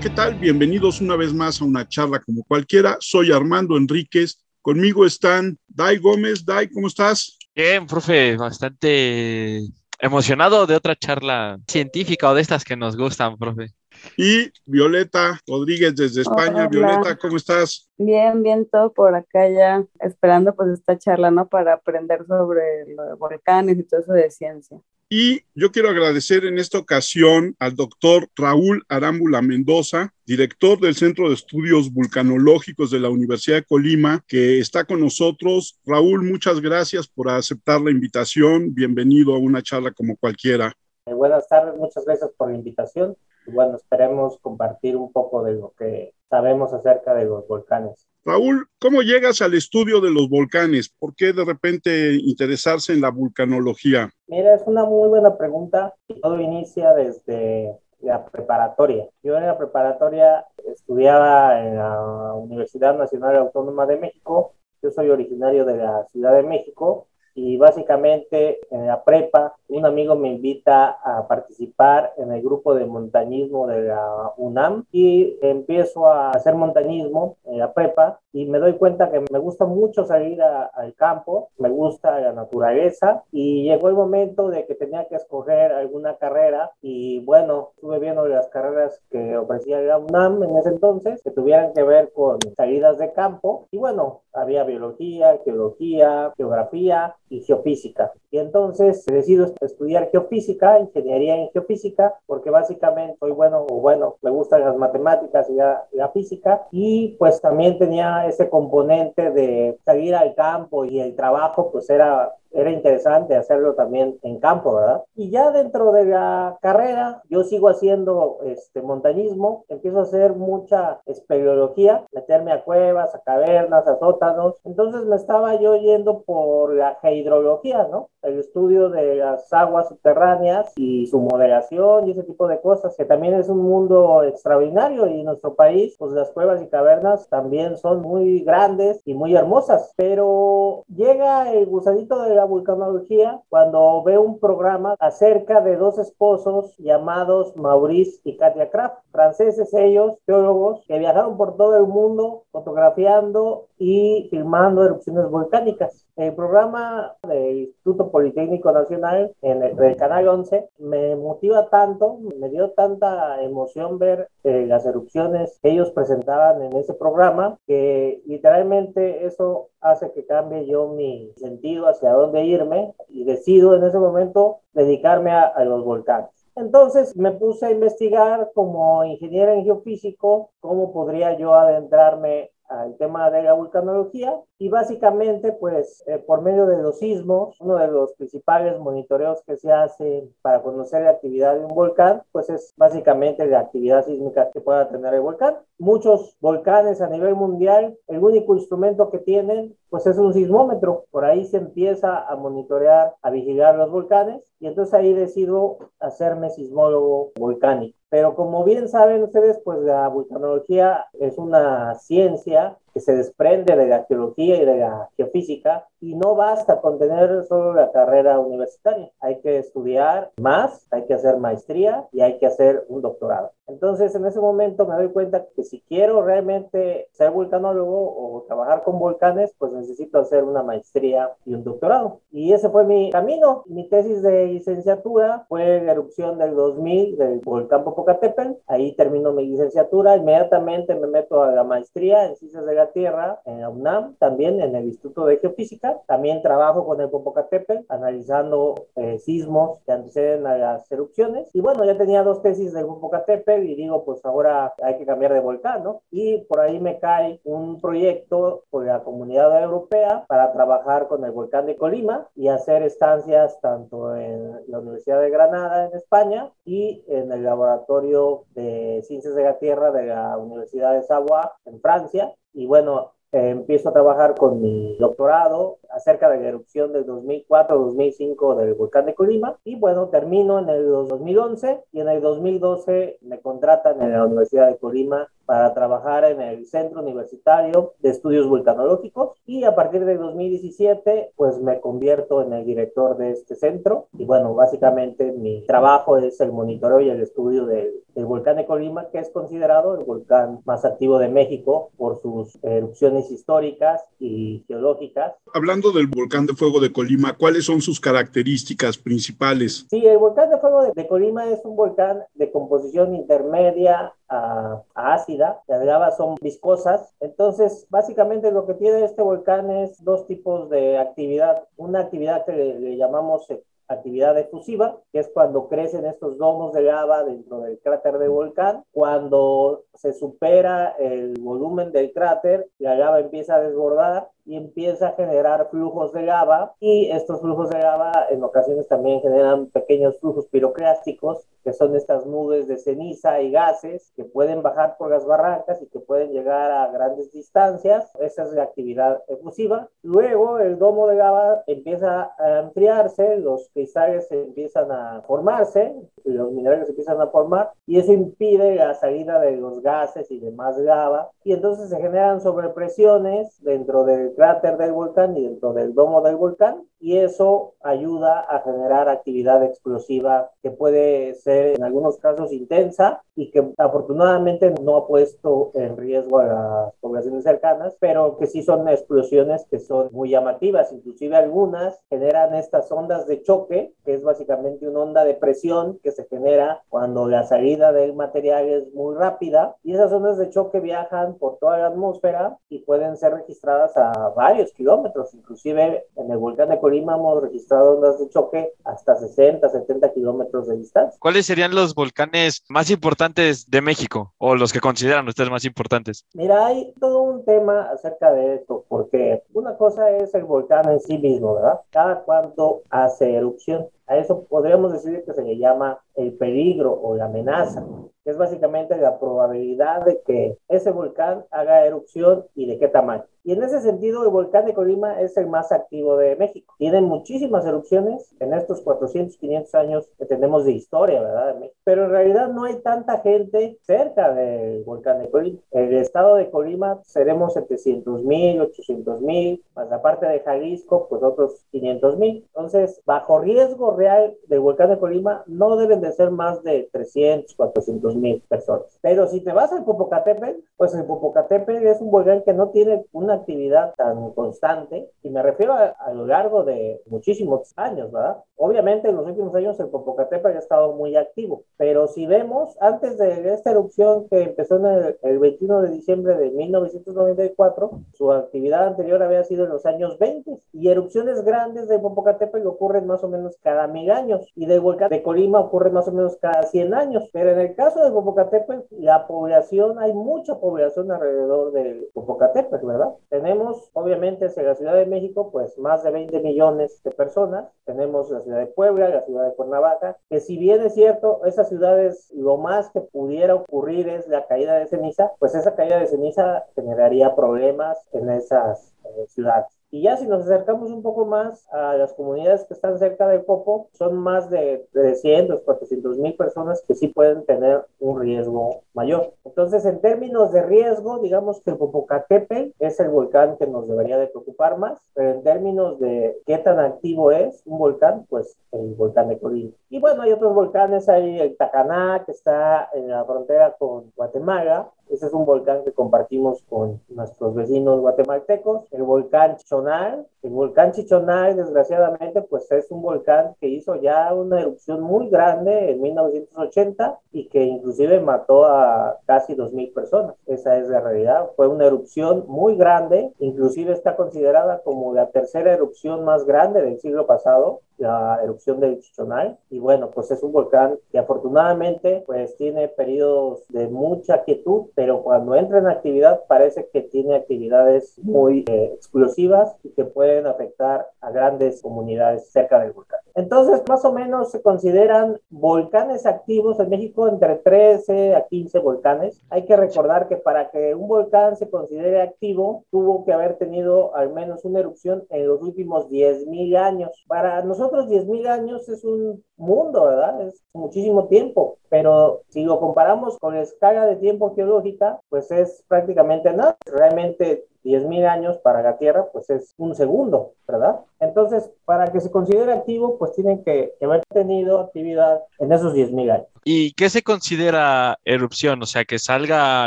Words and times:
¿qué 0.00 0.10
tal? 0.10 0.34
Bienvenidos 0.34 1.00
una 1.00 1.16
vez 1.16 1.32
más 1.32 1.62
a 1.62 1.64
una 1.64 1.88
charla 1.88 2.20
como 2.20 2.42
cualquiera. 2.44 2.98
Soy 3.00 3.32
Armando 3.32 3.78
Enríquez. 3.78 4.44
Conmigo 4.60 5.06
están 5.06 5.56
Dai 5.66 5.96
Gómez. 5.96 6.44
Dai, 6.44 6.68
¿cómo 6.68 6.88
estás? 6.88 7.38
Bien, 7.54 7.86
profe, 7.86 8.36
bastante 8.36 9.62
emocionado 9.98 10.66
de 10.66 10.76
otra 10.76 10.96
charla 10.96 11.58
científica 11.66 12.28
o 12.28 12.34
de 12.34 12.42
estas 12.42 12.62
que 12.62 12.76
nos 12.76 12.94
gustan, 12.94 13.38
profe. 13.38 13.68
Y 14.16 14.50
Violeta 14.64 15.38
Rodríguez 15.46 15.94
desde 15.94 16.22
España. 16.22 16.68
Violeta, 16.68 17.16
¿cómo 17.16 17.36
estás? 17.36 17.88
Bien, 17.98 18.42
bien, 18.42 18.68
todo 18.70 18.92
por 18.92 19.14
acá 19.14 19.48
ya 19.48 19.84
esperando 20.00 20.54
pues 20.54 20.70
esta 20.70 20.98
charla, 20.98 21.30
¿no? 21.30 21.48
Para 21.48 21.74
aprender 21.74 22.26
sobre 22.26 22.86
los 22.94 23.18
volcanes 23.18 23.78
y 23.78 23.82
todo 23.82 24.00
eso 24.00 24.12
de 24.12 24.30
ciencia. 24.30 24.80
Y 25.08 25.42
yo 25.54 25.70
quiero 25.70 25.88
agradecer 25.88 26.44
en 26.46 26.58
esta 26.58 26.78
ocasión 26.78 27.54
al 27.60 27.76
doctor 27.76 28.28
Raúl 28.34 28.84
Arámbula 28.88 29.40
Mendoza, 29.40 30.12
director 30.26 30.80
del 30.80 30.96
Centro 30.96 31.28
de 31.28 31.34
Estudios 31.34 31.92
Vulcanológicos 31.92 32.90
de 32.90 32.98
la 32.98 33.08
Universidad 33.08 33.58
de 33.58 33.64
Colima, 33.64 34.24
que 34.26 34.58
está 34.58 34.84
con 34.84 34.98
nosotros. 34.98 35.78
Raúl, 35.86 36.24
muchas 36.24 36.60
gracias 36.60 37.06
por 37.06 37.30
aceptar 37.30 37.80
la 37.80 37.92
invitación. 37.92 38.74
Bienvenido 38.74 39.36
a 39.36 39.38
una 39.38 39.62
charla 39.62 39.92
como 39.92 40.16
cualquiera. 40.16 40.72
Eh, 41.06 41.14
buenas 41.14 41.46
tardes, 41.46 41.76
muchas 41.76 42.04
gracias 42.04 42.32
por 42.36 42.50
la 42.50 42.56
invitación. 42.56 43.16
Bueno, 43.52 43.76
esperemos 43.76 44.38
compartir 44.40 44.96
un 44.96 45.12
poco 45.12 45.42
de 45.42 45.54
lo 45.54 45.72
que 45.78 46.14
sabemos 46.28 46.72
acerca 46.72 47.14
de 47.14 47.24
los 47.24 47.46
volcanes. 47.46 48.06
Raúl, 48.24 48.66
¿cómo 48.80 49.02
llegas 49.02 49.40
al 49.40 49.54
estudio 49.54 50.00
de 50.00 50.10
los 50.10 50.28
volcanes? 50.28 50.88
¿Por 50.88 51.14
qué 51.14 51.32
de 51.32 51.44
repente 51.44 52.14
interesarse 52.14 52.92
en 52.92 53.00
la 53.00 53.10
vulcanología? 53.10 54.10
Mira, 54.26 54.54
es 54.54 54.62
una 54.66 54.84
muy 54.84 55.08
buena 55.08 55.36
pregunta 55.36 55.94
todo 56.20 56.40
inicia 56.40 56.92
desde 56.94 57.78
la 58.00 58.24
preparatoria. 58.26 59.08
Yo 59.22 59.36
en 59.36 59.46
la 59.46 59.56
preparatoria 59.56 60.44
estudiaba 60.66 61.60
en 61.60 61.76
la 61.76 62.34
Universidad 62.34 62.98
Nacional 62.98 63.36
Autónoma 63.36 63.86
de 63.86 63.98
México. 63.98 64.54
Yo 64.82 64.90
soy 64.90 65.10
originario 65.10 65.64
de 65.64 65.76
la 65.76 66.04
Ciudad 66.10 66.34
de 66.34 66.42
México 66.42 67.06
y 67.36 67.56
básicamente 67.58 68.58
en 68.70 68.86
la 68.86 69.04
prepa 69.04 69.54
un 69.68 69.84
amigo 69.84 70.16
me 70.16 70.28
invita 70.28 70.98
a 71.02 71.26
participar 71.28 72.12
en 72.16 72.32
el 72.32 72.42
grupo 72.42 72.74
de 72.74 72.86
montañismo 72.86 73.66
de 73.66 73.82
la 73.82 74.32
UNAM 74.36 74.84
y 74.90 75.36
empiezo 75.42 76.06
a 76.06 76.30
hacer 76.30 76.54
montañismo 76.54 77.36
en 77.44 77.58
la 77.58 77.72
prepa 77.72 78.20
y 78.32 78.46
me 78.46 78.58
doy 78.58 78.74
cuenta 78.74 79.10
que 79.10 79.22
me 79.30 79.38
gusta 79.38 79.64
mucho 79.66 80.04
salir 80.04 80.40
al 80.42 80.94
campo, 80.94 81.50
me 81.58 81.68
gusta 81.68 82.20
la 82.20 82.32
naturaleza 82.32 83.24
y 83.32 83.64
llegó 83.64 83.88
el 83.88 83.94
momento 83.94 84.48
de 84.48 84.66
que 84.66 84.74
tenía 84.74 85.06
que 85.08 85.16
escoger 85.16 85.72
alguna 85.72 86.16
carrera 86.16 86.70
y 86.80 87.20
bueno, 87.24 87.72
estuve 87.74 87.98
viendo 87.98 88.26
las 88.26 88.48
carreras 88.48 89.00
que 89.10 89.36
ofrecía 89.36 89.80
la 89.80 89.98
UNAM 89.98 90.42
en 90.42 90.56
ese 90.56 90.70
entonces 90.70 91.22
que 91.22 91.30
tuvieran 91.30 91.72
que 91.74 91.82
ver 91.82 92.12
con 92.12 92.38
salidas 92.56 92.98
de 92.98 93.12
campo 93.12 93.66
y 93.70 93.78
bueno, 93.78 94.22
había 94.32 94.64
biología, 94.64 95.38
geología, 95.44 96.32
geografía 96.36 97.16
y 97.28 97.40
geofísica. 97.40 98.12
Y 98.30 98.38
entonces 98.38 99.04
decido 99.06 99.52
estudiar 99.60 100.10
geofísica, 100.10 100.78
ingeniería 100.78 101.36
en 101.36 101.50
geofísica, 101.50 102.14
porque 102.26 102.50
básicamente 102.50 103.16
soy 103.18 103.32
bueno, 103.32 103.66
o 103.68 103.80
bueno, 103.80 104.16
me 104.22 104.30
gustan 104.30 104.62
las 104.62 104.76
matemáticas 104.76 105.48
y 105.50 105.54
la, 105.54 105.84
la 105.92 106.08
física, 106.10 106.66
y 106.70 107.16
pues 107.18 107.40
también 107.40 107.78
tenía 107.78 108.26
ese 108.26 108.48
componente 108.48 109.30
de 109.30 109.78
salir 109.84 110.14
al 110.14 110.34
campo 110.34 110.84
y 110.84 111.00
el 111.00 111.14
trabajo, 111.14 111.70
pues 111.72 111.88
era 111.90 112.32
era 112.56 112.70
interesante 112.70 113.36
hacerlo 113.36 113.74
también 113.74 114.18
en 114.22 114.40
campo, 114.40 114.76
¿verdad? 114.76 115.02
Y 115.14 115.30
ya 115.30 115.50
dentro 115.50 115.92
de 115.92 116.06
la 116.06 116.58
carrera, 116.60 117.22
yo 117.28 117.44
sigo 117.44 117.68
haciendo 117.68 118.38
este 118.44 118.82
montañismo, 118.82 119.64
empiezo 119.68 119.98
a 119.98 120.02
hacer 120.02 120.34
mucha 120.34 121.00
espeleología, 121.06 122.04
meterme 122.12 122.52
a 122.52 122.64
cuevas, 122.64 123.14
a 123.14 123.20
cavernas, 123.20 123.86
a 123.86 123.98
sótanos. 123.98 124.54
Entonces 124.64 125.04
me 125.04 125.16
estaba 125.16 125.60
yo 125.60 125.76
yendo 125.76 126.22
por 126.22 126.74
la 126.74 126.96
hidrología, 127.12 127.86
¿no? 127.90 128.08
El 128.22 128.38
estudio 128.38 128.88
de 128.88 129.16
las 129.16 129.52
aguas 129.52 129.88
subterráneas 129.88 130.72
y 130.76 131.06
su 131.06 131.20
moderación 131.20 132.08
y 132.08 132.12
ese 132.12 132.24
tipo 132.24 132.48
de 132.48 132.60
cosas, 132.60 132.96
que 132.96 133.04
también 133.04 133.34
es 133.34 133.48
un 133.48 133.58
mundo 133.58 134.22
extraordinario 134.24 135.06
y 135.06 135.20
en 135.20 135.26
nuestro 135.26 135.54
país, 135.54 135.94
pues 135.98 136.12
las 136.12 136.30
cuevas 136.32 136.62
y 136.62 136.68
cavernas 136.68 137.28
también 137.28 137.76
son 137.76 138.02
muy 138.02 138.40
grandes 138.40 139.00
y 139.04 139.14
muy 139.14 139.36
hermosas, 139.36 139.92
pero 139.96 140.84
llega 140.88 141.52
el 141.52 141.66
gusanito 141.66 142.22
de 142.22 142.34
la 142.34 142.45
vulcanología 142.46 143.40
cuando 143.48 144.02
veo 144.02 144.22
un 144.22 144.38
programa 144.38 144.96
acerca 144.98 145.60
de 145.60 145.76
dos 145.76 145.98
esposos 145.98 146.76
llamados 146.78 147.56
Maurice 147.56 148.20
y 148.24 148.36
Katia 148.36 148.70
Kraft, 148.70 148.98
franceses 149.10 149.72
ellos, 149.74 150.18
geólogos, 150.26 150.84
que 150.86 150.98
viajaron 150.98 151.36
por 151.36 151.56
todo 151.56 151.76
el 151.76 151.86
mundo 151.86 152.44
fotografiando 152.52 153.68
y 153.78 154.28
filmando 154.30 154.84
erupciones 154.84 155.28
volcánicas. 155.30 156.05
El 156.16 156.34
programa 156.34 157.14
del 157.28 157.58
Instituto 157.58 158.10
Politécnico 158.10 158.72
Nacional 158.72 159.34
en 159.42 159.62
el, 159.62 159.96
Canal 159.96 160.26
11 160.26 160.66
me 160.78 161.14
motiva 161.14 161.68
tanto, 161.68 162.18
me 162.40 162.48
dio 162.48 162.70
tanta 162.70 163.42
emoción 163.42 163.98
ver 163.98 164.28
eh, 164.42 164.64
las 164.66 164.86
erupciones 164.86 165.58
que 165.62 165.72
ellos 165.72 165.90
presentaban 165.90 166.62
en 166.62 166.74
ese 166.74 166.94
programa 166.94 167.58
que 167.66 168.22
literalmente 168.24 169.26
eso 169.26 169.68
hace 169.82 170.10
que 170.12 170.24
cambie 170.24 170.66
yo 170.66 170.88
mi 170.88 171.32
sentido 171.36 171.86
hacia 171.86 172.12
dónde 172.12 172.46
irme 172.46 172.94
y 173.08 173.24
decido 173.24 173.76
en 173.76 173.84
ese 173.84 173.98
momento 173.98 174.60
dedicarme 174.72 175.32
a, 175.32 175.42
a 175.42 175.66
los 175.66 175.84
volcanes. 175.84 176.30
Entonces 176.54 177.14
me 177.14 177.32
puse 177.32 177.66
a 177.66 177.70
investigar 177.70 178.52
como 178.54 179.04
ingeniero 179.04 179.52
en 179.52 179.64
geofísico 179.64 180.52
cómo 180.60 180.94
podría 180.94 181.36
yo 181.36 181.54
adentrarme 181.54 182.52
al 182.68 182.96
tema 182.96 183.30
de 183.30 183.42
la 183.42 183.52
vulcanología 183.52 184.34
y 184.58 184.68
básicamente 184.68 185.52
pues 185.52 186.02
eh, 186.06 186.18
por 186.18 186.42
medio 186.42 186.66
de 186.66 186.82
los 186.82 186.98
sismos, 186.98 187.60
uno 187.60 187.76
de 187.76 187.88
los 187.88 188.14
principales 188.14 188.78
monitoreos 188.78 189.42
que 189.46 189.56
se 189.56 189.72
hace 189.72 190.28
para 190.42 190.62
conocer 190.62 191.02
la 191.02 191.10
actividad 191.10 191.54
de 191.54 191.64
un 191.64 191.74
volcán 191.74 192.22
pues 192.32 192.48
es 192.50 192.74
básicamente 192.76 193.46
la 193.46 193.60
actividad 193.60 194.04
sísmica 194.04 194.50
que 194.50 194.60
pueda 194.60 194.88
tener 194.88 195.14
el 195.14 195.20
volcán. 195.20 195.56
Muchos 195.78 196.36
volcanes 196.40 197.00
a 197.00 197.08
nivel 197.08 197.34
mundial, 197.34 197.96
el 198.06 198.18
único 198.18 198.54
instrumento 198.54 199.10
que 199.10 199.18
tienen 199.18 199.76
pues 199.90 200.06
es 200.06 200.18
un 200.18 200.32
sismómetro. 200.32 201.04
Por 201.10 201.24
ahí 201.24 201.44
se 201.44 201.58
empieza 201.58 202.26
a 202.26 202.36
monitorear, 202.36 203.14
a 203.22 203.30
vigilar 203.30 203.76
los 203.76 203.90
volcanes 203.90 204.42
y 204.60 204.66
entonces 204.66 204.94
ahí 204.94 205.12
decido 205.12 205.78
hacerme 206.00 206.50
sismólogo 206.50 207.32
volcánico. 207.38 207.95
Pero 208.08 208.34
como 208.34 208.64
bien 208.64 208.88
saben 208.88 209.22
ustedes, 209.22 209.60
pues 209.64 209.80
la 209.80 210.08
vulcanología 210.08 211.06
es 211.14 211.38
una 211.38 211.94
ciencia 211.96 212.78
que 212.96 213.00
se 213.00 213.14
desprende 213.14 213.76
de 213.76 213.88
la 213.88 214.04
geología 214.04 214.56
y 214.56 214.64
de 214.64 214.78
la 214.78 215.10
geofísica 215.18 215.86
y 216.00 216.14
no 216.14 216.34
basta 216.34 216.80
con 216.80 216.98
tener 216.98 217.44
solo 217.44 217.74
la 217.74 217.92
carrera 217.92 218.38
universitaria. 218.38 219.10
Hay 219.20 219.42
que 219.42 219.58
estudiar 219.58 220.30
más, 220.40 220.86
hay 220.90 221.04
que 221.04 221.12
hacer 221.12 221.36
maestría 221.36 222.08
y 222.10 222.22
hay 222.22 222.38
que 222.38 222.46
hacer 222.46 222.86
un 222.88 223.02
doctorado. 223.02 223.52
Entonces, 223.68 224.14
en 224.14 224.24
ese 224.24 224.40
momento 224.40 224.86
me 224.86 224.94
doy 224.94 225.08
cuenta 225.08 225.44
que 225.56 225.64
si 225.64 225.80
quiero 225.82 226.22
realmente 226.22 227.08
ser 227.10 227.32
vulcanólogo 227.32 228.36
o 228.36 228.44
trabajar 228.46 228.84
con 228.84 228.98
volcanes, 228.98 229.52
pues 229.58 229.72
necesito 229.72 230.18
hacer 230.18 230.44
una 230.44 230.62
maestría 230.62 231.32
y 231.44 231.54
un 231.54 231.64
doctorado. 231.64 232.20
Y 232.30 232.52
ese 232.52 232.70
fue 232.70 232.84
mi 232.84 233.10
camino. 233.10 233.64
Mi 233.66 233.88
tesis 233.88 234.22
de 234.22 234.46
licenciatura 234.46 235.46
fue 235.48 235.82
la 235.82 235.92
erupción 235.92 236.38
del 236.38 236.54
2000 236.54 237.18
del 237.18 237.40
volcán 237.40 237.82
Popocatépetl. 237.82 238.52
Ahí 238.68 238.94
termino 238.94 239.32
mi 239.32 239.46
licenciatura. 239.46 240.16
Inmediatamente 240.16 240.94
me 240.94 241.08
meto 241.08 241.42
a 241.42 241.50
la 241.50 241.64
maestría 241.64 242.26
en 242.26 242.36
ciencias 242.36 242.64
de 242.64 242.74
la 242.74 242.85
tierra 242.92 243.40
en 243.44 243.60
la 243.60 243.68
UNAM, 243.68 244.16
también 244.16 244.60
en 244.60 244.74
el 244.74 244.86
Instituto 244.86 245.26
de 245.26 245.38
Geofísica. 245.38 246.00
También 246.06 246.42
trabajo 246.42 246.86
con 246.86 247.00
el 247.00 247.10
Popocatépetl, 247.10 247.84
analizando 247.88 248.86
eh, 248.96 249.18
sismos 249.18 249.80
que 249.84 249.92
anteceden 249.92 250.46
a 250.46 250.56
las 250.56 250.90
erupciones. 250.90 251.48
Y 251.54 251.60
bueno, 251.60 251.84
ya 251.84 251.96
tenía 251.96 252.22
dos 252.22 252.42
tesis 252.42 252.72
del 252.72 252.86
Popocatépetl 252.86 253.64
y 253.64 253.74
digo, 253.74 254.04
pues 254.04 254.24
ahora 254.24 254.74
hay 254.82 254.98
que 254.98 255.06
cambiar 255.06 255.32
de 255.32 255.40
volcán, 255.40 255.82
¿no? 255.82 256.02
Y 256.10 256.38
por 256.44 256.60
ahí 256.60 256.78
me 256.80 256.98
cae 256.98 257.40
un 257.44 257.80
proyecto 257.80 258.64
por 258.70 258.86
la 258.86 259.02
comunidad 259.02 259.62
europea 259.62 260.24
para 260.28 260.52
trabajar 260.52 261.08
con 261.08 261.24
el 261.24 261.32
volcán 261.32 261.66
de 261.66 261.76
Colima 261.76 262.28
y 262.34 262.48
hacer 262.48 262.82
estancias 262.82 263.60
tanto 263.60 264.16
en 264.16 264.52
la 264.68 264.78
Universidad 264.78 265.20
de 265.20 265.30
Granada 265.30 265.86
en 265.86 265.96
España 265.96 266.50
y 266.64 267.04
en 267.08 267.30
el 267.32 267.44
laboratorio 267.44 268.44
de 268.54 269.02
ciencias 269.04 269.34
de 269.34 269.44
la 269.44 269.58
Tierra 269.58 269.90
de 269.90 270.06
la 270.06 270.36
Universidad 270.38 270.94
de 270.94 271.02
Savoie 271.02 271.50
en 271.64 271.80
Francia. 271.80 272.34
Y 272.56 272.66
bueno, 272.66 273.15
empiezo 273.36 273.88
a 273.88 273.92
trabajar 273.92 274.34
con 274.34 274.60
mi 274.60 274.96
doctorado 274.98 275.78
acerca 275.90 276.28
de 276.28 276.40
la 276.40 276.48
erupción 276.48 276.92
del 276.92 277.06
2004-2005 277.06 278.56
del 278.56 278.74
volcán 278.74 279.06
de 279.06 279.14
Colima. 279.14 279.56
Y 279.64 279.76
bueno, 279.76 280.08
termino 280.08 280.58
en 280.58 280.68
el 280.68 280.86
2011 280.86 281.84
y 281.92 282.00
en 282.00 282.08
el 282.08 282.20
2012 282.20 283.18
me 283.22 283.40
contratan 283.40 284.00
en 284.02 284.12
la 284.12 284.24
Universidad 284.24 284.68
de 284.68 284.78
Colima 284.78 285.28
para 285.46 285.72
trabajar 285.72 286.24
en 286.24 286.40
el 286.40 286.66
Centro 286.66 287.00
Universitario 287.00 287.94
de 288.00 288.10
Estudios 288.10 288.48
Vulcanológicos 288.48 289.30
y 289.46 289.64
a 289.64 289.74
partir 289.74 290.04
de 290.04 290.16
2017 290.16 291.32
pues 291.36 291.58
me 291.60 291.80
convierto 291.80 292.42
en 292.42 292.52
el 292.52 292.64
director 292.64 293.16
de 293.16 293.30
este 293.30 293.54
centro 293.54 294.08
y 294.18 294.24
bueno, 294.24 294.54
básicamente 294.54 295.32
mi 295.32 295.64
trabajo 295.66 296.18
es 296.18 296.40
el 296.40 296.52
monitoreo 296.52 297.00
y 297.00 297.10
el 297.10 297.22
estudio 297.22 297.64
del, 297.64 298.02
volcán 298.16 298.56
de 298.56 298.66
Colima 298.66 299.08
que 299.10 299.18
es 299.18 299.30
considerado 299.30 299.96
el 299.96 300.04
volcán 300.04 300.60
más 300.64 300.84
activo 300.84 301.18
de 301.18 301.28
México 301.28 301.90
por 301.96 302.20
sus 302.20 302.58
erupciones 302.64 303.25
históricas 303.30 304.02
y 304.18 304.64
geológicas. 304.66 305.34
Hablando 305.52 305.92
del 305.92 306.06
volcán 306.06 306.46
de 306.46 306.54
fuego 306.54 306.80
de 306.80 306.92
Colima, 306.92 307.36
¿cuáles 307.36 307.64
son 307.64 307.80
sus 307.80 308.00
características 308.00 308.98
principales? 308.98 309.86
Sí, 309.90 310.06
el 310.06 310.18
volcán 310.18 310.50
de 310.50 310.58
fuego 310.58 310.90
de, 310.94 311.06
Colima 311.06 311.46
es 311.46 311.60
un 311.64 311.76
volcán 311.76 312.20
de 312.34 312.50
composición 312.50 313.14
intermedia 313.14 314.12
a, 314.28 314.82
a 314.94 315.14
ácida 315.14 315.56
las 315.66 315.84
lavas 315.84 316.16
son 316.16 316.36
viscosas. 316.40 317.14
Entonces, 317.20 317.86
básicamente 317.90 318.50
lo 318.50 318.66
que 318.66 318.74
tiene 318.74 319.04
este 319.04 319.22
volcán 319.22 319.70
es 319.70 320.02
dos 320.04 320.26
tipos 320.26 320.70
de 320.70 320.98
actividad. 320.98 321.64
Una 321.76 322.00
actividad 322.00 322.44
que 322.44 322.52
le, 322.52 322.96
llamamos 322.96 323.46
actividad 323.88 324.38
efusiva, 324.38 324.98
que 325.12 325.20
es 325.20 325.30
cuando 325.32 325.68
crecen 325.68 326.06
estos 326.06 326.38
domos 326.38 326.72
de 326.72 326.82
lava 326.82 327.24
dentro 327.24 327.60
del 327.60 327.78
cráter 327.78 328.18
de 328.18 328.28
volcán. 328.28 328.84
Cuando 328.92 329.84
se 329.94 330.12
supera 330.12 330.96
el 330.98 331.34
volumen 331.40 331.92
del 331.92 332.12
cráter, 332.12 332.68
la 332.78 332.94
lava 332.94 333.20
empieza 333.20 333.56
a 333.56 333.60
desbordar 333.60 334.28
y 334.44 334.56
empieza 334.56 335.08
a 335.08 335.12
generar 335.12 335.68
flujos 335.70 336.12
de 336.12 336.22
lava 336.22 336.74
y 336.78 337.10
estos 337.10 337.40
flujos 337.40 337.68
de 337.70 337.78
lava 337.78 338.12
en 338.30 338.42
ocasiones 338.44 338.86
también 338.86 339.20
generan 339.20 339.66
pequeños 339.66 340.18
flujos 340.20 340.46
piroclásticos 340.46 341.46
que 341.66 341.72
son 341.72 341.96
estas 341.96 342.24
nubes 342.26 342.68
de 342.68 342.78
ceniza 342.78 343.40
y 343.40 343.50
gases 343.50 344.12
que 344.14 344.22
pueden 344.22 344.62
bajar 344.62 344.96
por 344.96 345.10
las 345.10 345.26
barrancas 345.26 345.82
y 345.82 345.88
que 345.88 345.98
pueden 345.98 346.30
llegar 346.30 346.70
a 346.70 346.86
grandes 346.92 347.32
distancias. 347.32 348.08
Esa 348.20 348.44
es 348.44 348.52
la 348.52 348.62
actividad 348.62 349.24
efusiva. 349.26 349.88
Luego 350.04 350.60
el 350.60 350.78
domo 350.78 351.08
de 351.08 351.16
lava 351.16 351.64
empieza 351.66 352.32
a 352.38 352.60
enfriarse, 352.60 353.38
los 353.38 353.68
cristales 353.70 354.30
empiezan 354.30 354.92
a 354.92 355.22
formarse, 355.26 355.92
los 356.22 356.52
minerales 356.52 356.88
empiezan 356.88 357.20
a 357.20 357.26
formar 357.26 357.72
y 357.84 357.98
eso 357.98 358.12
impide 358.12 358.76
la 358.76 358.94
salida 358.94 359.40
de 359.40 359.56
los 359.56 359.82
gases 359.82 360.30
y 360.30 360.38
demás 360.38 360.78
lava 360.78 361.30
y 361.42 361.52
entonces 361.52 361.90
se 361.90 361.96
generan 361.96 362.40
sobrepresiones 362.40 363.60
dentro 363.62 364.04
del 364.04 364.34
cráter 364.36 364.76
del 364.76 364.92
volcán 364.92 365.36
y 365.36 365.42
dentro 365.42 365.72
del 365.72 365.94
domo 365.94 366.20
del 366.22 366.36
volcán 366.36 366.84
y 366.98 367.18
eso 367.18 367.74
ayuda 367.82 368.40
a 368.40 368.60
generar 368.60 369.08
actividad 369.08 369.62
explosiva 369.62 370.50
que 370.62 370.70
puede 370.70 371.34
ser 371.34 371.55
en 371.56 371.82
algunos 371.82 372.18
casos 372.18 372.52
intensa 372.52 373.22
y 373.36 373.50
que 373.50 373.70
afortunadamente 373.76 374.74
no 374.82 374.96
ha 374.96 375.06
puesto 375.06 375.70
en 375.74 375.96
riesgo 375.96 376.38
a 376.38 376.46
las 376.46 376.94
poblaciones 377.00 377.44
cercanas, 377.44 377.96
pero 378.00 378.38
que 378.38 378.46
sí 378.46 378.62
son 378.62 378.88
explosiones 378.88 379.66
que 379.70 379.78
son 379.78 380.08
muy 380.10 380.30
llamativas, 380.30 380.90
inclusive 380.90 381.36
algunas 381.36 382.00
generan 382.08 382.54
estas 382.54 382.90
ondas 382.90 383.26
de 383.26 383.42
choque, 383.42 383.92
que 384.04 384.14
es 384.14 384.22
básicamente 384.22 384.88
una 384.88 385.00
onda 385.00 385.24
de 385.24 385.34
presión 385.34 385.98
que 386.02 386.12
se 386.12 386.24
genera 386.24 386.82
cuando 386.88 387.28
la 387.28 387.44
salida 387.44 387.92
del 387.92 388.14
material 388.14 388.68
es 388.68 388.92
muy 388.94 389.14
rápida. 389.14 389.76
Y 389.82 389.92
esas 389.92 390.12
ondas 390.12 390.38
de 390.38 390.48
choque 390.48 390.80
viajan 390.80 391.34
por 391.34 391.58
toda 391.58 391.78
la 391.78 391.88
atmósfera 391.88 392.56
y 392.70 392.78
pueden 392.80 393.16
ser 393.18 393.34
registradas 393.34 393.96
a 393.96 394.30
varios 394.30 394.72
kilómetros, 394.72 395.34
inclusive 395.34 396.06
en 396.16 396.30
el 396.30 396.38
volcán 396.38 396.70
de 396.70 396.80
Colima 396.80 397.16
hemos 397.16 397.42
registrado 397.42 397.96
ondas 397.96 398.18
de 398.18 398.30
choque 398.30 398.72
hasta 398.84 399.14
60, 399.16 399.68
70 399.68 400.12
kilómetros 400.14 400.68
de 400.68 400.76
distancia. 400.78 401.18
¿Cuáles 401.20 401.44
serían 401.44 401.74
los 401.74 401.94
volcanes 401.94 402.64
más 402.68 402.90
importantes 402.90 403.25
de 403.34 403.80
México 403.82 404.34
o 404.38 404.54
los 404.54 404.72
que 404.72 404.80
consideran 404.80 405.28
ustedes 405.28 405.50
más 405.50 405.64
importantes? 405.64 406.26
Mira, 406.34 406.66
hay 406.66 406.92
todo 407.00 407.22
un 407.22 407.44
tema 407.44 407.90
acerca 407.92 408.32
de 408.32 408.56
esto, 408.56 408.84
porque 408.88 409.42
una 409.52 409.76
cosa 409.76 410.10
es 410.10 410.34
el 410.34 410.44
volcán 410.44 410.90
en 410.90 411.00
sí 411.00 411.18
mismo, 411.18 411.54
¿verdad? 411.54 411.80
Cada 411.90 412.22
cuánto 412.22 412.82
hace 412.90 413.34
erupción. 413.34 413.86
A 414.06 414.16
eso 414.16 414.44
podríamos 414.44 414.92
decir 414.92 415.24
que 415.24 415.34
se 415.34 415.42
le 415.42 415.58
llama 415.58 416.00
el 416.14 416.32
peligro 416.34 416.92
o 416.92 417.16
la 417.16 417.26
amenaza, 417.26 417.84
que 418.24 418.30
es 418.30 418.38
básicamente 418.38 418.96
la 418.96 419.18
probabilidad 419.18 420.04
de 420.04 420.20
que 420.22 420.58
ese 420.68 420.90
volcán 420.90 421.44
haga 421.50 421.84
erupción 421.84 422.44
y 422.54 422.66
de 422.66 422.78
qué 422.78 422.88
tamaño. 422.88 423.24
Y 423.46 423.52
en 423.52 423.62
ese 423.62 423.80
sentido, 423.80 424.24
el 424.24 424.30
volcán 424.30 424.66
de 424.66 424.74
Colima 424.74 425.20
es 425.20 425.36
el 425.36 425.46
más 425.46 425.70
activo 425.70 426.16
de 426.16 426.34
México. 426.34 426.74
Tienen 426.78 427.04
muchísimas 427.04 427.64
erupciones 427.64 428.34
en 428.40 428.52
estos 428.52 428.80
400, 428.80 429.36
500 429.36 429.74
años 429.76 430.10
que 430.18 430.26
tenemos 430.26 430.64
de 430.64 430.72
historia, 430.72 431.22
¿verdad? 431.22 431.54
Pero 431.84 432.06
en 432.06 432.10
realidad 432.10 432.48
no 432.48 432.64
hay 432.64 432.74
tanta 432.82 433.20
gente 433.20 433.78
cerca 433.82 434.34
del 434.34 434.82
volcán 434.82 435.20
de 435.20 435.30
Colima. 435.30 435.60
El 435.70 435.94
estado 435.94 436.34
de 436.34 436.50
Colima 436.50 436.98
seremos 437.04 437.54
700 437.54 438.24
mil, 438.24 438.60
800 438.62 439.20
mil, 439.20 439.62
más 439.76 439.88
la 439.90 440.02
parte 440.02 440.26
de 440.26 440.40
Jalisco, 440.40 441.06
pues 441.08 441.22
otros 441.22 441.64
500 441.70 442.18
mil. 442.18 442.44
Entonces, 442.48 443.00
bajo 443.06 443.38
riesgo 443.38 443.95
real 443.96 444.36
del 444.48 444.60
volcán 444.60 444.90
de 444.90 444.98
Colima, 444.98 445.42
no 445.46 445.76
deben 445.76 446.00
de 446.00 446.12
ser 446.12 446.30
más 446.30 446.62
de 446.62 446.88
300, 446.92 447.54
400 447.54 448.16
mil 448.16 448.42
personas. 448.48 448.98
Pero 449.00 449.26
si 449.26 449.40
te 449.40 449.52
vas 449.52 449.72
al 449.72 449.84
Popocatépetl, 449.84 450.60
pues 450.76 450.94
el 450.94 451.04
Popocatépetl 451.04 451.86
es 451.86 452.00
un 452.00 452.10
volcán 452.10 452.42
que 452.42 452.52
no 452.52 452.70
tiene 452.70 453.04
una 453.12 453.34
actividad 453.34 453.94
tan 453.96 454.30
constante, 454.32 455.10
y 455.22 455.30
me 455.30 455.42
refiero 455.42 455.74
a, 455.74 456.12
lo 456.12 456.26
largo 456.26 456.64
de 456.64 457.02
muchísimos 457.06 457.72
años, 457.76 458.12
¿verdad? 458.12 458.38
Obviamente 458.56 459.08
en 459.08 459.16
los 459.16 459.26
últimos 459.26 459.54
años 459.54 459.78
el 459.80 459.88
Popocatépetl 459.88 460.56
ha 460.56 460.58
estado 460.58 460.94
muy 460.94 461.16
activo, 461.16 461.64
pero 461.76 462.06
si 462.06 462.26
vemos, 462.26 462.76
antes 462.80 463.18
de 463.18 463.52
esta 463.52 463.70
erupción 463.70 464.28
que 464.28 464.42
empezó 464.42 464.76
en 464.76 464.86
el, 464.86 465.18
el 465.22 465.38
21 465.38 465.82
de 465.82 465.90
diciembre 465.90 466.36
de 466.36 466.50
1994, 466.50 467.90
su 468.14 468.32
actividad 468.32 468.86
anterior 468.86 469.22
había 469.22 469.44
sido 469.44 469.64
en 469.64 469.70
los 469.70 469.86
años 469.86 470.18
20, 470.18 470.58
y 470.72 470.88
erupciones 470.88 471.42
grandes 471.44 471.88
de 471.88 471.98
Popocatépetl 471.98 472.66
ocurren 472.66 473.06
más 473.06 473.22
o 473.24 473.28
menos 473.28 473.56
cada 473.62 473.85
mil 473.88 474.10
años, 474.10 474.46
y 474.54 474.66
del 474.66 474.80
volcán 474.80 475.10
de 475.10 475.22
Colima 475.22 475.60
ocurre 475.60 475.90
más 475.90 476.08
o 476.08 476.12
menos 476.12 476.36
cada 476.36 476.62
100 476.62 476.94
años, 476.94 477.28
pero 477.32 477.50
en 477.50 477.60
el 477.60 477.74
caso 477.74 478.04
de 478.04 478.10
Popocatépetl, 478.10 478.82
la 478.98 479.26
población, 479.26 479.98
hay 479.98 480.12
mucha 480.12 480.58
población 480.58 481.10
alrededor 481.12 481.72
del 481.72 482.08
Popocatépetl, 482.14 482.86
¿verdad? 482.86 483.10
Tenemos, 483.28 483.90
obviamente, 483.92 484.46
en 484.54 484.66
la 484.66 484.74
Ciudad 484.74 484.94
de 484.94 485.06
México, 485.06 485.50
pues 485.50 485.78
más 485.78 486.02
de 486.02 486.10
20 486.10 486.40
millones 486.40 487.02
de 487.02 487.10
personas. 487.10 487.66
Tenemos 487.84 488.30
la 488.30 488.40
ciudad 488.40 488.58
de 488.58 488.66
Puebla, 488.66 489.08
la 489.08 489.22
ciudad 489.22 489.44
de 489.44 489.54
Cuernavaca, 489.54 490.16
que 490.28 490.40
si 490.40 490.56
bien 490.56 490.82
es 490.82 490.94
cierto, 490.94 491.44
esas 491.44 491.68
ciudades 491.68 492.30
lo 492.34 492.56
más 492.56 492.90
que 492.90 493.00
pudiera 493.00 493.54
ocurrir 493.54 494.08
es 494.08 494.28
la 494.28 494.46
caída 494.46 494.74
de 494.74 494.86
ceniza, 494.86 495.32
pues 495.38 495.54
esa 495.54 495.74
caída 495.74 495.98
de 495.98 496.06
ceniza 496.06 496.64
generaría 496.74 497.34
problemas 497.34 497.98
en 498.12 498.30
esas 498.30 498.94
eh, 499.04 499.26
ciudades. 499.28 499.66
Y 499.96 500.02
ya 500.02 500.18
si 500.18 500.26
nos 500.26 500.42
acercamos 500.42 500.90
un 500.90 501.02
poco 501.02 501.24
más 501.24 501.66
a 501.72 501.94
las 501.94 502.12
comunidades 502.12 502.66
que 502.66 502.74
están 502.74 502.98
cerca 502.98 503.26
del 503.28 503.44
Popo, 503.44 503.88
son 503.94 504.18
más 504.18 504.50
de 504.50 504.86
300, 504.92 505.62
400 505.62 506.18
mil 506.18 506.36
personas 506.36 506.82
que 506.86 506.94
sí 506.94 507.08
pueden 507.08 507.46
tener 507.46 507.82
un 507.98 508.20
riesgo 508.20 508.82
mayor. 508.92 509.32
Entonces, 509.44 509.86
en 509.86 510.02
términos 510.02 510.52
de 510.52 510.60
riesgo, 510.60 511.20
digamos 511.20 511.62
que 511.62 511.70
el 511.70 511.78
Popocatépetl 511.78 512.72
es 512.78 513.00
el 513.00 513.08
volcán 513.08 513.56
que 513.56 513.66
nos 513.66 513.88
debería 513.88 514.18
de 514.18 514.26
preocupar 514.26 514.76
más, 514.76 515.00
pero 515.14 515.30
en 515.30 515.42
términos 515.42 515.98
de 515.98 516.42
qué 516.44 516.58
tan 516.58 516.78
activo 516.78 517.30
es 517.30 517.62
un 517.64 517.78
volcán, 517.78 518.26
pues 518.28 518.54
el 518.72 518.92
volcán 518.96 519.30
de 519.30 519.38
Colima. 519.38 519.72
Y 519.88 519.98
bueno, 519.98 520.20
hay 520.20 520.32
otros 520.32 520.54
volcanes, 520.54 521.08
hay 521.08 521.40
el 521.40 521.56
Tacaná, 521.56 522.22
que 522.26 522.32
está 522.32 522.90
en 522.92 523.08
la 523.08 523.24
frontera 523.24 523.74
con 523.78 524.12
Guatemala, 524.14 524.90
ese 525.08 525.26
es 525.26 525.32
un 525.32 525.44
volcán 525.44 525.84
que 525.84 525.92
compartimos 525.92 526.62
con 526.68 527.00
nuestros 527.08 527.54
vecinos 527.54 528.00
guatemaltecos. 528.00 528.86
El 528.90 529.04
volcán 529.04 529.56
Chichonal. 529.56 530.26
El 530.42 530.50
volcán 530.50 530.92
Chichonal, 530.92 531.56
desgraciadamente, 531.56 532.42
pues 532.42 532.70
es 532.72 532.90
un 532.90 533.02
volcán 533.02 533.54
que 533.60 533.68
hizo 533.68 533.96
ya 533.96 534.32
una 534.34 534.60
erupción 534.60 535.02
muy 535.02 535.28
grande 535.28 535.92
en 535.92 536.00
1980 536.00 537.18
y 537.32 537.48
que 537.48 537.64
inclusive 537.64 538.20
mató 538.20 538.64
a 538.64 539.18
casi 539.26 539.54
2.000 539.54 539.94
personas. 539.94 540.34
Esa 540.46 540.76
es 540.78 540.88
la 540.88 541.00
realidad. 541.00 541.50
Fue 541.56 541.68
una 541.68 541.86
erupción 541.86 542.44
muy 542.48 542.76
grande. 542.76 543.32
Inclusive 543.38 543.92
está 543.92 544.16
considerada 544.16 544.82
como 544.82 545.14
la 545.14 545.30
tercera 545.30 545.72
erupción 545.72 546.24
más 546.24 546.44
grande 546.44 546.82
del 546.82 547.00
siglo 547.00 547.26
pasado 547.26 547.80
la 547.98 548.40
erupción 548.42 548.80
del 548.80 549.00
Chichonal 549.00 549.58
y 549.70 549.78
bueno 549.78 550.10
pues 550.10 550.30
es 550.30 550.42
un 550.42 550.52
volcán 550.52 550.98
que 551.10 551.18
afortunadamente 551.18 552.22
pues 552.26 552.56
tiene 552.56 552.88
periodos 552.88 553.66
de 553.68 553.88
mucha 553.88 554.44
quietud 554.44 554.86
pero 554.94 555.22
cuando 555.22 555.54
entra 555.54 555.78
en 555.78 555.88
actividad 555.88 556.42
parece 556.48 556.88
que 556.92 557.02
tiene 557.02 557.36
actividades 557.36 558.18
muy 558.22 558.64
eh, 558.68 558.92
explosivas 558.94 559.74
y 559.82 559.90
que 559.90 560.04
pueden 560.04 560.46
afectar 560.46 561.06
a 561.20 561.30
grandes 561.30 561.82
comunidades 561.82 562.50
cerca 562.50 562.80
del 562.80 562.92
volcán. 562.92 563.20
Entonces, 563.34 563.82
más 563.86 564.04
o 564.04 564.12
menos 564.12 564.50
se 564.50 564.62
consideran 564.62 565.38
volcanes 565.50 566.24
activos 566.24 566.80
en 566.80 566.88
México 566.88 567.28
entre 567.28 567.56
13 567.56 568.34
a 568.34 568.46
15 568.46 568.78
volcanes. 568.78 569.42
Hay 569.50 569.66
que 569.66 569.76
recordar 569.76 570.28
que 570.28 570.36
para 570.36 570.70
que 570.70 570.94
un 570.94 571.06
volcán 571.06 571.56
se 571.56 571.68
considere 571.68 572.22
activo, 572.22 572.84
tuvo 572.90 573.24
que 573.24 573.32
haber 573.32 573.58
tenido 573.58 574.16
al 574.16 574.32
menos 574.32 574.64
una 574.64 574.80
erupción 574.80 575.24
en 575.28 575.46
los 575.46 575.60
últimos 575.60 576.08
10.000 576.08 576.76
años. 576.78 577.10
Para 577.28 577.62
nosotros 577.62 577.85
10.000 577.90 578.46
años 578.46 578.88
es 578.88 579.04
un 579.04 579.44
mundo, 579.56 580.04
¿verdad? 580.06 580.48
Es 580.48 580.62
muchísimo 580.72 581.28
tiempo, 581.28 581.78
pero 581.88 582.42
si 582.48 582.64
lo 582.64 582.80
comparamos 582.80 583.38
con 583.38 583.54
la 583.54 583.62
escala 583.62 584.06
de 584.06 584.16
tiempo 584.16 584.54
geológica, 584.54 585.20
pues 585.28 585.50
es 585.50 585.84
prácticamente 585.88 586.52
nada. 586.52 586.76
Realmente 586.86 587.66
10.000 587.86 588.28
años 588.28 588.58
para 588.58 588.82
la 588.82 588.98
Tierra, 588.98 589.26
pues 589.32 589.48
es 589.48 589.72
un 589.78 589.94
segundo, 589.94 590.54
¿verdad? 590.66 591.00
Entonces, 591.20 591.70
para 591.84 592.10
que 592.12 592.20
se 592.20 592.30
considere 592.30 592.72
activo, 592.72 593.16
pues 593.16 593.32
tienen 593.34 593.62
que, 593.62 593.94
haber 594.02 594.22
tenido 594.28 594.80
actividad 594.80 595.40
en 595.58 595.72
esos 595.72 595.94
10.000 595.94 596.30
años. 596.32 596.46
¿Y 596.64 596.92
qué 596.94 597.08
se 597.08 597.22
considera 597.22 598.18
erupción? 598.24 598.82
O 598.82 598.86
sea, 598.86 599.04
que 599.04 599.20
salga 599.20 599.86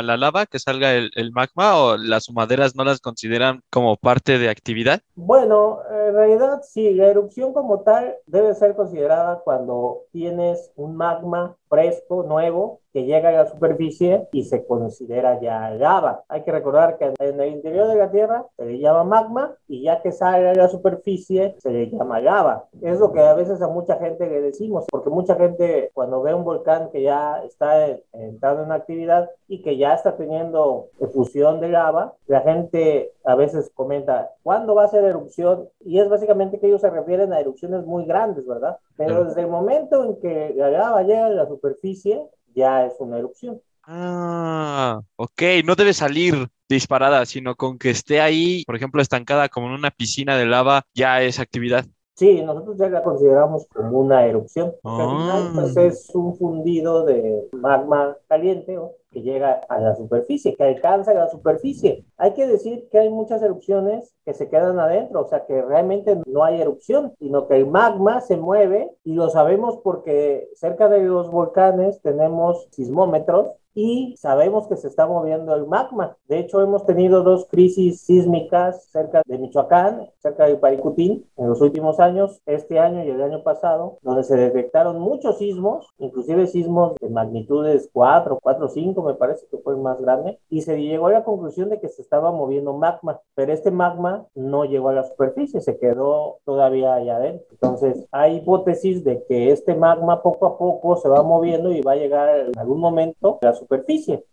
la 0.00 0.16
lava, 0.16 0.46
que 0.46 0.58
salga 0.58 0.94
el, 0.94 1.32
magma 1.32 1.76
o 1.76 1.98
las 1.98 2.30
humaderas 2.30 2.74
no 2.74 2.84
las 2.84 3.00
consideran 3.00 3.60
como 3.68 3.96
parte 3.96 4.38
de 4.38 4.48
actividad? 4.48 5.02
Bueno, 5.14 5.80
en 5.90 6.14
realidad 6.14 6.62
sí, 6.62 6.94
la 6.94 7.08
erupción 7.08 7.52
como 7.52 7.80
tal 7.80 8.16
debe 8.26 8.54
ser 8.54 8.74
considerada 8.74 9.42
cuando 9.44 10.04
tienes 10.10 10.72
un 10.74 10.96
magma 10.96 11.54
fresco, 11.70 12.24
nuevo, 12.24 12.80
que 12.92 13.04
llega 13.04 13.28
a 13.28 13.32
la 13.32 13.46
superficie 13.46 14.28
y 14.32 14.44
se 14.44 14.66
considera 14.66 15.40
ya 15.40 15.70
lava. 15.70 16.24
Hay 16.28 16.42
que 16.42 16.52
recordar 16.52 16.98
que 16.98 17.12
en 17.20 17.40
el 17.40 17.52
interior 17.52 17.86
de 17.86 17.94
la 17.94 18.10
Tierra 18.10 18.44
se 18.56 18.64
le 18.64 18.78
llama 18.78 19.04
magma 19.04 19.54
y 19.68 19.82
ya 19.82 20.02
que 20.02 20.10
sale 20.10 20.50
a 20.50 20.54
la 20.54 20.68
superficie 20.68 21.54
se 21.58 21.70
le 21.70 21.88
llama 21.88 22.20
lava. 22.20 22.64
Es 22.82 22.98
lo 22.98 23.12
que 23.12 23.20
a 23.20 23.34
veces 23.34 23.62
a 23.62 23.68
mucha 23.68 23.96
gente 23.96 24.28
le 24.28 24.40
decimos, 24.40 24.86
porque 24.90 25.08
mucha 25.08 25.36
gente 25.36 25.90
cuando 25.94 26.20
ve 26.22 26.34
un 26.34 26.44
volcán 26.44 26.90
que 26.90 27.02
ya 27.02 27.42
está 27.44 27.86
entrando 28.12 28.64
en 28.64 28.72
actividad 28.72 29.30
y 29.46 29.62
que 29.62 29.76
ya 29.76 29.94
está 29.94 30.16
teniendo 30.16 30.88
efusión 30.98 31.60
de 31.60 31.68
lava, 31.68 32.14
la 32.26 32.40
gente 32.40 33.12
a 33.24 33.36
veces 33.36 33.70
comenta, 33.74 34.32
¿cuándo 34.42 34.74
va 34.74 34.84
a 34.84 34.88
ser 34.88 35.04
erupción? 35.04 35.68
Y 35.84 36.00
es 36.00 36.08
básicamente 36.08 36.58
que 36.58 36.66
ellos 36.66 36.80
se 36.80 36.90
refieren 36.90 37.32
a 37.32 37.40
erupciones 37.40 37.84
muy 37.84 38.04
grandes, 38.04 38.46
¿verdad? 38.46 38.78
Pero 39.00 39.24
desde 39.24 39.40
el 39.40 39.48
momento 39.48 40.04
en 40.04 40.20
que 40.20 40.52
la 40.56 40.70
lava 40.70 41.02
llega 41.02 41.26
a 41.26 41.30
la 41.30 41.48
superficie, 41.48 42.20
ya 42.54 42.84
es 42.84 42.92
una 42.98 43.18
erupción. 43.18 43.60
Ah, 43.82 45.00
ok, 45.16 45.42
no 45.64 45.74
debe 45.74 45.94
salir 45.94 46.48
disparada, 46.68 47.24
sino 47.24 47.56
con 47.56 47.78
que 47.78 47.90
esté 47.90 48.20
ahí, 48.20 48.62
por 48.66 48.76
ejemplo, 48.76 49.00
estancada 49.00 49.48
como 49.48 49.68
en 49.68 49.72
una 49.72 49.90
piscina 49.90 50.36
de 50.36 50.44
lava, 50.44 50.82
ya 50.94 51.22
es 51.22 51.40
actividad. 51.40 51.86
Sí, 52.14 52.42
nosotros 52.42 52.76
ya 52.76 52.90
la 52.90 53.02
consideramos 53.02 53.66
como 53.68 53.98
una 53.98 54.26
erupción. 54.26 54.74
Porque 54.82 55.02
al 55.02 55.08
final, 55.08 55.52
pues, 55.54 55.76
es 55.78 56.14
un 56.14 56.36
fundido 56.36 57.06
de 57.06 57.48
magma 57.52 58.18
caliente 58.28 58.78
que 59.10 59.22
llega 59.22 59.60
a 59.68 59.80
la 59.80 59.94
superficie, 59.94 60.54
que 60.54 60.64
alcanza 60.64 61.14
la 61.14 61.28
superficie. 61.28 62.04
Hay 62.16 62.34
que 62.34 62.46
decir 62.46 62.88
que 62.90 62.98
hay 62.98 63.10
muchas 63.10 63.42
erupciones 63.42 64.14
que 64.24 64.34
se 64.34 64.48
quedan 64.48 64.78
adentro, 64.78 65.22
o 65.22 65.28
sea 65.28 65.46
que 65.46 65.60
realmente 65.62 66.18
no 66.26 66.44
hay 66.44 66.60
erupción, 66.60 67.12
sino 67.18 67.46
que 67.46 67.56
el 67.56 67.66
magma 67.66 68.20
se 68.20 68.36
mueve 68.36 68.90
y 69.04 69.14
lo 69.14 69.28
sabemos 69.30 69.78
porque 69.82 70.48
cerca 70.54 70.88
de 70.88 71.02
los 71.02 71.30
volcanes 71.30 72.00
tenemos 72.02 72.68
sismómetros 72.70 73.59
y 73.74 74.14
sabemos 74.18 74.66
que 74.68 74.76
se 74.76 74.88
está 74.88 75.06
moviendo 75.06 75.54
el 75.54 75.66
magma. 75.66 76.16
De 76.28 76.38
hecho, 76.38 76.60
hemos 76.60 76.86
tenido 76.86 77.22
dos 77.22 77.46
crisis 77.50 78.00
sísmicas 78.00 78.84
cerca 78.90 79.22
de 79.26 79.38
Michoacán, 79.38 80.10
cerca 80.18 80.46
de 80.46 80.56
Paricutín, 80.56 81.26
en 81.36 81.48
los 81.48 81.60
últimos 81.60 82.00
años, 82.00 82.40
este 82.46 82.78
año 82.78 83.04
y 83.04 83.10
el 83.10 83.22
año 83.22 83.42
pasado, 83.42 83.98
donde 84.02 84.24
se 84.24 84.36
detectaron 84.36 85.00
muchos 85.00 85.38
sismos, 85.38 85.88
inclusive 85.98 86.46
sismos 86.46 86.94
de 87.00 87.08
magnitudes 87.08 87.88
4, 87.92 88.38
4, 88.42 88.68
5, 88.68 89.02
me 89.02 89.14
parece 89.14 89.46
que 89.50 89.58
fue 89.58 89.74
el 89.74 89.80
más 89.80 90.00
grande, 90.00 90.38
y 90.48 90.62
se 90.62 90.80
llegó 90.80 91.08
a 91.08 91.12
la 91.12 91.24
conclusión 91.24 91.68
de 91.70 91.80
que 91.80 91.88
se 91.88 92.02
estaba 92.02 92.32
moviendo 92.32 92.72
magma, 92.72 93.20
pero 93.34 93.52
este 93.52 93.70
magma 93.70 94.26
no 94.34 94.64
llegó 94.64 94.88
a 94.88 94.94
la 94.94 95.04
superficie, 95.04 95.60
se 95.60 95.78
quedó 95.78 96.38
todavía 96.44 96.94
allá 96.94 97.16
adentro. 97.16 97.46
Entonces, 97.52 98.06
hay 98.10 98.36
hipótesis 98.36 99.04
de 99.04 99.24
que 99.24 99.50
este 99.50 99.74
magma 99.74 100.22
poco 100.22 100.46
a 100.46 100.58
poco 100.58 100.96
se 100.96 101.08
va 101.08 101.22
moviendo 101.22 101.72
y 101.72 101.82
va 101.82 101.92
a 101.92 101.96
llegar 101.96 102.28
en 102.40 102.58
algún 102.58 102.80
momento 102.80 103.38
a 103.42 103.46
la 103.46 103.54
superficie, 103.54 103.69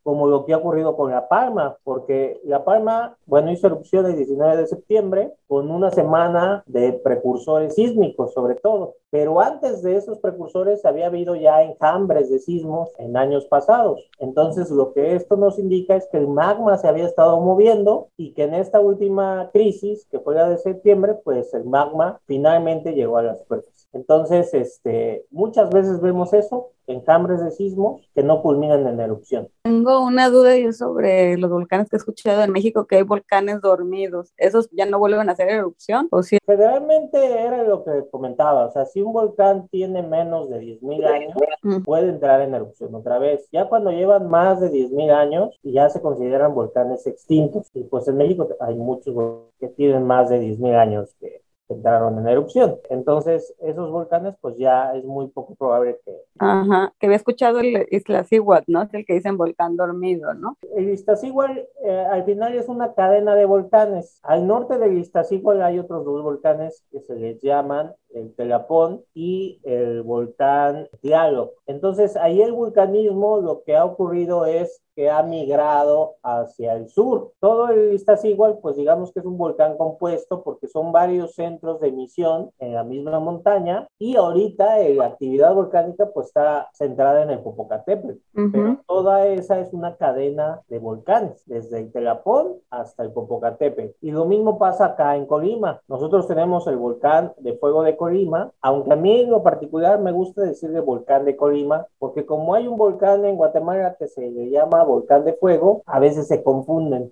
como 0.04 0.28
lo 0.28 0.46
que 0.46 0.54
ha 0.54 0.58
ocurrido 0.58 0.96
con 0.96 1.12
La 1.12 1.28
Palma, 1.28 1.78
porque 1.84 2.40
La 2.44 2.64
Palma, 2.64 3.18
bueno, 3.26 3.52
hizo 3.52 3.68
erupción 3.68 4.06
el 4.06 4.16
19 4.16 4.58
de 4.58 4.68
septiembre 4.68 5.34
con 5.48 5.70
una 5.70 5.92
semana 5.92 6.64
de 6.66 6.94
precursores 6.94 7.76
sísmicos, 7.76 8.34
sobre 8.34 8.56
todo. 8.56 8.96
Pero 9.10 9.40
antes 9.40 9.84
de 9.84 9.96
esos 9.96 10.20
precursores 10.20 10.86
había 10.86 11.08
habido 11.08 11.36
ya 11.36 11.62
enjambres 11.62 12.30
de 12.30 12.40
sismos 12.40 12.90
en 12.98 13.16
años 13.16 13.46
pasados. 13.46 14.10
Entonces, 14.20 14.70
lo 14.72 14.94
que 14.94 15.16
esto 15.16 15.38
nos 15.38 15.60
indica 15.60 15.96
es 15.96 16.08
que 16.08 16.18
el 16.18 16.28
magma 16.28 16.78
se 16.78 16.88
había 16.88 17.06
estado 17.06 17.40
moviendo 17.40 18.10
y 18.18 18.34
que 18.34 18.44
en 18.44 18.56
esta 18.56 18.80
última 18.80 19.50
crisis, 19.54 20.06
que 20.12 20.20
fue 20.20 20.36
la 20.36 20.50
de 20.50 20.58
septiembre, 20.58 21.16
pues 21.24 21.54
el 21.54 21.66
magma 21.66 22.20
finalmente 22.26 22.94
llegó 22.94 23.18
a 23.18 23.24
la 23.24 23.36
superficie. 23.36 23.77
Entonces, 23.94 24.54
este, 24.54 25.26
muchas 25.32 25.70
veces 25.70 26.02
vemos 26.02 26.34
eso, 26.34 26.72
enjambres 26.88 27.44
de 27.44 27.52
sismos 27.52 28.02
que 28.14 28.24
no 28.24 28.42
culminan 28.42 28.86
en 28.88 29.00
erupción. 29.00 29.50
Tengo 29.64 30.02
una 30.02 30.30
duda 30.30 30.72
sobre 30.72 31.38
los 31.38 31.50
volcanes 31.50 31.90
que 31.90 31.96
he 31.96 32.00
escuchado 32.00 32.44
en 32.44 32.52
México, 32.52 32.86
que 32.86 32.98
hay 32.98 33.04
volcanes 33.04 33.62
dormidos. 33.62 34.34
¿Esos 34.38 34.70
ya 34.72 34.86
no 34.86 35.00
vuelven 35.00 35.30
a 35.30 35.34
hacer 35.34 35.50
erupción? 35.50 36.08
¿O 36.12 36.24
sí? 36.24 36.38
Generalmente 36.46 37.18
era 37.18 37.64
lo 37.64 37.84
que 37.84 38.08
comentaba, 38.10 38.68
o 38.68 38.72
sea, 38.72 38.86
si 38.86 39.02
un 39.02 39.14
volcán 39.14 39.68
tiene 39.70 40.02
menos 40.04 40.50
de 40.50 40.60
10.000 40.60 41.06
años, 41.06 41.84
puede 41.84 42.10
entrar 42.10 42.42
en 42.42 42.56
erupción 42.56 42.94
otra 42.96 43.20
vez. 43.20 43.48
Ya 43.52 43.68
cuando 43.68 43.92
llevan 43.92 44.30
más 44.30 44.62
de 44.62 44.72
10.000 44.72 45.12
años, 45.12 45.60
ya 45.64 45.90
se 45.90 46.02
consideran 46.02 46.54
volcanes 46.54 47.06
extintos. 47.08 47.70
Y 47.74 47.84
pues 47.84 48.08
en 48.08 48.18
México 48.18 48.48
hay 48.60 48.76
muchos 48.76 49.16
que 49.60 49.68
tienen 49.70 50.06
más 50.06 50.30
de 50.30 50.40
10.000 50.40 50.76
años 50.76 51.16
que 51.20 51.47
entraron 51.70 52.18
en 52.20 52.28
erupción. 52.28 52.78
Entonces, 52.90 53.54
esos 53.60 53.92
volcanes, 53.92 54.36
pues 54.42 54.58
ya 54.58 54.94
es 54.96 55.04
muy 55.04 55.28
poco 55.28 55.56
probable 55.56 56.00
que... 56.04 56.16
Ajá, 56.40 56.94
que 57.00 57.08
había 57.08 57.18
escuchado 57.18 57.60
el 57.60 57.86
Iztaccíhuatl, 57.90 58.72
¿no? 58.72 58.84
Es 58.84 58.94
el 58.94 59.06
que 59.06 59.14
dicen 59.14 59.38
volcán 59.38 59.76
dormido, 59.76 60.34
¿no? 60.34 60.58
El 60.76 60.90
Iztaccíhuatl 60.90 61.60
eh, 61.84 62.06
al 62.12 62.24
final 62.24 62.56
es 62.56 62.70
una 62.70 62.94
cadena 62.94 63.36
de 63.36 63.46
volcanes. 63.46 64.20
Al 64.24 64.48
norte 64.48 64.78
del 64.78 64.98
Iztaccíhuatl 64.98 65.62
hay 65.62 65.80
otros 65.80 66.06
dos 66.06 66.24
volcanes 66.24 66.84
que 66.92 67.02
se 67.02 67.16
les 67.16 67.42
llaman 67.42 67.94
el 68.14 68.34
Telapón 68.36 69.04
y 69.14 69.60
el 69.64 70.04
volcán 70.04 70.88
Tialo. 71.02 71.54
Entonces, 71.66 72.16
ahí 72.16 72.42
el 72.42 72.54
vulcanismo 72.54 73.40
lo 73.40 73.64
que 73.64 73.76
ha 73.76 73.86
ocurrido 73.86 74.46
es 74.46 74.82
que 74.98 75.12
ha 75.12 75.22
migrado 75.22 76.16
hacia 76.24 76.74
el 76.74 76.90
sur. 76.90 77.32
Todo 77.40 77.70
el 77.70 78.02
igual, 78.24 78.58
pues 78.64 78.76
digamos 78.76 79.12
que 79.12 79.20
es 79.20 79.26
un 79.28 79.38
volcán 79.38 79.78
compuesto 79.78 80.42
porque 80.44 80.68
son 80.68 80.92
varios 80.92 81.36
centros 81.36 81.80
de 81.80 81.90
emisión 81.90 82.50
en 82.58 82.74
la 82.74 82.84
misma 82.84 83.20
montaña 83.20 83.88
y 84.00 84.16
ahorita 84.16 84.80
la 84.96 85.06
actividad 85.06 85.54
volcánica 85.54 86.10
pues 86.12 86.28
está 86.28 86.70
centrada 86.74 87.22
en 87.22 87.30
el 87.30 87.40
Popocatépetl, 87.40 88.18
pero 88.52 88.80
toda 88.88 89.28
esa 89.28 89.60
es 89.60 89.72
una 89.72 89.98
cadena 89.98 90.62
de 90.68 90.80
volcanes, 90.80 91.44
desde 91.46 91.80
el 91.80 91.92
Telapón 91.92 92.56
hasta 92.72 93.04
el 93.04 93.12
Popocatépetl. 93.12 93.96
Y 94.02 94.12
lo 94.12 94.26
mismo 94.26 94.58
pasa 94.58 94.86
acá 94.86 95.16
en 95.16 95.28
Colima. 95.28 95.80
Nosotros 95.88 96.28
tenemos 96.28 96.66
el 96.66 96.78
volcán 96.78 97.34
de 97.38 97.54
fuego 97.58 97.84
de 97.84 97.97
Colima, 97.98 98.52
aunque 98.62 98.94
a 98.94 98.96
mí 98.96 99.22
en 99.22 99.30
lo 99.30 99.44
particular 99.44 100.00
me 100.00 100.12
gusta 100.12 100.44
decir 100.44 100.72
de 100.72 100.80
volcán 100.80 101.26
de 101.26 101.36
Colima, 101.36 101.88
porque 102.00 102.26
como 102.26 102.56
hay 102.56 102.68
un 102.68 102.78
volcán 102.78 103.26
en 103.26 103.36
Guatemala 103.36 103.96
que 104.00 104.08
se 104.08 104.30
le 104.30 104.50
llama 104.50 104.84
volcán 104.84 105.26
de 105.26 105.34
fuego, 105.34 105.82
a 105.86 106.00
veces 106.00 106.28
se 106.28 106.44
confunden. 106.44 107.12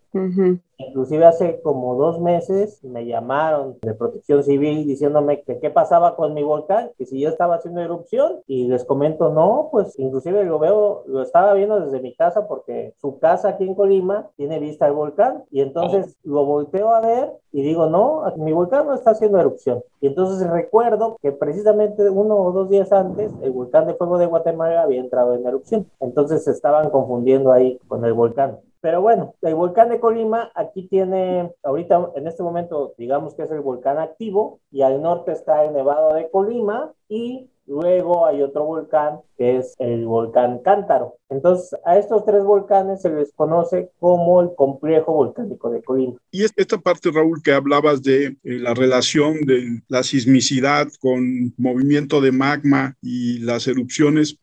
Inclusive 0.77 1.25
hace 1.25 1.61
como 1.61 1.95
dos 1.95 2.19
meses 2.19 2.83
me 2.83 3.05
llamaron 3.05 3.77
de 3.81 3.93
protección 3.93 4.43
civil 4.43 4.85
diciéndome 4.85 5.41
que 5.41 5.59
qué 5.59 5.69
pasaba 5.69 6.15
con 6.17 6.33
mi 6.33 6.43
volcán, 6.43 6.91
que 6.97 7.05
si 7.05 7.19
yo 7.19 7.29
estaba 7.29 7.55
haciendo 7.55 7.81
erupción 7.81 8.41
y 8.45 8.67
les 8.67 8.83
comento, 8.83 9.29
no, 9.29 9.69
pues 9.71 9.97
inclusive 9.97 10.43
lo 10.43 10.59
veo, 10.59 11.03
lo 11.07 11.21
estaba 11.21 11.53
viendo 11.53 11.79
desde 11.79 12.01
mi 12.01 12.13
casa 12.13 12.47
porque 12.47 12.93
su 12.97 13.19
casa 13.19 13.49
aquí 13.49 13.65
en 13.65 13.75
Colima 13.75 14.27
tiene 14.35 14.59
vista 14.59 14.85
al 14.85 14.93
volcán 14.93 15.45
y 15.49 15.61
entonces 15.61 16.17
lo 16.23 16.45
volteo 16.45 16.93
a 16.93 16.99
ver 16.99 17.31
y 17.53 17.61
digo, 17.61 17.87
no, 17.87 18.23
mi 18.35 18.51
volcán 18.51 18.85
no 18.85 18.93
está 18.93 19.11
haciendo 19.11 19.39
erupción. 19.39 19.81
Y 20.01 20.07
entonces 20.07 20.45
recuerdo 20.49 20.74
que 21.21 21.31
precisamente 21.31 22.09
uno 22.09 22.35
o 22.35 22.51
dos 22.51 22.69
días 22.69 22.91
antes 22.91 23.31
el 23.41 23.51
volcán 23.51 23.87
de 23.87 23.95
fuego 23.95 24.17
de 24.17 24.25
Guatemala 24.25 24.81
había 24.81 24.99
entrado 24.99 25.33
en 25.33 25.45
erupción. 25.45 25.89
Entonces 25.99 26.43
se 26.43 26.51
estaban 26.51 26.89
confundiendo 26.89 27.51
ahí 27.51 27.79
con 27.87 28.03
el 28.05 28.13
volcán. 28.13 28.59
Pero 28.81 29.01
bueno, 29.01 29.33
el 29.41 29.55
volcán 29.55 29.89
de 29.89 29.99
Colima 29.99 30.51
aquí 30.53 30.87
tiene, 30.87 31.51
ahorita 31.63 32.11
en 32.15 32.27
este 32.27 32.43
momento, 32.43 32.93
digamos 32.97 33.33
que 33.33 33.43
es 33.43 33.51
el 33.51 33.61
volcán 33.61 33.97
activo, 33.97 34.59
y 34.69 34.83
al 34.83 35.01
norte 35.01 35.31
está 35.31 35.63
el 35.65 35.73
Nevado 35.73 36.13
de 36.13 36.29
Colima, 36.29 36.93
y 37.09 37.49
Luego 37.67 38.27
hay 38.27 38.41
otro 38.41 38.65
volcán 38.65 39.19
que 39.37 39.57
es 39.57 39.75
el 39.79 40.05
volcán 40.05 40.59
Cántaro. 40.59 41.17
Entonces, 41.29 41.75
a 41.83 41.97
estos 41.97 42.23
tres 42.25 42.43
volcanes 42.43 43.01
se 43.01 43.09
les 43.09 43.33
conoce 43.33 43.89
como 43.99 44.41
el 44.41 44.49
complejo 44.55 45.13
volcánico 45.13 45.69
de 45.69 45.81
Colima. 45.81 46.15
Y 46.31 46.43
esta 46.43 46.77
parte, 46.77 47.11
Raúl, 47.11 47.41
que 47.43 47.51
hablabas 47.51 48.03
de 48.03 48.27
eh, 48.27 48.37
la 48.43 48.73
relación 48.73 49.41
de 49.41 49.81
la 49.87 50.03
sismicidad 50.03 50.87
con 50.99 51.53
movimiento 51.57 52.21
de 52.21 52.31
magma 52.31 52.95
y 53.01 53.39
las 53.39 53.67
erupciones, 53.67 54.37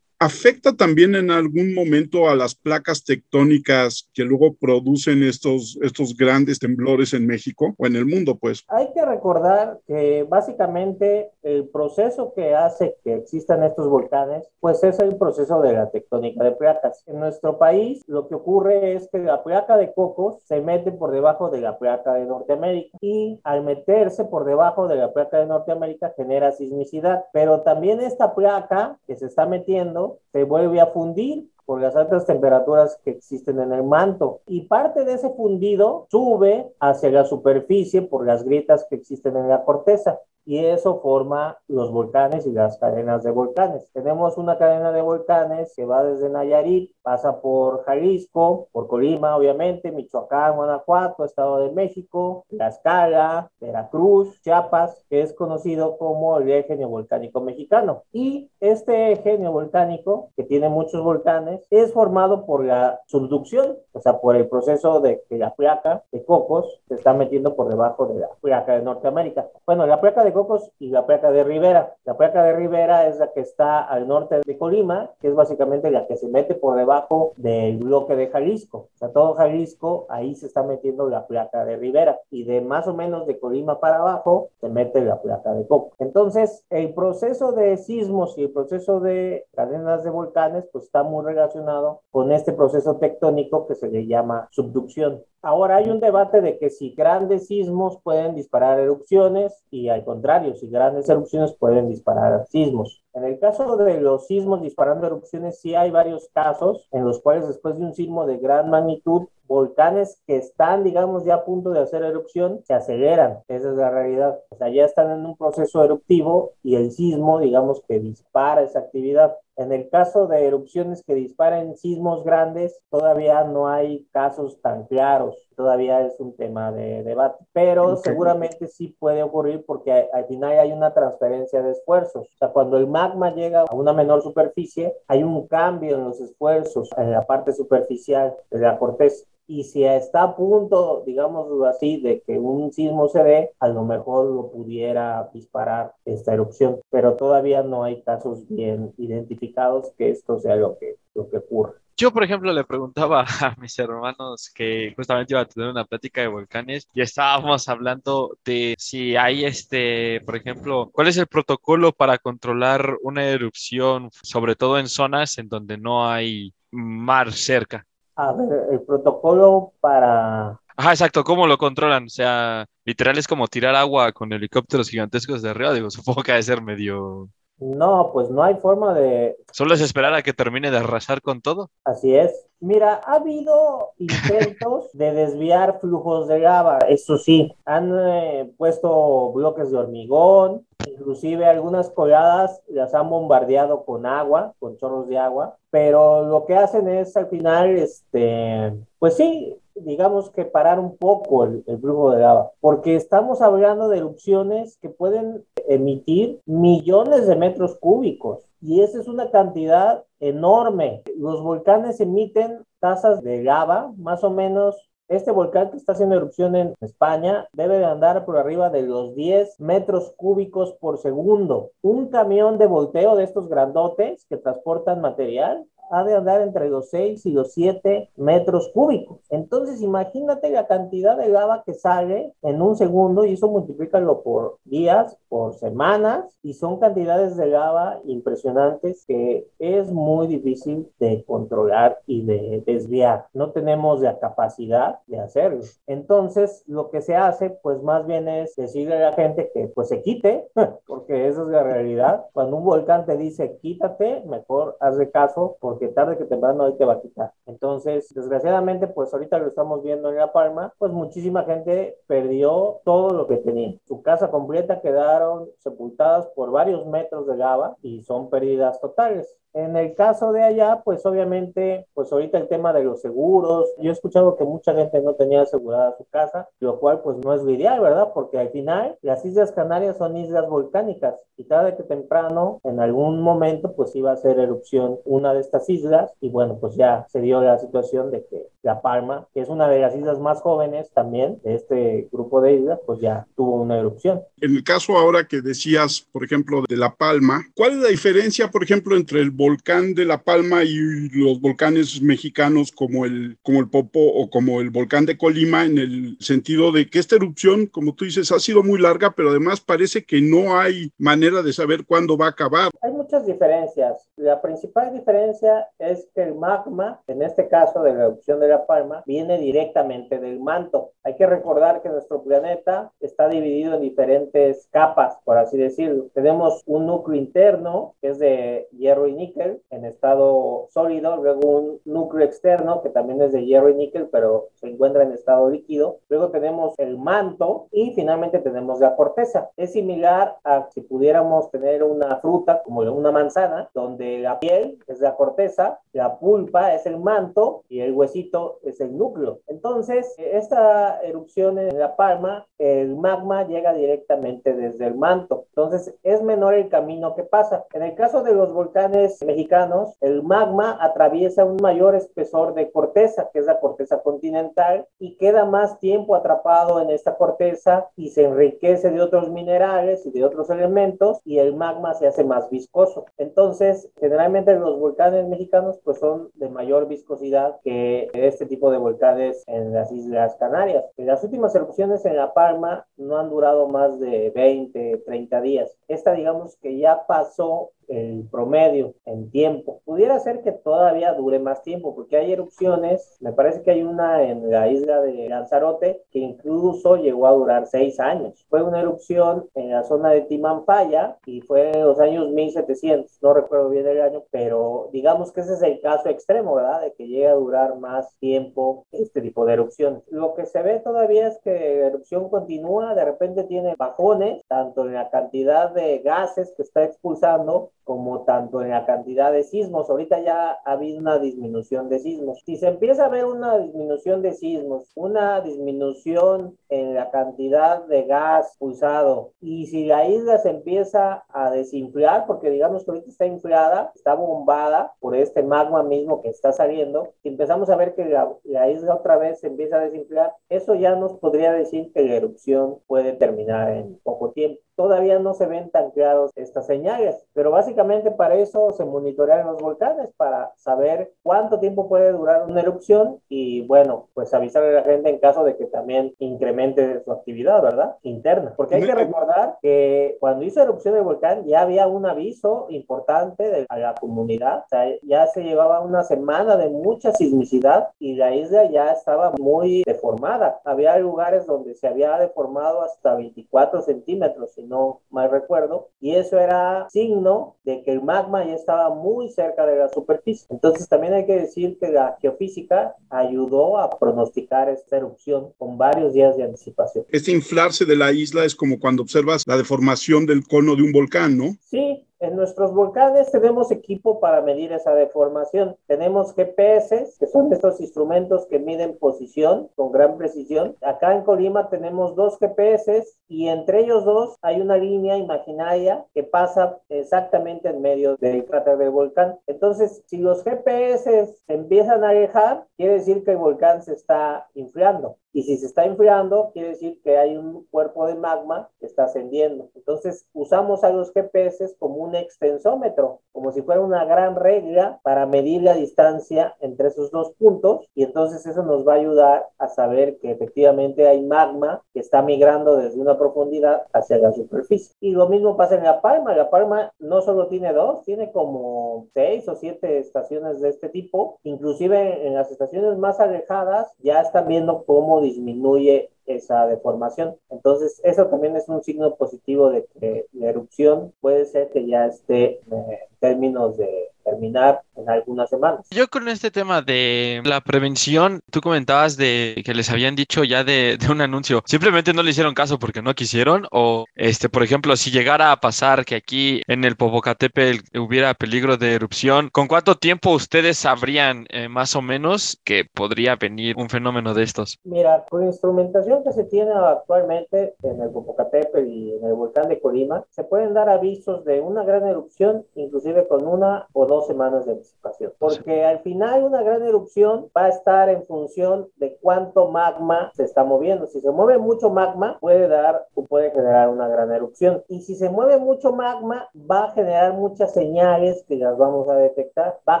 ¿Afecta 0.18 0.72
también 0.72 1.14
en 1.14 1.30
algún 1.30 1.74
momento 1.74 2.30
a 2.30 2.34
las 2.34 2.54
placas 2.54 3.04
tectónicas 3.04 4.08
que 4.14 4.24
luego 4.24 4.54
producen 4.54 5.22
estos, 5.22 5.78
estos 5.82 6.16
grandes 6.16 6.58
temblores 6.58 7.12
en 7.12 7.26
México 7.26 7.74
o 7.76 7.86
en 7.86 7.96
el 7.96 8.06
mundo, 8.06 8.38
pues? 8.40 8.64
Hay 8.68 8.88
que 8.94 9.04
recordar 9.04 9.78
que 9.86 10.26
básicamente 10.26 11.32
el 11.42 11.68
proceso 11.68 12.32
que 12.34 12.54
hace 12.54 12.96
que 13.04 13.14
existan 13.14 13.62
estos 13.62 13.90
volcanes, 13.90 14.48
pues 14.58 14.82
es 14.84 14.98
el 15.00 15.16
proceso 15.16 15.60
de 15.60 15.74
la 15.74 15.90
tectónica 15.90 16.42
de 16.42 16.52
placas. 16.52 17.02
En 17.06 17.20
nuestro 17.20 17.58
país 17.58 18.02
lo 18.06 18.26
que 18.26 18.36
ocurre 18.36 18.94
es 18.94 19.10
que 19.12 19.18
la 19.18 19.44
placa 19.44 19.76
de 19.76 19.92
Cocos 19.92 20.42
se 20.44 20.62
mete 20.62 20.92
por 20.92 21.10
debajo 21.10 21.50
de 21.50 21.60
la 21.60 21.78
placa 21.78 22.14
de 22.14 22.24
Norteamérica 22.24 22.96
y 23.02 23.38
al 23.44 23.64
meterse 23.64 24.24
por 24.24 24.46
debajo 24.46 24.88
de 24.88 24.96
la 24.96 25.12
placa 25.12 25.40
de 25.40 25.46
Norteamérica 25.46 26.14
genera 26.16 26.52
sismicidad, 26.52 27.26
pero 27.34 27.60
también 27.60 28.00
esta 28.00 28.34
placa 28.34 28.98
que 29.06 29.14
se 29.16 29.26
está 29.26 29.44
metiendo 29.44 30.05
se 30.32 30.44
vuelve 30.44 30.80
a 30.80 30.86
fundir 30.86 31.48
por 31.64 31.80
las 31.80 31.96
altas 31.96 32.24
temperaturas 32.26 32.98
que 33.04 33.10
existen 33.10 33.60
en 33.60 33.72
el 33.72 33.82
manto. 33.82 34.40
Y 34.46 34.62
parte 34.62 35.04
de 35.04 35.14
ese 35.14 35.30
fundido 35.30 36.06
sube 36.10 36.72
hacia 36.80 37.10
la 37.10 37.24
superficie 37.24 38.02
por 38.02 38.24
las 38.24 38.44
grietas 38.44 38.86
que 38.88 38.96
existen 38.96 39.36
en 39.36 39.48
la 39.48 39.64
corteza 39.64 40.20
y 40.46 40.64
eso 40.64 41.00
forma 41.00 41.58
los 41.66 41.90
volcanes 41.90 42.46
y 42.46 42.52
las 42.52 42.78
cadenas 42.78 43.24
de 43.24 43.32
volcanes. 43.32 43.90
Tenemos 43.92 44.38
una 44.38 44.56
cadena 44.56 44.92
de 44.92 45.02
volcanes 45.02 45.74
que 45.74 45.84
va 45.84 46.04
desde 46.04 46.30
Nayarit, 46.30 46.92
pasa 47.02 47.40
por 47.40 47.84
Jalisco, 47.84 48.68
por 48.72 48.86
Colima, 48.86 49.36
obviamente, 49.36 49.90
Michoacán, 49.90 50.56
Guanajuato, 50.56 51.24
Estado 51.24 51.58
de 51.58 51.72
México, 51.72 52.44
Tlaxcala, 52.48 53.50
Veracruz, 53.60 54.40
Chiapas, 54.42 55.04
que 55.10 55.20
es 55.20 55.34
conocido 55.34 55.98
como 55.98 56.38
el 56.38 56.50
eje 56.50 56.76
neovolcánico 56.76 57.40
mexicano. 57.40 58.04
Y 58.12 58.48
este 58.60 59.12
eje 59.12 59.38
neovolcánico, 59.38 60.30
que 60.36 60.44
tiene 60.44 60.68
muchos 60.68 61.02
volcanes, 61.02 61.66
es 61.70 61.92
formado 61.92 62.46
por 62.46 62.64
la 62.64 63.00
subducción, 63.06 63.76
o 63.92 64.00
sea, 64.00 64.20
por 64.20 64.36
el 64.36 64.48
proceso 64.48 65.00
de 65.00 65.22
que 65.28 65.38
la 65.38 65.54
placa 65.54 66.04
de 66.12 66.24
Cocos 66.24 66.80
se 66.86 66.94
está 66.94 67.14
metiendo 67.14 67.56
por 67.56 67.68
debajo 67.68 68.06
de 68.06 68.20
la 68.20 68.28
placa 68.40 68.74
de 68.74 68.82
Norteamérica. 68.82 69.48
Bueno, 69.66 69.86
la 69.86 70.00
placa 70.00 70.22
de 70.22 70.35
Y 70.78 70.90
la 70.90 71.06
placa 71.06 71.30
de 71.30 71.44
Rivera. 71.44 71.94
La 72.04 72.16
placa 72.16 72.42
de 72.42 72.52
Rivera 72.52 73.06
es 73.06 73.18
la 73.18 73.32
que 73.32 73.40
está 73.40 73.82
al 73.82 74.06
norte 74.06 74.40
de 74.44 74.58
Colima, 74.58 75.12
que 75.20 75.28
es 75.28 75.34
básicamente 75.34 75.90
la 75.90 76.06
que 76.06 76.16
se 76.16 76.28
mete 76.28 76.54
por 76.54 76.76
debajo 76.76 77.32
del 77.36 77.78
bloque 77.78 78.16
de 78.16 78.28
Jalisco. 78.28 78.88
O 78.94 78.98
sea, 78.98 79.08
todo 79.08 79.34
Jalisco, 79.34 80.06
ahí 80.08 80.34
se 80.34 80.46
está 80.46 80.62
metiendo 80.62 81.08
la 81.08 81.26
placa 81.26 81.64
de 81.64 81.76
Rivera. 81.76 82.20
Y 82.30 82.44
de 82.44 82.60
más 82.60 82.86
o 82.86 82.94
menos 82.94 83.26
de 83.26 83.38
Colima 83.38 83.80
para 83.80 83.98
abajo, 83.98 84.50
se 84.60 84.68
mete 84.68 85.00
la 85.00 85.20
placa 85.22 85.54
de 85.54 85.66
Cocos. 85.66 85.94
Entonces, 85.98 86.64
el 86.70 86.92
proceso 86.92 87.52
de 87.52 87.76
sismos 87.76 88.36
y 88.36 88.44
el 88.44 88.50
proceso 88.50 89.00
de 89.00 89.46
cadenas 89.54 90.04
de 90.04 90.10
volcanes, 90.10 90.64
pues 90.72 90.84
está 90.84 91.02
muy 91.02 91.24
relacionado 91.24 92.02
con 92.10 92.32
este 92.32 92.52
proceso 92.52 92.96
tectónico 92.96 93.66
que 93.66 93.74
se 93.74 93.88
le 93.88 94.06
llama 94.06 94.48
subducción. 94.50 95.22
Ahora 95.42 95.76
hay 95.76 95.90
un 95.90 96.00
debate 96.00 96.40
de 96.40 96.58
que 96.58 96.70
si 96.70 96.90
grandes 96.90 97.46
sismos 97.46 98.00
pueden 98.02 98.34
disparar 98.34 98.80
erupciones 98.80 99.62
y 99.70 99.88
al 99.88 100.04
contrario, 100.04 100.54
si 100.56 100.68
grandes 100.68 101.08
erupciones 101.08 101.54
pueden 101.54 101.88
disparar 101.88 102.46
sismos. 102.48 103.02
En 103.12 103.24
el 103.24 103.38
caso 103.38 103.76
de 103.76 104.00
los 104.00 104.26
sismos 104.26 104.60
disparando 104.60 105.06
erupciones, 105.06 105.60
sí 105.60 105.74
hay 105.74 105.90
varios 105.90 106.28
casos 106.34 106.88
en 106.90 107.04
los 107.04 107.20
cuales 107.20 107.46
después 107.48 107.78
de 107.78 107.84
un 107.84 107.94
sismo 107.94 108.26
de 108.26 108.38
gran 108.38 108.70
magnitud, 108.70 109.28
volcanes 109.46 110.20
que 110.26 110.36
están, 110.36 110.84
digamos, 110.84 111.24
ya 111.24 111.36
a 111.36 111.44
punto 111.44 111.70
de 111.70 111.80
hacer 111.80 112.02
erupción, 112.02 112.60
se 112.64 112.74
aceleran. 112.74 113.38
Esa 113.48 113.70
es 113.70 113.76
la 113.76 113.90
realidad. 113.90 114.40
O 114.50 114.56
sea, 114.56 114.68
ya 114.68 114.84
están 114.84 115.10
en 115.12 115.24
un 115.24 115.36
proceso 115.36 115.84
eruptivo 115.84 116.52
y 116.62 116.76
el 116.76 116.90
sismo, 116.90 117.38
digamos, 117.38 117.82
que 117.86 118.00
dispara 118.00 118.62
esa 118.62 118.80
actividad. 118.80 119.36
En 119.56 119.72
el 119.72 119.88
caso 119.88 120.26
de 120.26 120.46
erupciones 120.46 121.02
que 121.02 121.14
disparen 121.14 121.76
sismos 121.76 122.24
grandes, 122.24 122.78
todavía 122.90 123.42
no 123.44 123.68
hay 123.68 124.06
casos 124.12 124.60
tan 124.60 124.84
claros, 124.84 125.34
todavía 125.56 126.02
es 126.02 126.20
un 126.20 126.36
tema 126.36 126.72
de 126.72 127.02
debate, 127.02 127.42
pero 127.54 127.96
seguramente 127.96 128.68
sí 128.68 128.94
puede 128.98 129.22
ocurrir 129.22 129.64
porque 129.66 130.08
al 130.12 130.26
final 130.26 130.58
hay 130.58 130.72
una 130.72 130.92
transferencia 130.92 131.62
de 131.62 131.72
esfuerzos. 131.72 132.28
O 132.28 132.36
sea, 132.38 132.48
cuando 132.48 132.76
el 132.76 132.86
magma 132.86 133.34
llega 133.34 133.62
a 133.62 133.74
una 133.74 133.94
menor 133.94 134.20
superficie, 134.20 134.94
hay 135.08 135.22
un 135.22 135.46
cambio 135.46 135.96
en 135.96 136.04
los 136.04 136.20
esfuerzos 136.20 136.90
en 136.98 137.12
la 137.12 137.22
parte 137.22 137.54
superficial 137.54 138.36
de 138.50 138.58
la 138.58 138.78
corteza 138.78 139.24
y 139.46 139.64
si 139.64 139.84
está 139.84 140.22
a 140.22 140.36
punto, 140.36 141.02
digamos 141.06 141.46
así, 141.66 142.00
de 142.00 142.22
que 142.26 142.38
un 142.38 142.72
sismo 142.72 143.08
se 143.08 143.22
dé, 143.22 143.50
a 143.60 143.68
lo 143.68 143.84
mejor 143.84 144.26
lo 144.26 144.50
pudiera 144.50 145.30
disparar 145.32 145.94
esta 146.04 146.34
erupción, 146.34 146.80
pero 146.90 147.14
todavía 147.14 147.62
no 147.62 147.84
hay 147.84 148.02
casos 148.02 148.46
bien 148.48 148.92
identificados 148.98 149.92
que 149.96 150.10
esto 150.10 150.38
sea 150.38 150.56
lo 150.56 150.78
que, 150.78 150.96
lo 151.14 151.28
que 151.30 151.38
ocurre. 151.38 151.74
Yo, 151.98 152.12
por 152.12 152.22
ejemplo, 152.22 152.52
le 152.52 152.64
preguntaba 152.64 153.24
a 153.40 153.56
mis 153.58 153.78
hermanos 153.78 154.50
que 154.54 154.92
justamente 154.94 155.32
iba 155.32 155.40
a 155.40 155.46
tener 155.46 155.70
una 155.70 155.86
plática 155.86 156.20
de 156.20 156.26
volcanes 156.26 156.86
y 156.92 157.00
estábamos 157.00 157.68
hablando 157.68 158.36
de 158.44 158.74
si 158.78 159.16
hay 159.16 159.46
este, 159.46 160.20
por 160.26 160.36
ejemplo, 160.36 160.90
cuál 160.92 161.08
es 161.08 161.16
el 161.16 161.26
protocolo 161.26 161.92
para 161.92 162.18
controlar 162.18 162.98
una 163.02 163.24
erupción, 163.24 164.10
sobre 164.22 164.56
todo 164.56 164.78
en 164.78 164.88
zonas 164.88 165.38
en 165.38 165.48
donde 165.48 165.78
no 165.78 166.06
hay 166.06 166.52
mar 166.70 167.32
cerca. 167.32 167.86
A 168.16 168.32
ver, 168.32 168.48
el 168.72 168.80
protocolo 168.82 169.72
para... 169.80 170.58
Ajá, 170.76 170.90
exacto, 170.90 171.22
¿cómo 171.22 171.46
lo 171.46 171.58
controlan? 171.58 172.04
O 172.06 172.08
sea, 172.08 172.66
literal 172.84 173.18
es 173.18 173.28
como 173.28 173.46
tirar 173.46 173.74
agua 173.74 174.12
con 174.12 174.32
helicópteros 174.32 174.88
gigantescos 174.88 175.42
de 175.42 175.50
arriba, 175.50 175.74
digo, 175.74 175.90
supongo 175.90 176.22
que 176.22 176.32
ha 176.32 176.36
de 176.36 176.42
ser 176.42 176.62
medio... 176.62 177.28
No, 177.58 178.10
pues 178.12 178.28
no 178.30 178.42
hay 178.42 178.56
forma 178.56 178.94
de... 178.94 179.36
¿Solo 179.50 179.74
es 179.74 179.80
esperar 179.80 180.12
a 180.14 180.22
que 180.22 180.32
termine 180.34 180.70
de 180.70 180.78
arrasar 180.78 181.22
con 181.22 181.40
todo? 181.40 181.70
Así 181.84 182.14
es. 182.14 182.46
Mira, 182.60 183.00
ha 183.04 183.14
habido 183.16 183.92
intentos 183.98 184.90
de 184.92 185.12
desviar 185.12 185.78
flujos 185.80 186.26
de 186.26 186.38
lava, 186.38 186.78
eso 186.88 187.18
sí, 187.18 187.54
han 187.66 187.92
eh, 187.94 188.50
puesto 188.56 189.32
bloques 189.32 189.70
de 189.70 189.76
hormigón, 189.76 190.66
inclusive 190.88 191.44
algunas 191.44 191.90
coladas 191.90 192.62
las 192.68 192.94
han 192.94 193.10
bombardeado 193.10 193.84
con 193.84 194.06
agua, 194.06 194.54
con 194.58 194.78
chorros 194.78 195.06
de 195.06 195.18
agua, 195.18 195.58
pero 195.70 196.26
lo 196.26 196.46
que 196.46 196.56
hacen 196.56 196.88
es 196.88 197.14
al 197.16 197.28
final, 197.28 197.76
este, 197.76 198.72
pues 198.98 199.16
sí, 199.16 199.54
digamos 199.76 200.30
que 200.30 200.44
parar 200.44 200.78
un 200.78 200.96
poco 200.96 201.44
el, 201.44 201.64
flujo 201.80 202.10
de 202.12 202.20
lava, 202.20 202.52
porque 202.60 202.96
estamos 202.96 203.42
hablando 203.42 203.88
de 203.88 203.98
erupciones 203.98 204.78
que 204.78 204.88
pueden 204.88 205.44
emitir 205.68 206.40
millones 206.46 207.26
de 207.26 207.36
metros 207.36 207.76
cúbicos 207.78 208.48
y 208.60 208.80
esa 208.80 209.00
es 209.00 209.08
una 209.08 209.30
cantidad 209.30 210.04
enorme. 210.20 211.02
Los 211.16 211.42
volcanes 211.42 212.00
emiten 212.00 212.64
tasas 212.80 213.22
de 213.22 213.42
lava 213.42 213.92
más 213.96 214.24
o 214.24 214.30
menos 214.30 214.76
este 215.08 215.30
volcán 215.30 215.70
que 215.70 215.76
está 215.76 215.92
haciendo 215.92 216.16
erupción 216.16 216.56
en 216.56 216.74
España 216.80 217.48
debe 217.52 217.78
de 217.78 217.84
andar 217.84 218.24
por 218.24 218.36
arriba 218.36 218.70
de 218.70 218.82
los 218.82 219.14
10 219.14 219.60
metros 219.60 220.12
cúbicos 220.16 220.72
por 220.80 220.98
segundo. 220.98 221.70
Un 221.80 222.08
camión 222.08 222.58
de 222.58 222.66
volteo 222.66 223.14
de 223.14 223.22
estos 223.22 223.48
grandotes 223.48 224.26
que 224.28 224.36
transportan 224.36 225.00
material 225.00 225.64
ha 225.90 226.04
de 226.04 226.14
andar 226.14 226.40
entre 226.40 226.68
los 226.68 226.90
6 226.90 227.26
y 227.26 227.32
los 227.32 227.52
7 227.52 228.10
metros 228.16 228.70
cúbicos. 228.72 229.20
Entonces, 229.30 229.82
imagínate 229.82 230.50
la 230.50 230.66
cantidad 230.66 231.16
de 231.16 231.28
lava 231.28 231.62
que 231.64 231.74
sale 231.74 232.32
en 232.42 232.62
un 232.62 232.76
segundo 232.76 233.24
y 233.24 233.34
eso 233.34 233.48
multiplícalo 233.48 234.22
por 234.22 234.58
días, 234.64 235.16
por 235.28 235.54
semanas 235.54 236.36
y 236.42 236.54
son 236.54 236.78
cantidades 236.78 237.36
de 237.36 237.46
lava 237.46 238.00
impresionantes 238.04 239.04
que 239.06 239.48
es 239.58 239.90
muy 239.90 240.26
difícil 240.26 240.88
de 240.98 241.24
controlar 241.24 241.98
y 242.06 242.24
de 242.24 242.62
desviar. 242.66 243.26
No 243.32 243.52
tenemos 243.52 244.00
la 244.00 244.18
capacidad 244.18 245.00
de 245.06 245.20
hacerlo. 245.20 245.60
Entonces, 245.86 246.64
lo 246.66 246.90
que 246.90 247.00
se 247.00 247.16
hace, 247.16 247.50
pues 247.50 247.82
más 247.82 248.06
bien 248.06 248.28
es 248.28 248.56
decirle 248.56 248.96
a 248.96 249.10
la 249.10 249.12
gente 249.12 249.50
que 249.52 249.68
pues 249.68 249.88
se 249.88 250.02
quite, 250.02 250.48
porque 250.86 251.28
esa 251.28 251.42
es 251.42 251.48
la 251.48 251.62
realidad. 251.62 252.26
Cuando 252.32 252.56
un 252.56 252.64
volcán 252.64 253.06
te 253.06 253.16
dice 253.16 253.58
quítate, 253.62 254.22
mejor 254.26 254.76
haz 254.80 254.96
de 254.96 255.10
caso 255.10 255.56
por 255.60 255.75
porque 255.76 255.92
tarde 255.92 256.16
que 256.16 256.24
temprano 256.24 256.64
ahí 256.64 256.74
te 256.78 256.86
va 256.86 256.94
a 256.94 257.00
quitar. 257.02 257.32
Entonces, 257.44 258.12
desgraciadamente, 258.14 258.86
pues 258.86 259.12
ahorita 259.12 259.38
lo 259.38 259.48
estamos 259.48 259.82
viendo 259.82 260.08
en 260.08 260.16
La 260.16 260.32
Palma, 260.32 260.72
pues 260.78 260.90
muchísima 260.90 261.44
gente 261.44 261.98
perdió 262.06 262.80
todo 262.82 263.10
lo 263.10 263.26
que 263.26 263.36
tenía. 263.36 263.76
Su 263.86 264.00
casa 264.00 264.30
completa 264.30 264.80
quedaron 264.80 265.50
sepultadas 265.58 266.28
por 266.28 266.50
varios 266.50 266.86
metros 266.86 267.26
de 267.26 267.36
lava 267.36 267.76
y 267.82 268.02
son 268.04 268.30
pérdidas 268.30 268.80
totales. 268.80 269.36
En 269.56 269.74
el 269.74 269.94
caso 269.94 270.32
de 270.32 270.42
allá, 270.42 270.82
pues 270.84 271.06
obviamente, 271.06 271.86
pues 271.94 272.12
ahorita 272.12 272.36
el 272.36 272.46
tema 272.46 272.74
de 272.74 272.84
los 272.84 273.00
seguros, 273.00 273.66
yo 273.78 273.88
he 273.88 273.92
escuchado 273.92 274.36
que 274.36 274.44
mucha 274.44 274.74
gente 274.74 275.00
no 275.00 275.14
tenía 275.14 275.40
asegurada 275.40 275.96
su 275.96 276.04
casa, 276.10 276.46
lo 276.60 276.78
cual 276.78 277.00
pues 277.00 277.16
no 277.24 277.32
es 277.32 277.42
lo 277.42 277.50
ideal, 277.50 277.80
¿verdad? 277.80 278.10
Porque 278.12 278.38
al 278.38 278.50
final 278.50 278.98
las 279.00 279.24
Islas 279.24 279.52
Canarias 279.52 279.96
son 279.96 280.14
islas 280.18 280.46
volcánicas 280.46 281.14
y 281.38 281.44
tarde 281.44 281.74
que 281.74 281.84
temprano, 281.84 282.60
en 282.64 282.80
algún 282.80 283.22
momento, 283.22 283.72
pues 283.74 283.96
iba 283.96 284.10
a 284.10 284.14
hacer 284.14 284.38
erupción 284.38 284.98
una 285.06 285.32
de 285.32 285.40
estas 285.40 285.66
islas 285.70 286.12
y 286.20 286.28
bueno, 286.28 286.58
pues 286.60 286.76
ya 286.76 287.06
se 287.08 287.22
dio 287.22 287.40
la 287.40 287.58
situación 287.58 288.10
de 288.10 288.26
que 288.26 288.48
La 288.66 288.82
Palma, 288.82 289.28
que 289.32 289.40
es 289.40 289.48
una 289.48 289.68
de 289.68 289.78
las 289.78 289.94
islas 289.94 290.18
más 290.18 290.40
jóvenes 290.40 290.90
también 290.92 291.38
de 291.44 291.54
este 291.54 292.08
grupo 292.10 292.40
de 292.40 292.54
islas, 292.54 292.80
pues 292.84 293.00
ya 293.00 293.24
tuvo 293.36 293.62
una 293.62 293.78
erupción. 293.78 294.22
En 294.40 294.56
el 294.56 294.64
caso 294.64 294.98
ahora 294.98 295.28
que 295.28 295.40
decías, 295.40 296.04
por 296.10 296.24
ejemplo, 296.24 296.64
de 296.68 296.76
La 296.76 296.92
Palma, 296.92 297.44
¿cuál 297.54 297.74
es 297.74 297.78
la 297.78 297.88
diferencia, 297.90 298.50
por 298.50 298.64
ejemplo, 298.64 298.96
entre 298.96 299.20
el 299.20 299.30
volcán 299.30 299.94
de 299.94 300.04
La 300.04 300.20
Palma 300.20 300.64
y 300.64 301.08
los 301.10 301.40
volcanes 301.40 302.02
mexicanos 302.02 302.72
como 302.72 303.04
el, 303.04 303.38
como 303.42 303.60
el 303.60 303.70
Popo 303.70 304.00
o 304.00 304.28
como 304.30 304.60
el 304.60 304.70
volcán 304.70 305.06
de 305.06 305.16
Colima 305.16 305.64
en 305.64 305.78
el 305.78 306.16
sentido 306.18 306.72
de 306.72 306.90
que 306.90 306.98
esta 306.98 307.14
erupción, 307.14 307.66
como 307.66 307.94
tú 307.94 308.04
dices, 308.04 308.32
ha 308.32 308.40
sido 308.40 308.64
muy 308.64 308.80
larga, 308.80 309.12
pero 309.12 309.30
además 309.30 309.60
parece 309.60 310.04
que 310.04 310.20
no 310.20 310.58
hay 310.58 310.92
manera 310.98 311.40
de 311.40 311.52
saber 311.52 311.86
cuándo 311.86 312.18
va 312.18 312.26
a 312.26 312.30
acabar? 312.30 312.70
Hay 312.82 312.90
muchas 312.90 313.24
diferencias. 313.26 314.08
La 314.16 314.42
principal 314.42 314.92
diferencia 314.92 315.68
es 315.78 316.08
que 316.16 316.24
el 316.24 316.34
magma, 316.34 317.00
en 317.06 317.22
este 317.22 317.46
caso 317.46 317.80
de 317.84 317.94
la 317.94 318.06
erupción 318.06 318.40
de 318.40 318.48
La 318.48 318.55
Palma, 318.64 319.02
viene 319.06 319.38
directamente 319.38 320.18
del 320.18 320.40
manto. 320.40 320.92
Hay 321.02 321.16
que 321.16 321.26
recordar 321.26 321.82
que 321.82 321.88
nuestro 321.88 322.22
planeta 322.22 322.92
está 323.00 323.28
dividido 323.28 323.74
en 323.74 323.82
diferentes 323.82 324.68
capas, 324.70 325.18
por 325.24 325.36
así 325.36 325.58
decirlo. 325.58 326.06
Tenemos 326.14 326.62
un 326.66 326.86
núcleo 326.86 327.20
interno 327.20 327.94
que 328.00 328.08
es 328.08 328.18
de 328.18 328.68
hierro 328.72 329.06
y 329.06 329.12
níquel 329.12 329.60
en 329.70 329.84
estado 329.84 330.66
sólido, 330.70 331.16
luego 331.16 331.48
un 331.48 331.80
núcleo 331.84 332.24
externo 332.24 332.82
que 332.82 332.88
también 332.88 333.20
es 333.22 333.32
de 333.32 333.44
hierro 333.44 333.68
y 333.68 333.74
níquel, 333.74 334.08
pero 334.10 334.48
se 334.54 334.68
encuentra 334.68 335.02
en 335.02 335.12
estado 335.12 335.50
líquido. 335.50 335.98
Luego 336.08 336.30
tenemos 336.30 336.74
el 336.78 336.96
manto 336.98 337.68
y 337.70 337.92
finalmente 337.92 338.38
tenemos 338.38 338.80
la 338.80 338.96
corteza. 338.96 339.50
Es 339.56 339.72
similar 339.72 340.36
a 340.44 340.68
si 340.70 340.80
pudiéramos 340.80 341.50
tener 341.50 341.82
una 341.82 342.16
fruta 342.16 342.62
como 342.62 342.80
una 342.80 343.10
manzana, 343.10 343.70
donde 343.74 344.18
la 344.18 344.38
piel 344.38 344.78
es 344.86 345.00
la 345.00 345.16
corteza, 345.16 345.80
la 345.92 346.18
pulpa 346.18 346.74
es 346.74 346.86
el 346.86 346.98
manto 346.98 347.64
y 347.68 347.80
el 347.80 347.92
huesito 347.92 348.45
es 348.62 348.80
el 348.80 348.96
núcleo. 348.96 349.40
Entonces, 349.46 350.14
esta 350.18 351.00
erupción 351.02 351.58
en 351.58 351.78
La 351.78 351.96
Palma, 351.96 352.46
el 352.58 352.96
magma 352.96 353.46
llega 353.46 353.72
directamente 353.72 354.54
desde 354.54 354.86
el 354.86 354.94
manto. 354.94 355.46
Entonces, 355.48 355.94
es 356.02 356.22
menor 356.22 356.54
el 356.54 356.68
camino 356.68 357.14
que 357.14 357.24
pasa. 357.24 357.64
En 357.72 357.82
el 357.82 357.94
caso 357.94 358.22
de 358.22 358.32
los 358.32 358.52
volcanes 358.52 359.22
mexicanos, 359.24 359.94
el 360.00 360.22
magma 360.22 360.78
atraviesa 360.80 361.44
un 361.44 361.56
mayor 361.60 361.94
espesor 361.94 362.54
de 362.54 362.70
corteza, 362.70 363.30
que 363.32 363.40
es 363.40 363.46
la 363.46 363.60
corteza 363.60 364.00
continental, 364.00 364.86
y 364.98 365.16
queda 365.16 365.44
más 365.44 365.78
tiempo 365.80 366.14
atrapado 366.14 366.80
en 366.80 366.90
esta 366.90 367.16
corteza 367.16 367.88
y 367.96 368.10
se 368.10 368.24
enriquece 368.24 368.90
de 368.90 369.00
otros 369.00 369.30
minerales 369.30 370.06
y 370.06 370.10
de 370.10 370.24
otros 370.24 370.50
elementos 370.50 371.20
y 371.24 371.38
el 371.38 371.54
magma 371.54 371.94
se 371.94 372.06
hace 372.06 372.24
más 372.24 372.50
viscoso. 372.50 373.06
Entonces, 373.18 373.90
generalmente 373.98 374.54
los 374.54 374.78
volcanes 374.78 375.26
mexicanos 375.26 375.78
pues 375.84 375.98
son 375.98 376.30
de 376.34 376.48
mayor 376.48 376.88
viscosidad 376.88 377.60
que 377.62 378.10
este 378.26 378.46
tipo 378.46 378.70
de 378.70 378.78
volcanes 378.78 379.44
en 379.46 379.72
las 379.72 379.92
Islas 379.92 380.36
Canarias. 380.36 380.84
Las 380.96 381.22
últimas 381.24 381.54
erupciones 381.54 382.04
en 382.04 382.16
La 382.16 382.32
Palma 382.34 382.86
no 382.96 383.18
han 383.18 383.30
durado 383.30 383.68
más 383.68 383.98
de 384.00 384.30
20, 384.30 385.02
30 385.04 385.40
días. 385.40 385.76
Esta 385.88 386.12
digamos 386.12 386.56
que 386.56 386.78
ya 386.78 387.06
pasó 387.06 387.70
el 387.88 388.28
promedio 388.30 388.94
en 389.04 389.30
tiempo. 389.30 389.80
Pudiera 389.84 390.18
ser 390.18 390.42
que 390.42 390.52
todavía 390.52 391.14
dure 391.14 391.38
más 391.38 391.62
tiempo, 391.62 391.94
porque 391.94 392.16
hay 392.16 392.32
erupciones, 392.32 393.16
me 393.20 393.32
parece 393.32 393.62
que 393.62 393.70
hay 393.70 393.82
una 393.82 394.22
en 394.22 394.50
la 394.50 394.68
isla 394.68 395.00
de 395.00 395.28
Lanzarote 395.28 396.02
que 396.10 396.18
incluso 396.18 396.96
llegó 396.96 397.26
a 397.26 397.32
durar 397.32 397.66
seis 397.66 398.00
años. 398.00 398.46
Fue 398.48 398.62
una 398.62 398.80
erupción 398.80 399.48
en 399.54 399.70
la 399.70 399.84
zona 399.84 400.10
de 400.10 400.22
Timanfaya 400.22 401.18
y 401.26 401.40
fue 401.40 401.72
en 401.72 401.84
los 401.84 402.00
años 402.00 402.30
1700, 402.30 403.18
no 403.22 403.34
recuerdo 403.34 403.70
bien 403.70 403.86
el 403.86 404.00
año, 404.00 404.24
pero 404.30 404.88
digamos 404.92 405.32
que 405.32 405.40
ese 405.40 405.54
es 405.54 405.62
el 405.62 405.80
caso 405.80 406.08
extremo, 406.08 406.54
¿verdad? 406.54 406.82
De 406.82 406.92
que 406.92 407.06
llega 407.06 407.30
a 407.30 407.34
durar 407.34 407.78
más 407.78 408.16
tiempo 408.18 408.86
este 408.92 409.20
tipo 409.20 409.44
de 409.44 409.54
erupción. 409.54 410.02
Lo 410.10 410.34
que 410.34 410.46
se 410.46 410.62
ve 410.62 410.80
todavía 410.80 411.28
es 411.28 411.38
que 411.38 411.78
la 411.80 411.86
erupción 411.86 412.28
continúa, 412.28 412.94
de 412.94 413.04
repente 413.04 413.44
tiene 413.44 413.74
bajones, 413.76 414.42
tanto 414.48 414.82
en 414.82 414.94
la 414.94 415.10
cantidad 415.10 415.70
de 415.70 415.98
gases 415.98 416.52
que 416.56 416.62
está 416.62 416.84
expulsando 416.84 417.70
como 417.86 418.24
tanto 418.24 418.62
en 418.62 418.70
la 418.70 418.84
cantidad 418.84 419.30
de 419.30 419.44
sismos. 419.44 419.88
Ahorita 419.88 420.18
ya 420.20 420.58
ha 420.64 420.72
habido 420.72 420.98
una 420.98 421.20
disminución 421.20 421.88
de 421.88 422.00
sismos. 422.00 422.42
Si 422.44 422.56
se 422.56 422.66
empieza 422.66 423.06
a 423.06 423.08
ver 423.08 423.24
una 423.24 423.58
disminución 423.58 424.22
de 424.22 424.32
sismos, 424.32 424.90
una 424.96 425.40
disminución 425.40 426.58
en 426.68 426.94
la 426.94 427.12
cantidad 427.12 427.86
de 427.86 428.02
gas 428.02 428.56
pulsado 428.58 429.34
y 429.40 429.66
si 429.66 429.86
la 429.86 430.08
isla 430.08 430.38
se 430.38 430.50
empieza 430.50 431.24
a 431.28 431.50
desinflar, 431.52 432.26
porque 432.26 432.50
digamos 432.50 432.84
que 432.84 432.90
ahorita 432.90 433.08
está 433.08 433.26
inflada, 433.26 433.92
está 433.94 434.14
bombada 434.14 434.92
por 434.98 435.14
este 435.14 435.44
magma 435.44 435.84
mismo 435.84 436.22
que 436.22 436.30
está 436.30 436.50
saliendo, 436.50 437.14
si 437.22 437.28
empezamos 437.28 437.70
a 437.70 437.76
ver 437.76 437.94
que 437.94 438.06
la, 438.06 438.28
la 438.42 438.68
isla 438.68 438.96
otra 438.96 439.16
vez 439.16 439.38
se 439.38 439.46
empieza 439.46 439.76
a 439.76 439.80
desinflar, 439.80 440.32
eso 440.48 440.74
ya 440.74 440.96
nos 440.96 441.12
podría 441.18 441.52
decir 441.52 441.92
que 441.92 442.02
la 442.02 442.16
erupción 442.16 442.80
puede 442.88 443.12
terminar 443.12 443.70
en 443.70 444.00
poco 444.02 444.32
tiempo 444.32 444.65
todavía 444.76 445.18
no 445.18 445.34
se 445.34 445.46
ven 445.46 445.70
tan 445.70 445.90
claros 445.90 446.30
estas 446.36 446.66
señales, 446.66 447.26
pero 447.32 447.50
básicamente 447.50 448.10
para 448.10 448.36
eso 448.36 448.70
se 448.72 448.84
monitorean 448.84 449.46
los 449.46 449.60
volcanes, 449.60 450.10
para 450.16 450.52
saber 450.56 451.12
cuánto 451.22 451.58
tiempo 451.58 451.88
puede 451.88 452.12
durar 452.12 452.44
una 452.44 452.60
erupción 452.60 453.20
y 453.28 453.66
bueno, 453.66 454.08
pues 454.14 454.32
avisarle 454.34 454.70
a 454.70 454.80
la 454.80 454.82
gente 454.82 455.10
en 455.10 455.18
caso 455.18 455.44
de 455.44 455.56
que 455.56 455.66
también 455.66 456.14
incremente 456.18 457.02
su 457.02 457.12
actividad, 457.12 457.62
¿verdad? 457.62 457.96
Interna. 458.02 458.54
Porque 458.56 458.76
hay 458.76 458.86
que 458.86 458.94
recordar 458.94 459.58
que 459.62 460.16
cuando 460.20 460.44
hizo 460.44 460.62
erupción 460.62 460.96
el 460.96 461.02
volcán 461.02 461.44
ya 461.44 461.62
había 461.62 461.86
un 461.86 462.06
aviso 462.06 462.66
importante 462.68 463.48
de, 463.48 463.66
a 463.68 463.78
la 463.78 463.94
comunidad, 463.94 464.64
o 464.64 464.68
sea, 464.68 464.86
ya 465.02 465.26
se 465.26 465.42
llevaba 465.42 465.80
una 465.80 466.04
semana 466.04 466.56
de 466.56 466.68
mucha 466.68 467.12
sismicidad 467.12 467.88
y 467.98 468.14
la 468.14 468.34
isla 468.34 468.70
ya 468.70 468.92
estaba 468.92 469.32
muy 469.38 469.82
deformada. 469.86 470.60
Había 470.64 470.98
lugares 470.98 471.46
donde 471.46 471.74
se 471.74 471.88
había 471.88 472.18
deformado 472.18 472.82
hasta 472.82 473.14
24 473.14 473.82
centímetros 473.82 474.56
no 474.68 475.02
mal 475.10 475.30
recuerdo, 475.30 475.90
y 476.00 476.14
eso 476.14 476.38
era 476.38 476.88
signo 476.90 477.56
de 477.64 477.82
que 477.82 477.92
el 477.92 478.02
magma 478.02 478.44
ya 478.46 478.54
estaba 478.54 478.94
muy 478.94 479.28
cerca 479.28 479.66
de 479.66 479.76
la 479.76 479.88
superficie. 479.88 480.46
Entonces 480.50 480.88
también 480.88 481.14
hay 481.14 481.26
que 481.26 481.36
decir 481.36 481.78
que 481.78 481.88
la 481.88 482.16
geofísica 482.20 482.94
ayudó 483.10 483.78
a 483.78 483.90
pronosticar 483.98 484.68
esta 484.68 484.96
erupción 484.96 485.52
con 485.58 485.78
varios 485.78 486.12
días 486.12 486.36
de 486.36 486.44
anticipación. 486.44 487.04
Este 487.10 487.32
inflarse 487.32 487.84
de 487.84 487.96
la 487.96 488.12
isla 488.12 488.44
es 488.44 488.54
como 488.54 488.78
cuando 488.78 489.02
observas 489.02 489.44
la 489.46 489.56
deformación 489.56 490.26
del 490.26 490.46
cono 490.46 490.76
de 490.76 490.82
un 490.82 490.92
volcán, 490.92 491.36
¿no? 491.36 491.56
Sí, 491.60 492.05
en 492.26 492.34
nuestros 492.34 492.74
volcanes 492.74 493.30
tenemos 493.30 493.70
equipo 493.70 494.18
para 494.18 494.42
medir 494.42 494.72
esa 494.72 494.94
deformación. 494.94 495.76
Tenemos 495.86 496.34
GPS, 496.34 497.14
que 497.18 497.26
son 497.26 497.52
estos 497.52 497.80
instrumentos 497.80 498.46
que 498.46 498.58
miden 498.58 498.98
posición 498.98 499.68
con 499.76 499.92
gran 499.92 500.18
precisión. 500.18 500.76
Acá 500.82 501.14
en 501.14 501.22
Colima 501.22 501.68
tenemos 501.68 502.16
dos 502.16 502.38
GPS 502.38 503.04
y 503.28 503.48
entre 503.48 503.80
ellos 503.80 504.04
dos 504.04 504.36
hay 504.42 504.60
una 504.60 504.76
línea 504.76 505.16
imaginaria 505.16 506.04
que 506.14 506.24
pasa 506.24 506.78
exactamente 506.88 507.68
en 507.68 507.80
medio 507.80 508.16
del 508.16 508.44
cráter 508.44 508.76
del 508.78 508.90
volcán. 508.90 509.38
Entonces, 509.46 510.02
si 510.06 510.18
los 510.18 510.42
GPS 510.42 511.32
empiezan 511.46 512.02
a 512.02 512.10
alejar, 512.10 512.66
quiere 512.76 512.94
decir 512.94 513.24
que 513.24 513.32
el 513.32 513.36
volcán 513.36 513.82
se 513.82 513.92
está 513.92 514.48
inflando. 514.54 515.16
Y 515.36 515.42
si 515.42 515.58
se 515.58 515.66
está 515.66 515.84
enfriando, 515.84 516.48
quiere 516.54 516.70
decir 516.70 516.98
que 517.02 517.18
hay 517.18 517.36
un 517.36 517.66
cuerpo 517.70 518.06
de 518.06 518.14
magma 518.14 518.70
que 518.80 518.86
está 518.86 519.04
ascendiendo. 519.04 519.68
Entonces, 519.74 520.26
usamos 520.32 520.82
a 520.82 520.88
los 520.88 521.12
GPS 521.12 521.76
como 521.78 521.96
un 521.96 522.14
extensómetro, 522.14 523.20
como 523.32 523.52
si 523.52 523.60
fuera 523.60 523.82
una 523.82 524.06
gran 524.06 524.34
regla 524.34 524.98
para 525.02 525.26
medir 525.26 525.60
la 525.60 525.74
distancia 525.74 526.56
entre 526.60 526.88
esos 526.88 527.10
dos 527.10 527.32
puntos. 527.32 527.86
Y 527.94 528.04
entonces 528.04 528.46
eso 528.46 528.62
nos 528.62 528.88
va 528.88 528.94
a 528.94 528.96
ayudar 528.96 529.46
a 529.58 529.68
saber 529.68 530.18
que 530.20 530.30
efectivamente 530.30 531.06
hay 531.06 531.22
magma 531.22 531.82
que 531.92 532.00
está 532.00 532.22
migrando 532.22 532.78
desde 532.78 532.98
una 532.98 533.18
profundidad 533.18 533.82
hacia 533.92 534.16
la 534.16 534.32
superficie. 534.32 534.96
Y 535.00 535.10
lo 535.10 535.28
mismo 535.28 535.54
pasa 535.58 535.74
en 535.74 535.84
La 535.84 536.00
Palma. 536.00 536.34
La 536.34 536.48
Palma 536.48 536.94
no 536.98 537.20
solo 537.20 537.48
tiene 537.48 537.74
dos, 537.74 538.04
tiene 538.04 538.32
como 538.32 539.08
seis 539.12 539.46
o 539.48 539.54
siete 539.54 539.98
estaciones 539.98 540.62
de 540.62 540.70
este 540.70 540.88
tipo. 540.88 541.40
Inclusive 541.42 542.26
en 542.26 542.32
las 542.32 542.50
estaciones 542.50 542.96
más 542.96 543.20
alejadas 543.20 543.92
ya 543.98 544.22
están 544.22 544.48
viendo 544.48 544.86
cómo 544.86 545.25
disminuye 545.26 546.10
esa 546.26 546.66
deformación. 546.66 547.36
Entonces, 547.50 548.00
eso 548.04 548.26
también 548.26 548.56
es 548.56 548.68
un 548.68 548.82
signo 548.82 549.14
positivo 549.14 549.70
de 549.70 549.86
que 549.86 550.26
la 550.32 550.48
erupción 550.48 551.12
puede 551.20 551.44
ser 551.46 551.70
que 551.70 551.86
ya 551.86 552.06
esté 552.06 552.60
en 552.70 552.98
términos 553.18 553.76
de 553.76 553.88
terminar 554.24 554.82
en 554.96 555.08
algunas 555.08 555.48
semanas. 555.48 555.86
Yo 555.90 556.08
con 556.08 556.28
este 556.28 556.50
tema 556.50 556.82
de 556.82 557.40
la 557.44 557.60
prevención, 557.60 558.40
tú 558.50 558.60
comentabas 558.60 559.16
de 559.16 559.62
que 559.64 559.72
les 559.72 559.90
habían 559.90 560.16
dicho 560.16 560.42
ya 560.42 560.64
de, 560.64 560.98
de 560.98 561.12
un 561.12 561.20
anuncio, 561.20 561.62
simplemente 561.66 562.12
no 562.12 562.22
le 562.22 562.30
hicieron 562.30 562.54
caso 562.54 562.78
porque 562.78 563.02
no 563.02 563.14
quisieron 563.14 563.66
o, 563.70 564.04
este, 564.16 564.48
por 564.48 564.62
ejemplo, 564.62 564.96
si 564.96 565.10
llegara 565.10 565.52
a 565.52 565.60
pasar 565.60 566.04
que 566.04 566.16
aquí 566.16 566.62
en 566.66 566.84
el 566.84 566.96
Popocatépetl 566.96 567.98
hubiera 567.98 568.34
peligro 568.34 568.76
de 568.76 568.94
erupción, 568.94 569.48
¿con 569.50 569.68
cuánto 569.68 569.94
tiempo 569.94 570.30
ustedes 570.30 570.76
sabrían 570.76 571.46
eh, 571.50 571.68
más 571.68 571.94
o 571.94 572.02
menos 572.02 572.58
que 572.64 572.84
podría 572.84 573.36
venir 573.36 573.76
un 573.76 573.88
fenómeno 573.88 574.34
de 574.34 574.42
estos? 574.42 574.78
Mira, 574.82 575.24
con 575.30 575.42
la 575.42 575.46
instrumentación 575.46 576.24
que 576.24 576.32
se 576.32 576.44
tiene 576.44 576.72
actualmente 576.72 577.74
en 577.82 578.00
el 578.00 578.10
Popocatépetl 578.10 578.88
y 578.88 579.14
en 579.14 579.24
el 579.24 579.34
volcán 579.34 579.68
de 579.68 579.80
Colima, 579.80 580.24
se 580.30 580.42
pueden 580.42 580.74
dar 580.74 580.88
avisos 580.88 581.44
de 581.44 581.60
una 581.60 581.84
gran 581.84 582.06
erupción, 582.06 582.64
inclusive 582.74 583.05
con 583.28 583.46
una 583.46 583.86
o 583.92 584.06
dos 584.06 584.26
semanas 584.26 584.66
de 584.66 584.72
anticipación. 584.72 585.32
Porque 585.38 585.84
al 585.84 586.00
final 586.00 586.42
una 586.42 586.62
gran 586.62 586.82
erupción 586.82 587.50
va 587.56 587.66
a 587.66 587.68
estar 587.68 588.08
en 588.08 588.24
función 588.24 588.88
de 588.96 589.16
cuánto 589.20 589.68
magma 589.68 590.30
se 590.34 590.44
está 590.44 590.64
moviendo. 590.64 591.06
Si 591.06 591.20
se 591.20 591.30
mueve 591.30 591.58
mucho 591.58 591.90
magma, 591.90 592.38
puede 592.40 592.68
dar 592.68 593.06
o 593.14 593.24
puede 593.24 593.50
generar 593.50 593.88
una 593.88 594.08
gran 594.08 594.32
erupción. 594.32 594.82
Y 594.88 595.02
si 595.02 595.14
se 595.14 595.30
mueve 595.30 595.58
mucho 595.58 595.92
magma, 595.92 596.48
va 596.70 596.84
a 596.84 596.90
generar 596.92 597.34
muchas 597.34 597.72
señales 597.72 598.44
que 598.48 598.56
las 598.56 598.76
vamos 598.76 599.08
a 599.08 599.14
detectar. 599.14 599.78
Va 599.88 599.96
a 599.96 600.00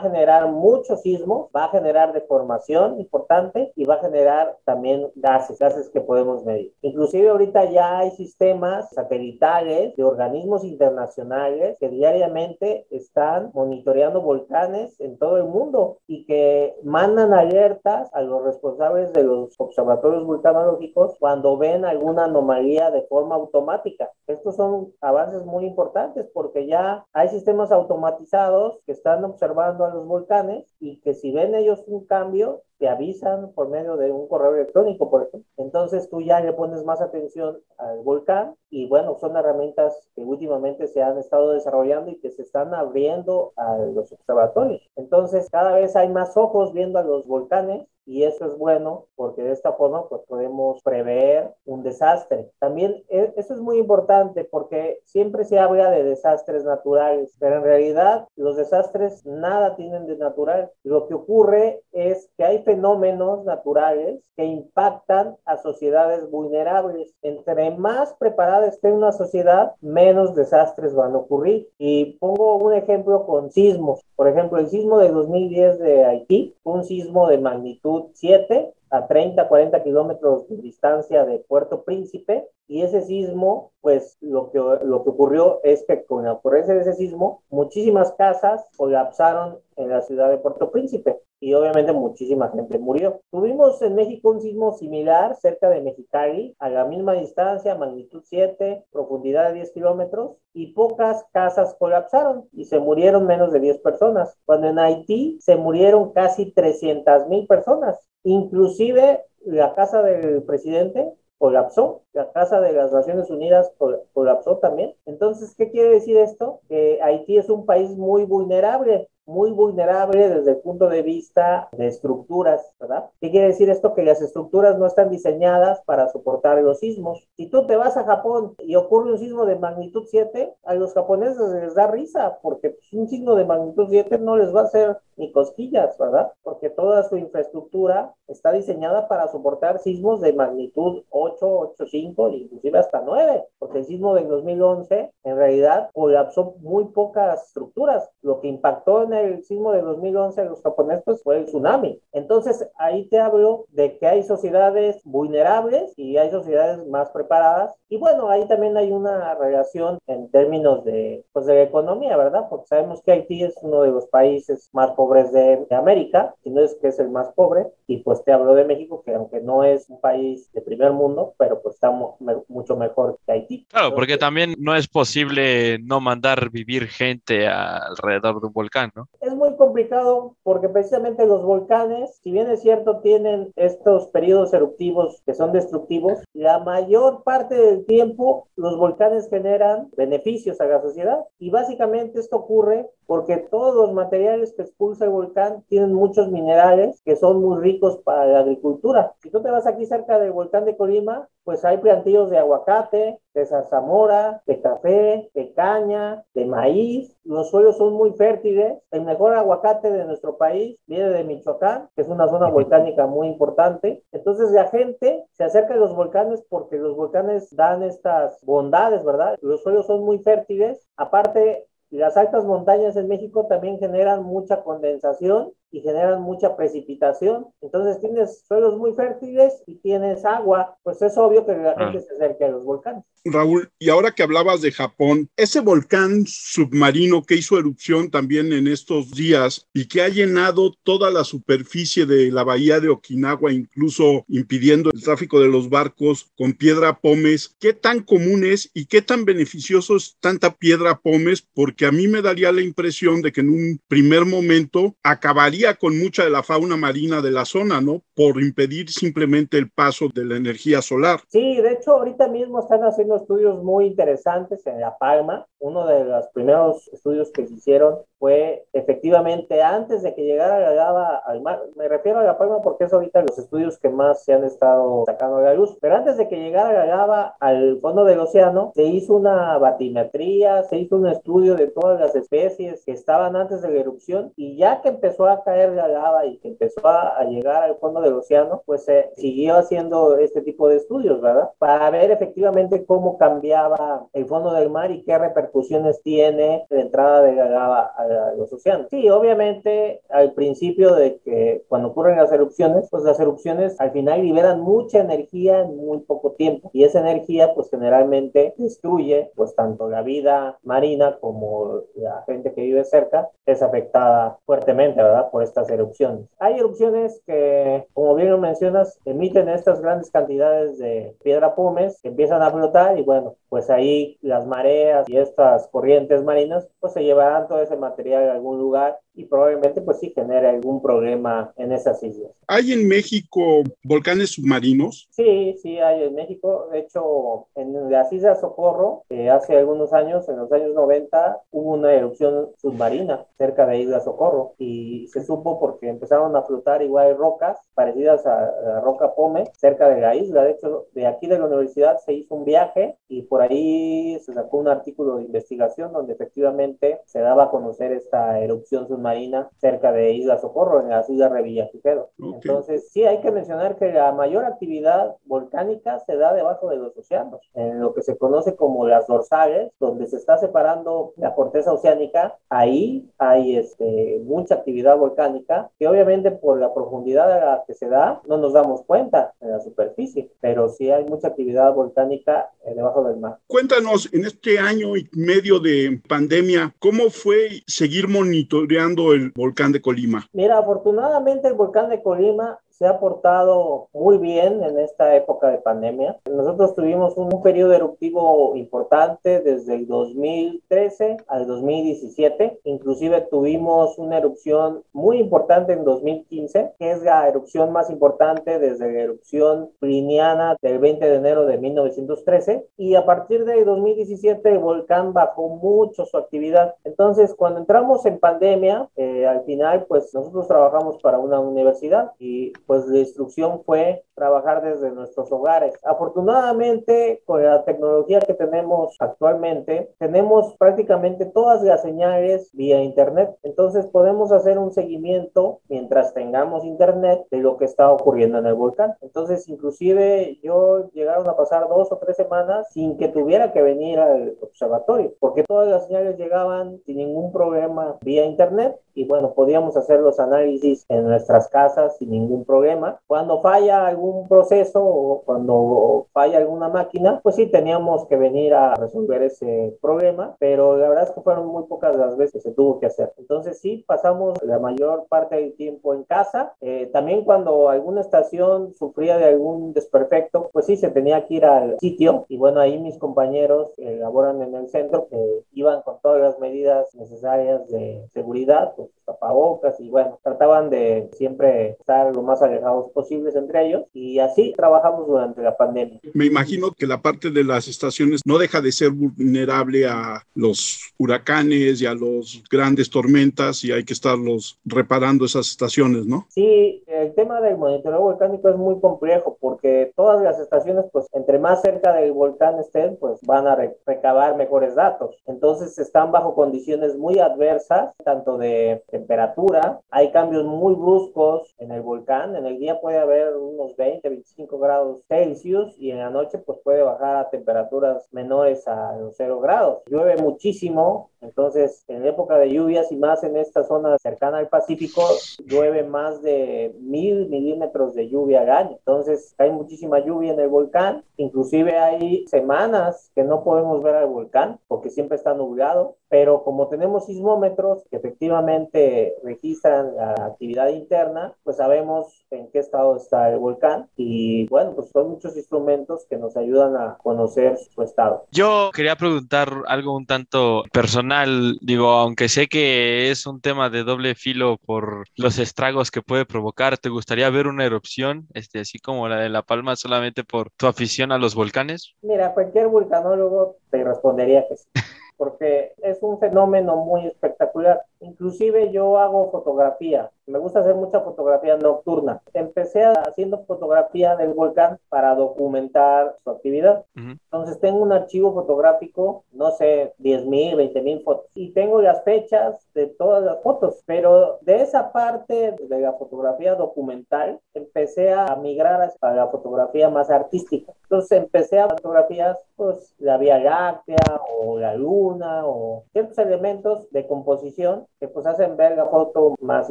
generar 0.00 0.48
mucho 0.50 0.96
sismo, 0.96 1.50
va 1.54 1.66
a 1.66 1.70
generar 1.70 2.12
deformación 2.12 2.98
importante 3.00 3.72
y 3.76 3.84
va 3.84 3.94
a 3.94 4.00
generar 4.00 4.56
también 4.64 5.10
gases, 5.14 5.58
gases 5.58 5.88
que 5.90 6.00
podemos 6.00 6.44
medir. 6.44 6.72
Inclusive 6.82 7.28
ahorita 7.28 7.64
ya 7.66 7.98
hay 7.98 8.10
sistemas 8.12 8.90
satelitales 8.90 9.94
de 9.96 10.04
organismos 10.04 10.64
internacionales 10.64 11.76
que 11.78 11.88
diariamente 11.88 12.86
están 12.96 13.50
monitoreando 13.54 14.20
volcanes 14.20 14.98
en 15.00 15.18
todo 15.18 15.38
el 15.38 15.44
mundo 15.44 15.98
y 16.06 16.24
que 16.26 16.74
mandan 16.82 17.32
alertas 17.32 18.08
a 18.12 18.22
los 18.22 18.44
responsables 18.44 19.12
de 19.12 19.24
los 19.24 19.54
observatorios 19.58 20.24
vulcanológicos 20.24 21.16
cuando 21.18 21.56
ven 21.56 21.84
alguna 21.84 22.24
anomalía 22.24 22.90
de 22.90 23.02
forma 23.02 23.34
automática. 23.34 24.10
Estos 24.26 24.56
son 24.56 24.92
avances 25.00 25.44
muy 25.44 25.66
importantes 25.66 26.28
porque 26.32 26.66
ya 26.66 27.04
hay 27.12 27.28
sistemas 27.28 27.72
automatizados 27.72 28.80
que 28.86 28.92
están 28.92 29.24
observando 29.24 29.84
a 29.84 29.94
los 29.94 30.06
volcanes 30.06 30.74
y 30.80 31.00
que 31.00 31.14
si 31.14 31.32
ven 31.32 31.54
ellos 31.54 31.84
un 31.86 32.04
cambio, 32.06 32.62
te 32.78 32.88
avisan 32.88 33.52
por 33.52 33.68
medio 33.68 33.96
de 33.96 34.12
un 34.12 34.28
correo 34.28 34.54
electrónico, 34.54 35.10
por 35.10 35.22
ejemplo. 35.22 35.48
Entonces 35.56 36.08
tú 36.10 36.20
ya 36.20 36.40
le 36.40 36.52
pones 36.52 36.84
más 36.84 37.00
atención 37.00 37.58
al 37.78 38.00
volcán 38.00 38.54
y 38.70 38.88
bueno, 38.88 39.16
son 39.16 39.36
herramientas 39.36 40.08
que 40.14 40.22
últimamente 40.22 40.86
se 40.86 41.02
han 41.02 41.18
estado 41.18 41.52
desarrollando 41.52 42.10
y 42.10 42.20
que 42.20 42.30
se 42.30 42.42
están 42.42 42.74
abriendo 42.74 43.52
a 43.56 43.76
los 43.78 44.12
observatorios. 44.12 44.82
Entonces 44.96 45.48
cada 45.50 45.74
vez 45.74 45.96
hay 45.96 46.08
más 46.08 46.36
ojos 46.36 46.72
viendo 46.72 46.98
a 46.98 47.04
los 47.04 47.26
volcanes 47.26 47.86
y 48.06 48.22
eso 48.22 48.46
es 48.46 48.56
bueno 48.56 49.06
porque 49.16 49.42
de 49.42 49.52
esta 49.52 49.72
forma 49.72 50.08
pues 50.08 50.22
podemos 50.28 50.82
prever 50.82 51.52
un 51.64 51.82
desastre. 51.82 52.50
También 52.58 53.04
e, 53.08 53.32
eso 53.36 53.54
es 53.54 53.60
muy 53.60 53.78
importante 53.78 54.44
porque 54.44 55.00
siempre 55.04 55.44
se 55.44 55.58
habla 55.58 55.90
de 55.90 56.04
desastres 56.04 56.64
naturales, 56.64 57.36
pero 57.38 57.56
en 57.56 57.64
realidad 57.64 58.28
los 58.36 58.56
desastres 58.56 59.26
nada 59.26 59.76
tienen 59.76 60.06
de 60.06 60.16
natural. 60.16 60.70
Lo 60.84 61.08
que 61.08 61.14
ocurre 61.14 61.82
es 61.92 62.30
que 62.36 62.44
hay 62.44 62.62
fenómenos 62.62 63.44
naturales 63.44 64.20
que 64.36 64.44
impactan 64.44 65.36
a 65.44 65.56
sociedades 65.56 66.30
vulnerables. 66.30 67.14
Entre 67.22 67.70
más 67.72 68.14
preparada 68.14 68.66
esté 68.66 68.92
una 68.92 69.12
sociedad, 69.12 69.72
menos 69.80 70.34
desastres 70.34 70.94
van 70.94 71.14
a 71.14 71.18
ocurrir. 71.18 71.68
Y 71.78 72.18
pongo 72.18 72.56
un 72.56 72.74
ejemplo 72.74 73.26
con 73.26 73.50
sismos. 73.50 74.00
Por 74.14 74.28
ejemplo, 74.28 74.58
el 74.58 74.68
sismo 74.68 74.98
de 74.98 75.08
2010 75.08 75.78
de 75.78 76.04
Haití 76.04 76.54
un 76.62 76.84
sismo 76.84 77.28
de 77.28 77.38
magnitud 77.38 77.95
7 78.14 78.72
a 78.90 79.06
30, 79.06 79.48
40 79.48 79.82
kilómetros 79.82 80.48
de 80.48 80.56
distancia 80.58 81.24
de 81.24 81.38
Puerto 81.40 81.84
Príncipe. 81.84 82.48
Y 82.68 82.82
ese 82.82 83.02
sismo, 83.02 83.72
pues 83.80 84.16
lo 84.20 84.50
que, 84.50 84.58
lo 84.58 85.04
que 85.04 85.10
ocurrió 85.10 85.60
es 85.62 85.84
que 85.86 86.04
con 86.04 86.24
la 86.24 86.32
ocurrencia 86.32 86.74
de 86.74 86.80
ese 86.80 86.94
sismo, 86.94 87.42
muchísimas 87.50 88.12
casas 88.12 88.64
colapsaron 88.76 89.58
en 89.76 89.90
la 89.90 90.02
ciudad 90.02 90.30
de 90.30 90.38
Puerto 90.38 90.70
Príncipe 90.70 91.20
y 91.46 91.54
obviamente 91.54 91.92
muchísima 91.92 92.48
gente 92.48 92.76
murió. 92.76 93.20
Tuvimos 93.30 93.80
en 93.80 93.94
México 93.94 94.30
un 94.30 94.40
sismo 94.40 94.72
similar 94.72 95.36
cerca 95.36 95.70
de 95.70 95.80
Mexicali, 95.80 96.56
a 96.58 96.68
la 96.68 96.84
misma 96.86 97.12
distancia, 97.12 97.76
magnitud 97.76 98.22
7, 98.24 98.84
profundidad 98.90 99.50
de 99.50 99.54
10 99.54 99.70
kilómetros, 99.70 100.38
y 100.52 100.72
pocas 100.72 101.24
casas 101.30 101.76
colapsaron 101.78 102.48
y 102.50 102.64
se 102.64 102.80
murieron 102.80 103.28
menos 103.28 103.52
de 103.52 103.60
10 103.60 103.78
personas, 103.78 104.36
cuando 104.44 104.66
en 104.66 104.80
Haití 104.80 105.38
se 105.40 105.54
murieron 105.54 106.12
casi 106.12 106.50
300 106.50 107.28
mil 107.28 107.46
personas. 107.46 107.96
Inclusive 108.24 109.24
la 109.44 109.72
casa 109.76 110.02
del 110.02 110.42
presidente 110.42 111.12
colapsó, 111.38 112.02
la 112.12 112.32
Casa 112.32 112.60
de 112.60 112.72
las 112.72 112.90
Naciones 112.92 113.30
Unidas 113.30 113.70
colapsó 114.12 114.56
también. 114.56 114.94
Entonces, 115.04 115.54
¿qué 115.54 115.70
quiere 115.70 115.90
decir 115.90 116.16
esto? 116.16 116.60
Que 116.68 116.98
Haití 117.02 117.36
es 117.36 117.50
un 117.50 117.66
país 117.66 117.96
muy 117.96 118.24
vulnerable 118.24 119.08
muy 119.26 119.50
vulnerable 119.50 120.28
desde 120.28 120.52
el 120.52 120.58
punto 120.58 120.88
de 120.88 121.02
vista 121.02 121.68
de 121.72 121.88
estructuras, 121.88 122.72
¿verdad? 122.80 123.10
¿Qué 123.20 123.30
quiere 123.30 123.48
decir 123.48 123.68
esto? 123.68 123.94
Que 123.94 124.04
las 124.04 124.22
estructuras 124.22 124.78
no 124.78 124.86
están 124.86 125.10
diseñadas 125.10 125.82
para 125.84 126.08
soportar 126.08 126.62
los 126.62 126.78
sismos. 126.78 127.26
Si 127.36 127.48
tú 127.50 127.66
te 127.66 127.76
vas 127.76 127.96
a 127.96 128.04
Japón 128.04 128.54
y 128.58 128.76
ocurre 128.76 129.12
un 129.12 129.18
sismo 129.18 129.44
de 129.46 129.56
magnitud 129.56 130.04
7, 130.08 130.54
a 130.64 130.74
los 130.74 130.94
japoneses 130.94 131.50
les 131.50 131.74
da 131.74 131.88
risa, 131.88 132.38
porque 132.42 132.70
pues, 132.70 132.92
un 132.92 133.08
sismo 133.08 133.34
de 133.34 133.44
magnitud 133.44 133.88
7 133.90 134.18
no 134.18 134.36
les 134.36 134.54
va 134.54 134.60
a 134.60 134.64
hacer 134.64 134.98
ni 135.16 135.32
cosquillas, 135.32 135.96
¿verdad? 135.98 136.32
Porque 136.42 136.70
toda 136.70 137.02
su 137.04 137.16
infraestructura 137.16 138.14
está 138.28 138.52
diseñada 138.52 139.08
para 139.08 139.28
soportar 139.28 139.78
sismos 139.78 140.20
de 140.20 140.32
magnitud 140.32 141.04
8, 141.10 141.74
8.5, 141.78 142.34
inclusive 142.34 142.78
hasta 142.78 143.00
9, 143.00 143.44
porque 143.58 143.78
el 143.78 143.86
sismo 143.86 144.14
del 144.14 144.28
2011 144.28 145.12
en 145.24 145.36
realidad 145.36 145.90
colapsó 145.92 146.54
muy 146.60 146.86
pocas 146.86 147.46
estructuras. 147.48 148.08
Lo 148.22 148.40
que 148.40 148.48
impactó 148.48 149.04
en 149.04 149.14
el 149.22 149.42
sismo 149.44 149.72
de 149.72 149.82
2011 149.82 150.40
a 150.40 150.44
los 150.44 150.62
japoneses 150.62 151.02
pues, 151.04 151.22
fue 151.22 151.38
el 151.38 151.46
tsunami. 151.46 152.00
Entonces 152.12 152.68
ahí 152.78 153.08
te 153.08 153.18
hablo 153.18 153.64
de 153.70 153.98
que 153.98 154.06
hay 154.06 154.22
sociedades 154.22 155.00
vulnerables 155.04 155.92
y 155.96 156.18
hay 156.18 156.30
sociedades 156.30 156.86
más 156.88 157.10
preparadas. 157.10 157.74
Y 157.88 157.96
bueno, 157.96 158.28
ahí 158.28 158.46
también 158.48 158.76
hay 158.76 158.92
una 158.92 159.34
relación 159.34 159.98
en 160.06 160.30
términos 160.30 160.84
de, 160.84 161.24
pues, 161.32 161.46
de 161.46 161.62
economía, 161.62 162.16
¿verdad? 162.16 162.46
Porque 162.50 162.66
sabemos 162.66 163.02
que 163.02 163.12
Haití 163.12 163.42
es 163.42 163.54
uno 163.62 163.82
de 163.82 163.90
los 163.90 164.06
países 164.08 164.68
más 164.72 164.90
pobres 164.92 165.06
pobres 165.06 165.32
de, 165.32 165.66
América, 165.76 166.34
si 166.42 166.50
no 166.50 166.62
es 166.62 166.76
que 166.80 166.88
es 166.88 166.98
el 166.98 167.10
más 167.10 167.28
pobre, 167.34 167.66
y 167.86 167.98
pues 167.98 168.24
te 168.24 168.32
hablo 168.32 168.54
de 168.54 168.64
México, 168.64 169.02
que 169.04 169.14
aunque 169.14 169.40
no 169.40 169.62
es 169.62 169.88
un 169.88 170.00
país 170.00 170.50
de 170.52 170.60
primer 170.60 170.92
mundo, 170.92 171.34
pero 171.38 171.62
pues 171.62 171.74
está 171.74 171.90
mucho 171.90 172.76
mejor 172.76 173.18
que 173.24 173.32
Haití. 173.32 173.66
Claro, 173.68 173.94
porque 173.94 174.16
también 174.16 174.54
no 174.58 174.74
es 174.74 174.88
posible 174.88 175.78
no 175.78 176.00
mandar 176.00 176.50
vivir 176.50 176.88
gente 176.88 177.46
alrededor 177.46 178.40
de 178.40 178.46
un 178.48 178.52
volcán, 178.52 178.90
¿no? 178.94 179.05
Es 179.20 179.34
muy 179.34 179.56
complicado 179.56 180.36
porque 180.42 180.68
precisamente 180.68 181.26
los 181.26 181.42
volcanes, 181.42 182.18
si 182.22 182.30
bien 182.30 182.50
es 182.50 182.60
cierto, 182.60 183.00
tienen 183.00 183.52
estos 183.56 184.08
periodos 184.08 184.52
eruptivos 184.52 185.22
que 185.24 185.34
son 185.34 185.52
destructivos, 185.52 186.22
la 186.32 186.58
mayor 186.60 187.22
parte 187.22 187.56
del 187.56 187.84
tiempo 187.86 188.48
los 188.56 188.76
volcanes 188.76 189.28
generan 189.28 189.90
beneficios 189.96 190.60
a 190.60 190.66
la 190.66 190.80
sociedad. 190.80 191.24
Y 191.38 191.50
básicamente 191.50 192.20
esto 192.20 192.36
ocurre 192.36 192.88
porque 193.06 193.36
todos 193.36 193.74
los 193.74 193.92
materiales 193.92 194.52
que 194.54 194.62
expulsa 194.62 195.04
el 195.04 195.10
volcán 195.10 195.64
tienen 195.68 195.94
muchos 195.94 196.30
minerales 196.30 197.00
que 197.04 197.16
son 197.16 197.40
muy 197.40 197.60
ricos 197.60 197.98
para 197.98 198.26
la 198.26 198.40
agricultura. 198.40 199.14
Si 199.22 199.30
tú 199.30 199.42
te 199.42 199.50
vas 199.50 199.66
aquí 199.66 199.86
cerca 199.86 200.18
del 200.18 200.32
volcán 200.32 200.64
de 200.64 200.76
Colima, 200.76 201.28
pues 201.44 201.64
hay 201.64 201.78
plantillos 201.78 202.28
de 202.28 202.38
aguacate, 202.38 203.20
de 203.32 203.46
zarzamora, 203.46 204.42
de 204.46 204.60
café, 204.60 205.30
de 205.32 205.52
caña, 205.52 206.24
de 206.34 206.44
maíz. 206.44 207.16
Los 207.22 207.50
suelos 207.50 207.76
son 207.76 207.92
muy 207.92 208.12
fértiles. 208.14 208.82
El 208.90 209.02
mejor 209.02 209.34
aguacate 209.34 209.92
de 209.92 210.04
nuestro 210.06 210.38
país 210.38 210.76
viene 210.86 211.08
de 211.10 211.22
Michoacán, 211.22 211.88
que 211.94 212.02
es 212.02 212.08
una 212.08 212.26
zona 212.26 212.48
volcánica 212.48 213.06
muy 213.06 213.28
importante. 213.28 214.02
Entonces 214.10 214.50
la 214.50 214.66
gente 214.68 215.24
se 215.32 215.44
acerca 215.44 215.74
a 215.74 215.76
los 215.76 215.94
volcanes 215.94 216.44
porque 216.48 216.78
los 216.78 216.96
volcanes 216.96 217.54
dan 217.54 217.84
estas 217.84 218.44
bondades, 218.44 219.04
¿verdad? 219.04 219.36
Los 219.40 219.62
suelos 219.62 219.86
son 219.86 220.04
muy 220.04 220.18
fértiles. 220.18 220.84
Aparte, 220.96 221.68
las 221.90 222.16
altas 222.16 222.44
montañas 222.44 222.96
en 222.96 223.08
México 223.08 223.46
también 223.46 223.78
generan 223.78 224.24
mucha 224.24 224.62
condensación 224.62 225.52
y 225.76 225.82
generan 225.82 226.22
mucha 226.22 226.56
precipitación. 226.56 227.48
Entonces 227.60 228.00
tienes 228.00 228.44
suelos 228.48 228.78
muy 228.78 228.94
fértiles 228.94 229.62
y 229.66 229.74
tienes 229.76 230.24
agua, 230.24 230.78
pues 230.82 231.02
es 231.02 231.18
obvio 231.18 231.44
que 231.44 231.54
la 231.54 231.74
gente 231.76 232.00
se 232.00 232.14
acerque 232.14 232.46
a 232.46 232.48
los 232.48 232.64
volcanes. 232.64 233.04
Raúl, 233.26 233.70
y 233.78 233.88
ahora 233.88 234.12
que 234.12 234.22
hablabas 234.22 234.62
de 234.62 234.72
Japón, 234.72 235.28
ese 235.36 235.60
volcán 235.60 236.24
submarino 236.26 237.24
que 237.24 237.34
hizo 237.34 237.58
erupción 237.58 238.10
también 238.10 238.52
en 238.52 238.68
estos 238.68 239.10
días 239.10 239.66
y 239.74 239.86
que 239.86 240.02
ha 240.02 240.08
llenado 240.08 240.72
toda 240.84 241.10
la 241.10 241.24
superficie 241.24 242.06
de 242.06 242.30
la 242.30 242.44
bahía 242.44 242.80
de 242.80 242.88
Okinawa, 242.88 243.52
incluso 243.52 244.24
impidiendo 244.28 244.90
el 244.94 245.02
tráfico 245.02 245.40
de 245.40 245.48
los 245.48 245.68
barcos 245.68 246.30
con 246.36 246.52
piedra 246.52 247.00
pómez, 247.00 247.56
¿qué 247.58 247.72
tan 247.72 248.00
común 248.00 248.44
es 248.44 248.70
y 248.72 248.86
qué 248.86 249.02
tan 249.02 249.24
beneficioso 249.24 249.96
es 249.96 250.16
tanta 250.20 250.54
piedra 250.54 251.00
pómez? 251.00 251.44
Porque 251.52 251.86
a 251.86 251.92
mí 251.92 252.06
me 252.08 252.22
daría 252.22 252.52
la 252.52 252.62
impresión 252.62 253.22
de 253.22 253.32
que 253.32 253.40
en 253.40 253.50
un 253.50 253.80
primer 253.88 254.24
momento 254.24 254.96
acabaría 255.02 255.65
con 255.74 255.98
mucha 255.98 256.24
de 256.24 256.30
la 256.30 256.42
fauna 256.42 256.76
marina 256.76 257.20
de 257.20 257.30
la 257.30 257.44
zona, 257.44 257.80
¿no? 257.80 258.02
Por 258.14 258.40
impedir 258.40 258.90
simplemente 258.90 259.58
el 259.58 259.70
paso 259.70 260.08
de 260.14 260.24
la 260.24 260.36
energía 260.36 260.80
solar. 260.80 261.20
Sí, 261.28 261.60
de 261.60 261.72
hecho, 261.72 261.92
ahorita 261.92 262.28
mismo 262.28 262.60
están 262.60 262.84
haciendo 262.84 263.16
estudios 263.16 263.62
muy 263.62 263.86
interesantes 263.86 264.66
en 264.66 264.80
La 264.80 264.96
Palma. 264.96 265.46
Uno 265.58 265.86
de 265.86 266.04
los 266.04 266.28
primeros 266.28 266.88
estudios 266.92 267.30
que 267.32 267.46
se 267.46 267.54
hicieron 267.54 267.98
fue 268.18 268.66
efectivamente 268.72 269.62
antes 269.62 270.02
de 270.02 270.14
que 270.14 270.24
llegara 270.24 270.58
la 270.58 270.72
lava 270.72 271.16
al 271.16 271.42
mar. 271.42 271.60
Me 271.76 271.88
refiero 271.88 272.20
a 272.20 272.24
La 272.24 272.38
Palma 272.38 272.62
porque 272.62 272.84
es 272.84 272.92
ahorita 272.92 273.22
los 273.22 273.38
estudios 273.38 273.78
que 273.78 273.88
más 273.88 274.24
se 274.24 274.32
han 274.32 274.44
estado 274.44 275.04
sacando 275.06 275.36
a 275.36 275.42
la 275.42 275.54
luz. 275.54 275.76
Pero 275.80 275.96
antes 275.96 276.16
de 276.16 276.28
que 276.28 276.36
llegara 276.36 276.72
la 276.72 276.86
lava 276.86 277.36
al 277.40 277.78
fondo 277.80 278.04
del 278.04 278.20
océano, 278.20 278.72
se 278.74 278.84
hizo 278.84 279.14
una 279.14 279.58
batimetría, 279.58 280.62
se 280.64 280.78
hizo 280.78 280.96
un 280.96 281.08
estudio 281.08 281.54
de 281.56 281.68
todas 281.68 282.00
las 282.00 282.14
especies 282.14 282.84
que 282.84 282.92
estaban 282.92 283.36
antes 283.36 283.62
de 283.62 283.70
la 283.70 283.80
erupción 283.80 284.32
y 284.36 284.56
ya 284.56 284.80
que 284.80 284.88
empezó 284.88 285.26
a 285.26 285.44
caer 285.46 285.70
la 285.72 285.86
lava 285.86 286.26
y 286.26 286.38
que 286.38 286.48
empezó 286.48 286.86
a, 286.86 287.24
llegar 287.24 287.62
al 287.62 287.76
fondo 287.76 288.00
del 288.00 288.14
océano, 288.14 288.62
pues 288.66 288.84
se 288.84 289.10
siguió 289.16 289.56
haciendo 289.56 290.18
este 290.18 290.42
tipo 290.42 290.68
de 290.68 290.76
estudios, 290.76 291.20
¿verdad? 291.20 291.50
Para 291.58 291.88
ver 291.90 292.10
efectivamente 292.10 292.84
cómo 292.84 293.16
cambiaba 293.16 294.06
el 294.12 294.26
fondo 294.26 294.52
del 294.52 294.70
mar 294.70 294.90
y 294.90 295.02
qué 295.02 295.16
repercusiones 295.16 296.02
tiene 296.02 296.66
la 296.68 296.80
entrada 296.80 297.22
de 297.22 297.34
la 297.34 297.48
lava 297.48 297.92
a 297.96 298.32
los 298.36 298.52
océanos. 298.52 298.88
Sí, 298.90 299.08
obviamente 299.08 300.02
al 300.10 300.32
principio 300.32 300.94
de 300.94 301.18
que 301.20 301.64
cuando 301.68 301.88
ocurren 301.88 302.16
las 302.16 302.32
erupciones, 302.32 302.88
pues 302.90 303.04
las 303.04 303.20
erupciones 303.20 303.80
al 303.80 303.92
final 303.92 304.22
liberan 304.22 304.60
mucha 304.60 305.00
energía 305.00 305.60
en 305.60 305.76
muy 305.76 305.98
poco 305.98 306.32
tiempo 306.32 306.70
y 306.72 306.84
esa 306.84 307.00
energía 307.00 307.54
pues 307.54 307.70
generalmente 307.70 308.54
destruye 308.58 309.30
pues 309.36 309.54
tanto 309.54 309.88
la 309.88 310.02
vida 310.02 310.58
marina 310.64 311.18
como 311.20 311.82
la 311.94 312.22
gente 312.26 312.52
que 312.52 312.62
vive 312.62 312.84
cerca 312.84 313.28
es 313.46 313.62
afectada 313.62 314.38
fuertemente, 314.44 315.02
¿verdad? 315.02 315.28
Por 315.36 315.42
estas 315.42 315.68
erupciones. 315.68 316.30
Hay 316.38 316.54
erupciones 316.58 317.20
que, 317.26 317.86
como 317.92 318.14
bien 318.14 318.30
lo 318.30 318.38
mencionas, 318.38 318.98
emiten 319.04 319.50
estas 319.50 319.82
grandes 319.82 320.10
cantidades 320.10 320.78
de 320.78 321.14
piedra 321.22 321.54
pómez 321.54 322.00
que 322.00 322.08
empiezan 322.08 322.40
a 322.40 322.50
flotar 322.50 322.98
y 322.98 323.02
bueno, 323.02 323.36
pues 323.50 323.68
ahí 323.68 324.16
las 324.22 324.46
mareas 324.46 325.06
y 325.10 325.18
estas 325.18 325.68
corrientes 325.68 326.24
marinas 326.24 326.66
pues 326.80 326.94
se 326.94 327.04
llevarán 327.04 327.48
todo 327.48 327.60
ese 327.60 327.76
material 327.76 328.30
a 328.30 328.32
algún 328.32 328.58
lugar 328.58 328.98
y 329.16 329.24
probablemente 329.24 329.80
pues 329.80 329.98
sí 329.98 330.12
genere 330.14 330.48
algún 330.48 330.82
problema 330.82 331.52
en 331.56 331.72
esas 331.72 332.02
islas. 332.02 332.30
¿Hay 332.46 332.72
en 332.72 332.86
México 332.86 333.62
volcanes 333.82 334.32
submarinos? 334.32 335.08
Sí, 335.10 335.56
sí 335.62 335.78
hay 335.78 336.04
en 336.04 336.14
México. 336.14 336.68
De 336.70 336.80
hecho, 336.80 337.48
en 337.54 337.90
las 337.90 338.12
Islas 338.12 338.40
Socorro, 338.40 339.04
eh, 339.08 339.30
hace 339.30 339.56
algunos 339.56 339.92
años, 339.92 340.28
en 340.28 340.36
los 340.36 340.52
años 340.52 340.74
90, 340.74 341.40
hubo 341.50 341.72
una 341.72 341.94
erupción 341.94 342.50
submarina 342.58 343.24
cerca 343.38 343.66
de 343.66 343.80
Isla 343.80 344.00
Socorro 344.00 344.54
y 344.58 345.08
se 345.08 345.24
supo 345.24 345.58
porque 345.58 345.88
empezaron 345.88 346.36
a 346.36 346.42
flotar 346.42 346.82
igual 346.82 347.16
rocas 347.16 347.58
parecidas 347.74 348.26
a, 348.26 348.52
la 348.62 348.80
roca 348.80 349.14
Pome 349.14 349.44
cerca 349.56 349.88
de 349.88 350.00
la 350.00 350.14
isla. 350.14 350.44
De 350.44 350.52
hecho, 350.52 350.86
de 350.92 351.06
aquí 351.06 351.26
de 351.26 351.38
la 351.38 351.46
universidad 351.46 351.98
se 352.04 352.12
hizo 352.12 352.34
un 352.34 352.44
viaje 352.44 352.96
y 353.08 353.22
por 353.22 353.40
ahí 353.40 354.18
se 354.20 354.34
sacó 354.34 354.58
un 354.58 354.68
artículo 354.68 355.16
de 355.16 355.24
investigación 355.24 355.92
donde 355.92 356.12
efectivamente 356.12 357.00
se 357.06 357.20
daba 357.20 357.44
a 357.44 357.50
conocer 357.50 357.92
esta 357.92 358.38
erupción 358.40 358.86
submarina 358.86 359.05
marina 359.06 359.48
cerca 359.58 359.92
de 359.92 360.12
Isla 360.12 360.38
Socorro, 360.38 360.80
en 360.80 360.88
las 360.88 361.08
Islas 361.08 361.30
Revillagigedo. 361.30 362.10
Entonces, 362.18 362.90
sí, 362.90 363.04
hay 363.04 363.20
que 363.20 363.30
mencionar 363.30 363.76
que 363.78 363.92
la 363.92 364.10
mayor 364.12 364.44
actividad 364.44 365.14
volcánica 365.24 366.00
se 366.00 366.16
da 366.16 366.34
debajo 366.34 366.68
de 366.70 366.76
los 366.76 366.96
océanos, 366.96 367.40
en 367.54 367.80
lo 367.80 367.94
que 367.94 368.02
se 368.02 368.16
conoce 368.16 368.56
como 368.56 368.86
las 368.86 369.06
dorsales, 369.06 369.70
donde 369.78 370.06
se 370.06 370.16
está 370.16 370.38
separando 370.38 371.12
la 371.16 371.34
corteza 371.34 371.72
oceánica. 371.72 372.36
Ahí 372.48 373.08
hay 373.18 373.56
este, 373.56 374.20
mucha 374.24 374.56
actividad 374.56 374.96
volcánica, 374.98 375.70
que 375.78 375.86
obviamente 375.86 376.32
por 376.32 376.58
la 376.58 376.74
profundidad 376.74 377.30
a 377.30 377.44
la 377.44 377.64
que 377.64 377.74
se 377.74 377.88
da, 377.88 378.20
no 378.26 378.38
nos 378.38 378.52
damos 378.52 378.82
cuenta 378.82 379.34
en 379.40 379.52
la 379.52 379.60
superficie, 379.60 380.30
pero 380.40 380.68
sí 380.68 380.90
hay 380.90 381.04
mucha 381.04 381.28
actividad 381.28 381.72
volcánica 381.74 382.50
eh, 382.64 382.74
debajo 382.74 383.04
del 383.04 383.18
mar. 383.18 383.38
Cuéntanos, 383.46 384.12
en 384.12 384.24
este 384.24 384.58
año 384.58 384.96
y 384.96 385.08
medio 385.12 385.60
de 385.60 386.00
pandemia, 386.08 386.74
¿cómo 386.80 387.10
fue 387.10 387.62
seguir 387.66 388.08
monitoreando 388.08 388.95
el 389.12 389.32
volcán 389.34 389.72
de 389.72 389.80
Colima? 389.80 390.26
Mira, 390.32 390.58
afortunadamente 390.58 391.48
el 391.48 391.54
volcán 391.54 391.88
de 391.88 392.02
Colima 392.02 392.58
se 392.78 392.86
ha 392.86 393.00
portado 393.00 393.88
muy 393.94 394.18
bien 394.18 394.62
en 394.62 394.78
esta 394.78 395.16
época 395.16 395.48
de 395.48 395.58
pandemia. 395.58 396.18
Nosotros 396.30 396.74
tuvimos 396.74 397.16
un, 397.16 397.26
periodo 397.42 397.74
eruptivo 397.74 398.56
importante 398.56 399.40
desde 399.40 399.74
el 399.74 399.86
2013 399.86 401.18
al 401.28 401.46
2017. 401.46 402.60
Inclusive 402.64 403.20
tuvimos 403.30 403.98
una 403.98 404.18
erupción 404.18 404.82
muy 404.92 405.18
importante 405.18 405.72
en 405.72 405.84
2015, 405.84 406.72
que 406.78 406.90
es 406.90 407.02
la 407.02 407.28
erupción 407.28 407.72
más 407.72 407.88
importante 407.88 408.58
desde 408.58 408.92
la 408.92 409.00
erupción 409.00 409.70
pliniana 409.78 410.56
del 410.60 410.78
20 410.78 411.08
de 411.08 411.16
enero 411.16 411.46
de 411.46 411.58
1913. 411.58 412.66
Y 412.76 412.94
a 412.94 413.06
partir 413.06 413.44
de 413.44 413.64
2017 413.64 414.50
el 414.50 414.58
volcán 414.58 415.12
bajó 415.12 415.48
mucho 415.48 416.04
su 416.04 416.16
actividad. 416.16 416.74
Entonces, 416.84 417.34
cuando 417.34 417.60
entramos 417.60 418.04
en 418.06 418.18
pandemia, 418.18 418.88
eh, 418.96 419.26
al 419.26 419.44
final, 419.44 419.86
pues 419.86 420.12
nosotros 420.14 420.48
trabajamos 420.48 420.98
para 420.98 421.18
una 421.18 421.38
universidad 421.38 422.12
y 422.18 422.52
pues 422.66 422.86
la 422.86 422.98
instrucción 422.98 423.62
fue 423.64 424.04
trabajar 424.14 424.62
desde 424.62 424.90
nuestros 424.90 425.30
hogares. 425.30 425.74
Afortunadamente, 425.84 427.22
con 427.24 427.44
la 427.44 427.64
tecnología 427.64 428.20
que 428.20 428.34
tenemos 428.34 428.96
actualmente, 428.98 429.92
tenemos 429.98 430.54
prácticamente 430.56 431.26
todas 431.26 431.62
las 431.62 431.82
señales 431.82 432.50
vía 432.52 432.82
Internet. 432.82 433.36
Entonces 433.42 433.86
podemos 433.86 434.32
hacer 434.32 434.58
un 434.58 434.72
seguimiento 434.72 435.60
mientras 435.68 436.14
tengamos 436.14 436.64
Internet 436.64 437.26
de 437.30 437.38
lo 437.38 437.56
que 437.56 437.66
está 437.66 437.90
ocurriendo 437.90 438.38
en 438.38 438.46
el 438.46 438.54
volcán. 438.54 438.94
Entonces, 439.00 439.48
inclusive 439.48 440.38
yo 440.42 440.90
llegaron 440.92 441.28
a 441.28 441.36
pasar 441.36 441.68
dos 441.68 441.92
o 441.92 441.98
tres 441.98 442.16
semanas 442.16 442.68
sin 442.72 442.96
que 442.96 443.08
tuviera 443.08 443.52
que 443.52 443.62
venir 443.62 443.98
al 443.98 444.36
observatorio, 444.40 445.12
porque 445.20 445.44
todas 445.44 445.68
las 445.68 445.86
señales 445.86 446.16
llegaban 446.16 446.80
sin 446.84 446.96
ningún 446.96 447.32
problema 447.32 447.98
vía 448.00 448.24
Internet 448.24 448.80
y 448.96 449.04
bueno, 449.04 449.34
podíamos 449.34 449.76
hacer 449.76 450.00
los 450.00 450.18
análisis 450.18 450.84
en 450.88 451.04
nuestras 451.04 451.48
casas 451.48 451.96
sin 451.98 452.10
ningún 452.10 452.44
problema. 452.44 452.98
Cuando 453.06 453.42
falla 453.42 453.86
algún 453.86 454.26
proceso 454.26 454.82
o 454.82 455.22
cuando 455.22 456.06
falla 456.12 456.38
alguna 456.38 456.68
máquina, 456.68 457.20
pues 457.22 457.36
sí 457.36 457.46
teníamos 457.46 458.06
que 458.06 458.16
venir 458.16 458.54
a 458.54 458.74
resolver 458.74 459.22
ese 459.22 459.76
problema, 459.82 460.34
pero 460.38 460.76
la 460.78 460.88
verdad 460.88 461.04
es 461.04 461.10
que 461.10 461.20
fueron 461.20 461.46
muy 461.46 461.64
pocas 461.64 461.94
las 461.96 462.16
veces 462.16 462.32
que 462.32 462.40
se 462.40 462.52
tuvo 462.52 462.80
que 462.80 462.86
hacer. 462.86 463.12
Entonces 463.18 463.60
sí, 463.60 463.84
pasamos 463.86 464.42
la 464.42 464.58
mayor 464.58 465.06
parte 465.08 465.36
del 465.36 465.54
tiempo 465.54 465.94
en 465.94 466.04
casa. 466.04 466.54
Eh, 466.60 466.90
también 466.92 467.24
cuando 467.24 467.68
alguna 467.68 468.00
estación 468.00 468.72
sufría 468.74 469.18
de 469.18 469.26
algún 469.26 469.74
desperfecto, 469.74 470.48
pues 470.52 470.66
sí 470.66 470.76
se 470.76 470.90
tenía 470.90 471.26
que 471.26 471.34
ir 471.34 471.44
al 471.44 471.78
sitio 471.80 472.24
y 472.28 472.38
bueno, 472.38 472.60
ahí 472.60 472.78
mis 472.78 472.98
compañeros 472.98 473.72
que 473.76 473.96
laboran 473.96 474.42
en 474.42 474.54
el 474.54 474.68
centro 474.70 475.06
que 475.08 475.42
iban 475.52 475.82
con 475.82 476.00
todas 476.00 476.20
las 476.20 476.38
medidas 476.38 476.94
necesarias 476.94 477.68
de 477.68 478.08
seguridad, 478.12 478.72
pues 478.74 478.85
tapabocas 479.04 479.78
y 479.80 479.88
bueno, 479.88 480.18
trataban 480.22 480.70
de 480.70 481.08
siempre 481.12 481.76
estar 481.78 482.14
lo 482.14 482.22
más 482.22 482.42
alejados 482.42 482.90
posibles 482.92 483.36
entre 483.36 483.66
ellos 483.66 483.84
y 483.94 484.18
así 484.18 484.52
trabajamos 484.56 485.06
durante 485.06 485.42
la 485.42 485.56
pandemia. 485.56 486.00
Me 486.12 486.26
imagino 486.26 486.72
que 486.72 486.86
la 486.86 487.00
parte 487.00 487.30
de 487.30 487.44
las 487.44 487.68
estaciones 487.68 488.20
no 488.24 488.38
deja 488.38 488.60
de 488.60 488.72
ser 488.72 488.90
vulnerable 488.90 489.86
a 489.86 490.26
los 490.34 490.92
huracanes 490.98 491.80
y 491.80 491.86
a 491.86 491.94
las 491.94 492.42
grandes 492.50 492.90
tormentas 492.90 493.64
y 493.64 493.72
hay 493.72 493.84
que 493.84 493.92
estarlos 493.92 494.58
reparando 494.64 495.24
esas 495.24 495.50
estaciones, 495.50 496.06
¿no? 496.06 496.26
Sí, 496.30 496.82
el 497.02 497.14
tema 497.14 497.40
del 497.40 497.58
monitoreo 497.58 498.00
volcánico 498.00 498.48
es 498.48 498.56
muy 498.56 498.80
complejo 498.80 499.36
porque 499.40 499.92
todas 499.96 500.22
las 500.22 500.38
estaciones, 500.38 500.86
pues 500.92 501.06
entre 501.12 501.38
más 501.38 501.60
cerca 501.62 501.92
del 501.92 502.12
volcán 502.12 502.58
estén, 502.58 502.96
pues 502.96 503.20
van 503.22 503.46
a 503.46 503.56
recabar 503.86 504.36
mejores 504.36 504.74
datos. 504.74 505.16
Entonces 505.26 505.78
están 505.78 506.12
bajo 506.12 506.34
condiciones 506.34 506.96
muy 506.96 507.18
adversas, 507.18 507.94
tanto 508.04 508.38
de 508.38 508.82
temperatura, 508.90 509.80
hay 509.90 510.10
cambios 510.10 510.44
muy 510.44 510.74
bruscos 510.74 511.54
en 511.58 511.72
el 511.72 511.82
volcán, 511.82 512.36
en 512.36 512.46
el 512.46 512.58
día 512.58 512.80
puede 512.80 512.98
haber 512.98 513.36
unos 513.36 513.76
20, 513.76 514.08
25 514.08 514.58
grados 514.58 515.02
Celsius 515.08 515.76
y 515.78 515.90
en 515.90 515.98
la 515.98 516.10
noche 516.10 516.38
pues 516.38 516.58
puede 516.64 516.82
bajar 516.82 517.16
a 517.16 517.30
temperaturas 517.30 518.08
menores 518.12 518.66
a 518.68 518.96
los 518.96 519.16
0 519.16 519.40
grados. 519.40 519.82
Llueve 519.86 520.16
muchísimo, 520.16 521.10
entonces 521.20 521.84
en 521.88 522.06
época 522.06 522.38
de 522.38 522.50
lluvias 522.50 522.90
y 522.92 522.96
más 522.96 523.22
en 523.24 523.36
esta 523.36 523.64
zona 523.64 523.96
cercana 523.98 524.38
al 524.38 524.48
Pacífico, 524.48 525.02
llueve 525.44 525.82
más 525.84 526.22
de 526.22 526.74
mil 526.96 527.28
milímetros 527.28 527.94
de 527.94 528.08
lluvia 528.08 528.40
al 528.40 528.50
año. 528.50 528.76
Entonces 528.78 529.34
hay 529.38 529.50
muchísima 529.50 529.98
lluvia 529.98 530.32
en 530.32 530.40
el 530.40 530.48
volcán, 530.48 531.04
inclusive 531.16 531.78
hay 531.78 532.26
semanas 532.26 533.10
que 533.14 533.22
no 533.22 533.44
podemos 533.44 533.82
ver 533.82 533.96
al 533.96 534.06
volcán 534.06 534.58
porque 534.66 534.90
siempre 534.90 535.16
está 535.16 535.34
nublado, 535.34 535.96
pero 536.08 536.42
como 536.44 536.68
tenemos 536.68 537.06
sismómetros 537.06 537.84
que 537.90 537.96
efectivamente 537.96 539.14
registran 539.22 539.94
la 539.96 540.14
actividad 540.30 540.68
interna, 540.68 541.34
pues 541.42 541.56
sabemos 541.56 542.24
en 542.30 542.48
qué 542.50 542.60
estado 542.60 542.96
está 542.96 543.30
el 543.30 543.38
volcán 543.38 543.88
y 543.96 544.46
bueno, 544.48 544.74
pues 544.74 544.90
son 544.90 545.10
muchos 545.10 545.36
instrumentos 545.36 546.06
que 546.08 546.16
nos 546.16 546.36
ayudan 546.36 546.76
a 546.76 546.96
conocer 547.02 547.58
su 547.58 547.82
estado. 547.82 548.24
Yo 548.30 548.70
quería 548.74 548.96
preguntar 548.96 549.48
algo 549.66 549.96
un 549.96 550.06
tanto 550.06 550.64
personal, 550.72 551.58
digo, 551.60 551.88
aunque 551.90 552.28
sé 552.28 552.46
que 552.46 553.10
es 553.10 553.26
un 553.26 553.40
tema 553.40 553.68
de 553.70 553.84
doble 553.84 554.14
filo 554.14 554.58
por 554.64 555.04
los 555.16 555.38
estragos 555.38 555.90
que 555.90 556.02
puede 556.02 556.24
provocar, 556.24 556.75
¿te 556.76 556.88
gustaría 556.88 557.30
ver 557.30 557.46
una 557.46 557.64
erupción, 557.64 558.26
este, 558.34 558.60
así 558.60 558.78
como 558.78 559.08
la 559.08 559.18
de 559.18 559.28
La 559.28 559.42
Palma, 559.42 559.76
solamente 559.76 560.24
por 560.24 560.50
tu 560.50 560.66
afición 560.66 561.12
a 561.12 561.18
los 561.18 561.34
volcanes? 561.34 561.94
Mira, 562.02 562.34
cualquier 562.34 562.68
vulcanólogo 562.68 563.56
te 563.70 563.82
respondería 563.84 564.44
que 564.48 564.56
sí. 564.56 564.64
porque 565.16 565.72
es 565.82 566.02
un 566.02 566.18
fenómeno 566.18 566.76
muy 566.76 567.06
espectacular. 567.06 567.82
Inclusive 568.00 568.70
yo 568.70 568.98
hago 568.98 569.30
fotografía, 569.30 570.10
me 570.26 570.40
gusta 570.40 570.60
hacer 570.60 570.74
mucha 570.74 571.00
fotografía 571.00 571.56
nocturna. 571.56 572.20
Empecé 572.34 572.84
haciendo 572.84 573.44
fotografía 573.44 574.16
del 574.16 574.34
volcán 574.34 574.78
para 574.88 575.14
documentar 575.14 576.16
su 576.22 576.30
actividad. 576.30 576.84
Entonces 576.96 577.60
tengo 577.60 577.78
un 577.78 577.92
archivo 577.92 578.34
fotográfico, 578.34 579.24
no 579.32 579.52
sé, 579.52 579.94
10 579.98 580.26
mil, 580.26 580.56
20 580.56 580.82
mil 580.82 581.02
fotos. 581.02 581.26
Y 581.34 581.52
tengo 581.52 581.80
las 581.80 582.02
fechas 582.02 582.66
de 582.74 582.88
todas 582.88 583.22
las 583.22 583.40
fotos. 583.42 583.82
Pero 583.86 584.38
de 584.40 584.62
esa 584.62 584.92
parte 584.92 585.52
de 585.52 585.80
la 585.80 585.92
fotografía 585.92 586.56
documental, 586.56 587.38
empecé 587.54 588.12
a 588.12 588.34
migrar 588.36 588.92
a 589.00 589.12
la 589.12 589.28
fotografía 589.28 589.88
más 589.88 590.10
artística. 590.10 590.72
Entonces 590.82 591.18
empecé 591.18 591.60
a 591.60 591.68
fotografías, 591.68 592.36
pues, 592.56 592.94
la 592.98 593.18
Vía 593.18 593.38
Láctea 593.38 593.96
o 594.40 594.58
la 594.58 594.74
Luna 594.74 595.46
o 595.46 595.84
ciertos 595.92 596.18
elementos 596.18 596.90
de 596.90 597.06
composición 597.06 597.86
que 598.00 598.08
pues 598.08 598.26
hacen 598.26 598.56
ver 598.56 598.76
la 598.76 598.86
foto 598.86 599.36
más 599.40 599.70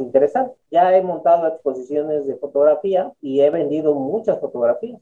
interesante. 0.00 0.54
Ya 0.70 0.96
he 0.96 1.02
montado 1.02 1.46
exposiciones 1.46 2.26
de 2.26 2.36
fotografía 2.36 3.12
y 3.20 3.40
he 3.40 3.50
vendido 3.50 3.94
muchas 3.94 4.40
fotografías. 4.40 5.00